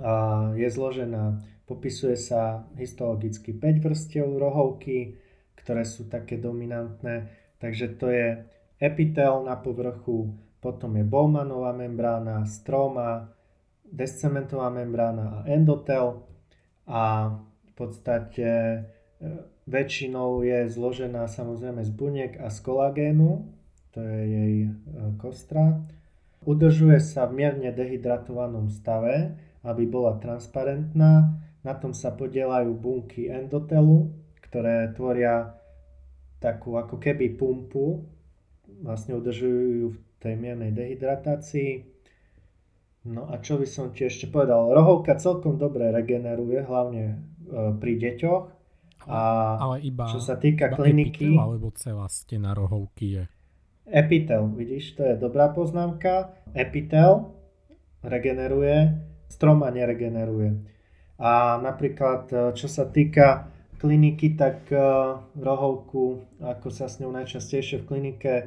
a 0.00 0.50
je 0.58 0.66
zložená, 0.66 1.38
popisuje 1.70 2.18
sa 2.18 2.66
histologicky 2.74 3.54
5 3.54 3.78
vrstiev 3.78 4.26
rohovky, 4.26 5.14
ktoré 5.54 5.86
sú 5.86 6.10
také 6.10 6.42
dominantné, 6.42 7.43
takže 7.58 7.96
to 7.98 8.10
je 8.10 8.44
epitel 8.80 9.44
na 9.44 9.56
povrchu, 9.56 10.34
potom 10.60 10.96
je 10.96 11.04
Bowmanová 11.04 11.76
membrána, 11.76 12.48
stroma, 12.48 13.28
descementová 13.84 14.72
membrána 14.72 15.40
a 15.40 15.48
endotel 15.48 16.24
a 16.88 17.30
v 17.64 17.72
podstate 17.76 18.48
e, 18.48 18.78
väčšinou 19.68 20.42
je 20.44 20.68
zložená 20.68 21.28
samozrejme 21.28 21.84
z 21.84 21.92
buniek 21.92 22.32
a 22.40 22.48
z 22.50 22.58
kolagénu, 22.60 23.44
to 23.92 24.00
je 24.00 24.20
jej 24.24 24.54
e, 24.66 24.70
kostra. 25.20 25.84
Udržuje 26.44 27.00
sa 27.00 27.24
v 27.24 27.40
mierne 27.40 27.72
dehydratovanom 27.72 28.68
stave, 28.68 29.32
aby 29.64 29.88
bola 29.88 30.20
transparentná. 30.20 31.40
Na 31.64 31.74
tom 31.80 31.96
sa 31.96 32.12
podielajú 32.12 32.76
bunky 32.76 33.32
endotelu, 33.32 34.12
ktoré 34.44 34.92
tvoria 34.92 35.56
takú 36.44 36.76
ako 36.76 37.00
keby 37.00 37.40
pumpu, 37.40 38.04
vlastne 38.84 39.16
udržujú 39.16 39.64
ju 39.80 39.86
v 39.96 39.98
tej 40.20 40.34
miernej 40.36 40.76
dehydratácii. 40.76 41.72
No 43.08 43.28
a 43.32 43.40
čo 43.40 43.56
by 43.56 43.64
som 43.64 43.96
ti 43.96 44.04
ešte 44.04 44.28
povedal, 44.28 44.68
rohovka 44.76 45.16
celkom 45.16 45.56
dobre 45.56 45.88
regeneruje, 45.88 46.64
hlavne 46.64 47.04
e, 47.04 47.14
pri 47.80 47.92
deťoch. 47.96 48.44
A 49.08 49.20
ale 49.60 49.84
iba, 49.84 50.08
čo 50.08 50.20
sa 50.20 50.36
týka 50.36 50.72
iba 50.72 50.76
kliniky... 50.76 51.32
Epitel, 51.32 51.40
alebo 51.40 51.68
celá 51.76 52.08
stena 52.08 52.56
rohovky 52.56 53.20
je? 53.20 53.24
Epitel, 53.84 54.48
vidíš, 54.56 54.96
to 54.96 55.04
je 55.04 55.20
dobrá 55.20 55.52
poznámka. 55.52 56.32
Epitel 56.56 57.28
regeneruje, 58.00 58.96
stroma 59.28 59.68
neregeneruje. 59.68 60.64
A 61.20 61.60
napríklad, 61.60 62.32
e, 62.32 62.36
čo 62.56 62.68
sa 62.68 62.88
týka 62.88 63.52
kliniky, 63.84 64.32
tak 64.40 64.72
e, 64.72 64.80
rohovku, 65.36 66.24
ako 66.40 66.72
sa 66.72 66.88
s 66.88 67.04
ňou 67.04 67.12
najčastejšie 67.12 67.84
v 67.84 67.88
klinike 67.92 68.32
e, 68.40 68.44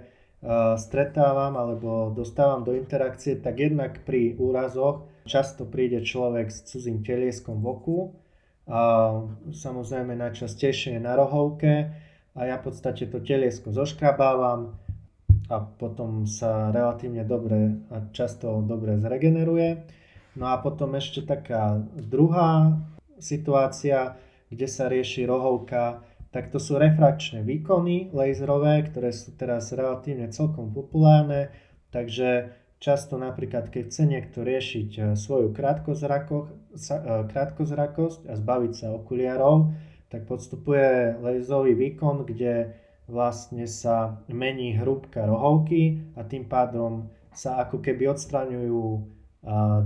stretávam 0.81 1.53
alebo 1.53 2.09
dostávam 2.09 2.65
do 2.65 2.73
interakcie, 2.73 3.37
tak 3.37 3.61
jednak 3.61 4.01
pri 4.01 4.33
úrazoch 4.41 5.05
často 5.29 5.69
príde 5.69 6.01
človek 6.01 6.49
s 6.49 6.65
cudzím 6.65 7.05
telieskom 7.05 7.61
v 7.61 7.65
oku. 7.69 7.99
A 8.65 9.13
samozrejme 9.53 10.17
najčastejšie 10.17 10.97
je 10.97 11.01
na 11.05 11.13
rohovke 11.13 11.93
a 12.33 12.39
ja 12.41 12.57
v 12.57 12.65
podstate 12.65 13.05
to 13.05 13.21
teliesko 13.21 13.69
zoškrabávam, 13.69 14.73
a 15.47 15.63
potom 15.63 16.27
sa 16.27 16.75
relatívne 16.75 17.23
dobre 17.23 17.79
a 17.87 18.03
často 18.11 18.59
dobre 18.59 18.99
zregeneruje. 18.99 19.79
No 20.35 20.51
a 20.51 20.59
potom 20.59 20.93
ešte 20.99 21.23
taká 21.23 21.79
druhá 21.95 22.75
situácia, 23.17 24.19
kde 24.47 24.67
sa 24.67 24.87
rieši 24.87 25.27
rohovka, 25.27 26.03
tak 26.31 26.51
to 26.51 26.59
sú 26.59 26.77
refrakčné 26.77 27.41
výkony 27.41 28.11
laserové, 28.11 28.83
ktoré 28.91 29.15
sú 29.15 29.31
teraz 29.39 29.71
relatívne 29.73 30.27
celkom 30.29 30.69
populárne, 30.75 31.49
takže 31.89 32.53
často 32.77 33.17
napríklad, 33.17 33.73
keď 33.73 33.89
chce 33.89 34.03
niekto 34.05 34.43
riešiť 34.45 34.89
e, 34.95 35.01
svoju 35.17 35.49
e, 35.49 35.55
krátkozrakosť 37.25 38.21
a 38.27 38.33
zbaviť 38.37 38.73
sa 38.75 38.87
okuliarov, 38.93 39.73
tak 40.07 40.29
podstupuje 40.29 41.19
laserový 41.19 41.73
výkon, 41.75 42.23
kde 42.23 42.75
vlastne 43.07 43.65
sa 43.67 44.19
mení 44.27 44.75
hrúbka 44.75 45.25
rohovky 45.25 46.11
a 46.15 46.27
tým 46.27 46.43
pádom 46.45 47.07
sa 47.31 47.63
ako 47.63 47.79
keby 47.79 48.11
odstraňujú 48.11 49.16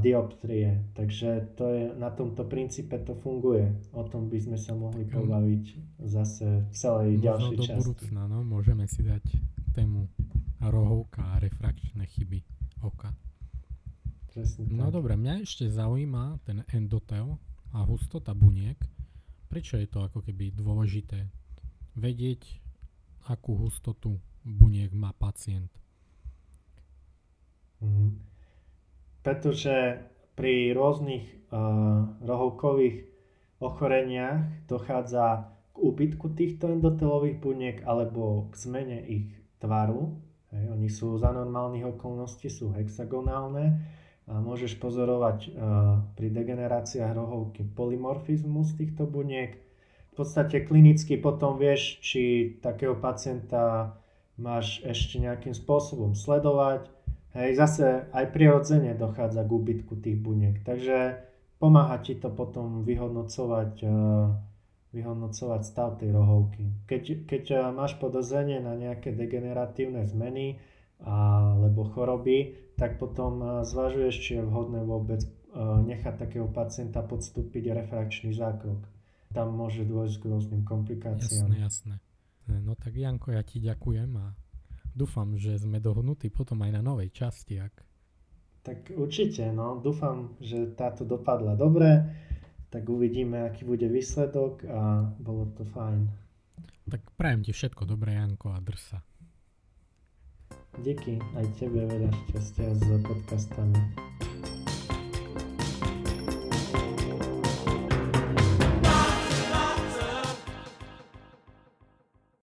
dioptrie. 0.01 0.89
Takže 0.97 1.53
to 1.53 1.66
je, 1.70 1.84
na 1.93 2.09
tomto 2.09 2.49
princípe 2.49 2.97
to 3.05 3.14
funguje. 3.14 3.70
O 3.93 4.01
tom 4.09 4.26
by 4.26 4.41
sme 4.41 4.57
sa 4.57 4.74
mohli 4.74 5.05
pobaviť 5.05 5.66
zase 6.01 6.66
v 6.66 6.74
celej 6.74 7.09
Možno 7.18 7.26
ďalšej 7.26 7.55
do 7.55 7.64
časti. 7.64 7.78
budúcna, 7.78 8.22
no, 8.26 8.41
môžeme 8.41 8.86
si 8.89 9.05
dať 9.05 9.22
tému 9.78 10.09
rohovka 10.62 11.38
a 11.38 11.39
refrakčné 11.41 12.09
chyby 12.09 12.41
oka. 12.82 13.14
Presne 14.34 14.66
no 14.72 14.89
tak. 14.89 14.97
dobre, 14.97 15.14
mňa 15.20 15.45
ešte 15.45 15.70
zaujíma 15.70 16.41
ten 16.41 16.66
endotel 16.74 17.38
a 17.76 17.86
hustota 17.86 18.34
buniek. 18.34 18.78
Prečo 19.45 19.78
je 19.78 19.86
to 19.86 20.01
ako 20.07 20.26
keby 20.26 20.55
dôležité 20.55 21.28
vedieť 21.93 22.62
akú 23.28 23.59
hustotu 23.59 24.18
buniek 24.41 24.89
má 24.95 25.14
pacient. 25.14 25.70
Mm. 27.84 28.31
Pretože 29.22 30.01
pri 30.34 30.74
rôznych 30.74 31.26
uh, 31.53 32.17
rohovkových 32.26 33.05
ochoreniach 33.61 34.65
dochádza 34.65 35.53
k 35.72 35.78
úbytku 35.78 36.34
týchto 36.34 36.74
endotelových 36.74 37.38
buniek 37.38 37.78
alebo 37.86 38.49
k 38.49 38.53
zmene 38.57 38.99
ich 39.05 39.30
tvaru. 39.61 40.17
Hej, 40.49 40.65
oni 40.74 40.89
sú 40.89 41.22
za 41.22 41.30
normálnych 41.30 41.86
okolností 41.95 42.49
sú 42.49 42.74
hexagonálne 42.74 43.78
a 44.26 44.41
môžeš 44.41 44.82
pozorovať 44.82 45.39
uh, 45.47 46.01
pri 46.17 46.34
degeneráciách 46.34 47.13
rohovky 47.13 47.61
polymorfizmus 47.78 48.74
týchto 48.74 49.05
buniek 49.05 49.61
v 50.11 50.13
podstate 50.19 50.67
klinicky 50.67 51.15
potom 51.15 51.55
vieš, 51.55 52.03
či 52.03 52.55
takého 52.59 52.99
pacienta 52.99 53.95
máš 54.36 54.84
ešte 54.84 55.24
nejakým 55.24 55.55
spôsobom 55.55 56.19
sledovať. 56.19 56.91
Hej, 57.32 57.56
zase 57.56 58.12
aj 58.12 58.26
prirodzene 58.36 58.92
dochádza 58.96 59.48
k 59.48 59.52
úbytku 59.52 59.96
tých 60.04 60.20
buniek, 60.20 60.60
takže 60.68 61.24
pomáha 61.64 62.00
ti 62.04 62.20
to 62.20 62.28
potom 62.28 62.84
vyhodnocovať, 62.84 63.74
eh, 63.84 63.92
vyhodnocovať 64.92 65.62
stav 65.64 65.96
tej 65.96 66.12
rohovky. 66.12 66.88
Keď, 66.92 67.04
keď 67.28 67.44
eh, 67.52 67.60
máš 67.72 67.96
podozrenie 67.98 68.60
na 68.60 68.76
nejaké 68.76 69.16
degeneratívne 69.16 70.04
zmeny 70.08 70.60
alebo 71.02 71.90
choroby, 71.90 72.54
tak 72.76 73.00
potom 73.00 73.34
eh, 73.40 73.50
zvažuješ, 73.64 74.16
či 74.20 74.32
je 74.40 74.44
vhodné 74.44 74.84
vôbec 74.84 75.24
nechať 75.60 76.16
takého 76.16 76.48
pacienta 76.48 77.04
podstúpiť 77.04 77.76
refrakčný 77.76 78.32
zákrok 78.32 78.88
tam 79.32 79.56
môže 79.56 79.88
dôjsť 79.88 80.16
k 80.20 80.24
rôznym 80.28 80.62
komplikáciám. 80.68 81.48
Jasné, 81.48 81.56
jasné. 81.64 81.96
No 82.52 82.76
tak 82.76 83.00
Janko, 83.00 83.32
ja 83.32 83.44
ti 83.48 83.64
ďakujem 83.64 84.12
a 84.20 84.36
dúfam, 84.96 85.36
že 85.36 85.58
sme 85.60 85.80
dohodnutí 85.80 86.32
potom 86.32 86.62
aj 86.64 86.72
na 86.78 86.82
novej 86.84 87.12
časti. 87.12 87.60
Ak... 87.60 87.84
Tak 88.62 88.94
určite, 88.94 89.50
no. 89.52 89.80
Dúfam, 89.82 90.38
že 90.44 90.72
táto 90.78 91.08
dopadla 91.08 91.58
dobre, 91.58 92.06
tak 92.72 92.88
uvidíme, 92.88 93.44
aký 93.44 93.68
bude 93.68 93.88
výsledok 93.89 94.64
a 94.70 95.12
bolo 95.20 95.50
to 95.56 95.68
fajn. 95.68 96.08
Tak 96.88 97.02
prajem 97.16 97.42
ti 97.46 97.52
všetko 97.52 97.88
dobré, 97.88 98.16
Janko, 98.20 98.52
a 98.52 98.60
drsa. 98.60 99.00
Díky, 100.80 101.20
aj 101.36 101.46
tebe 101.60 101.84
veľa 101.84 102.12
šťastia 102.32 102.72
s 102.72 102.84
podcastami. 103.04 103.80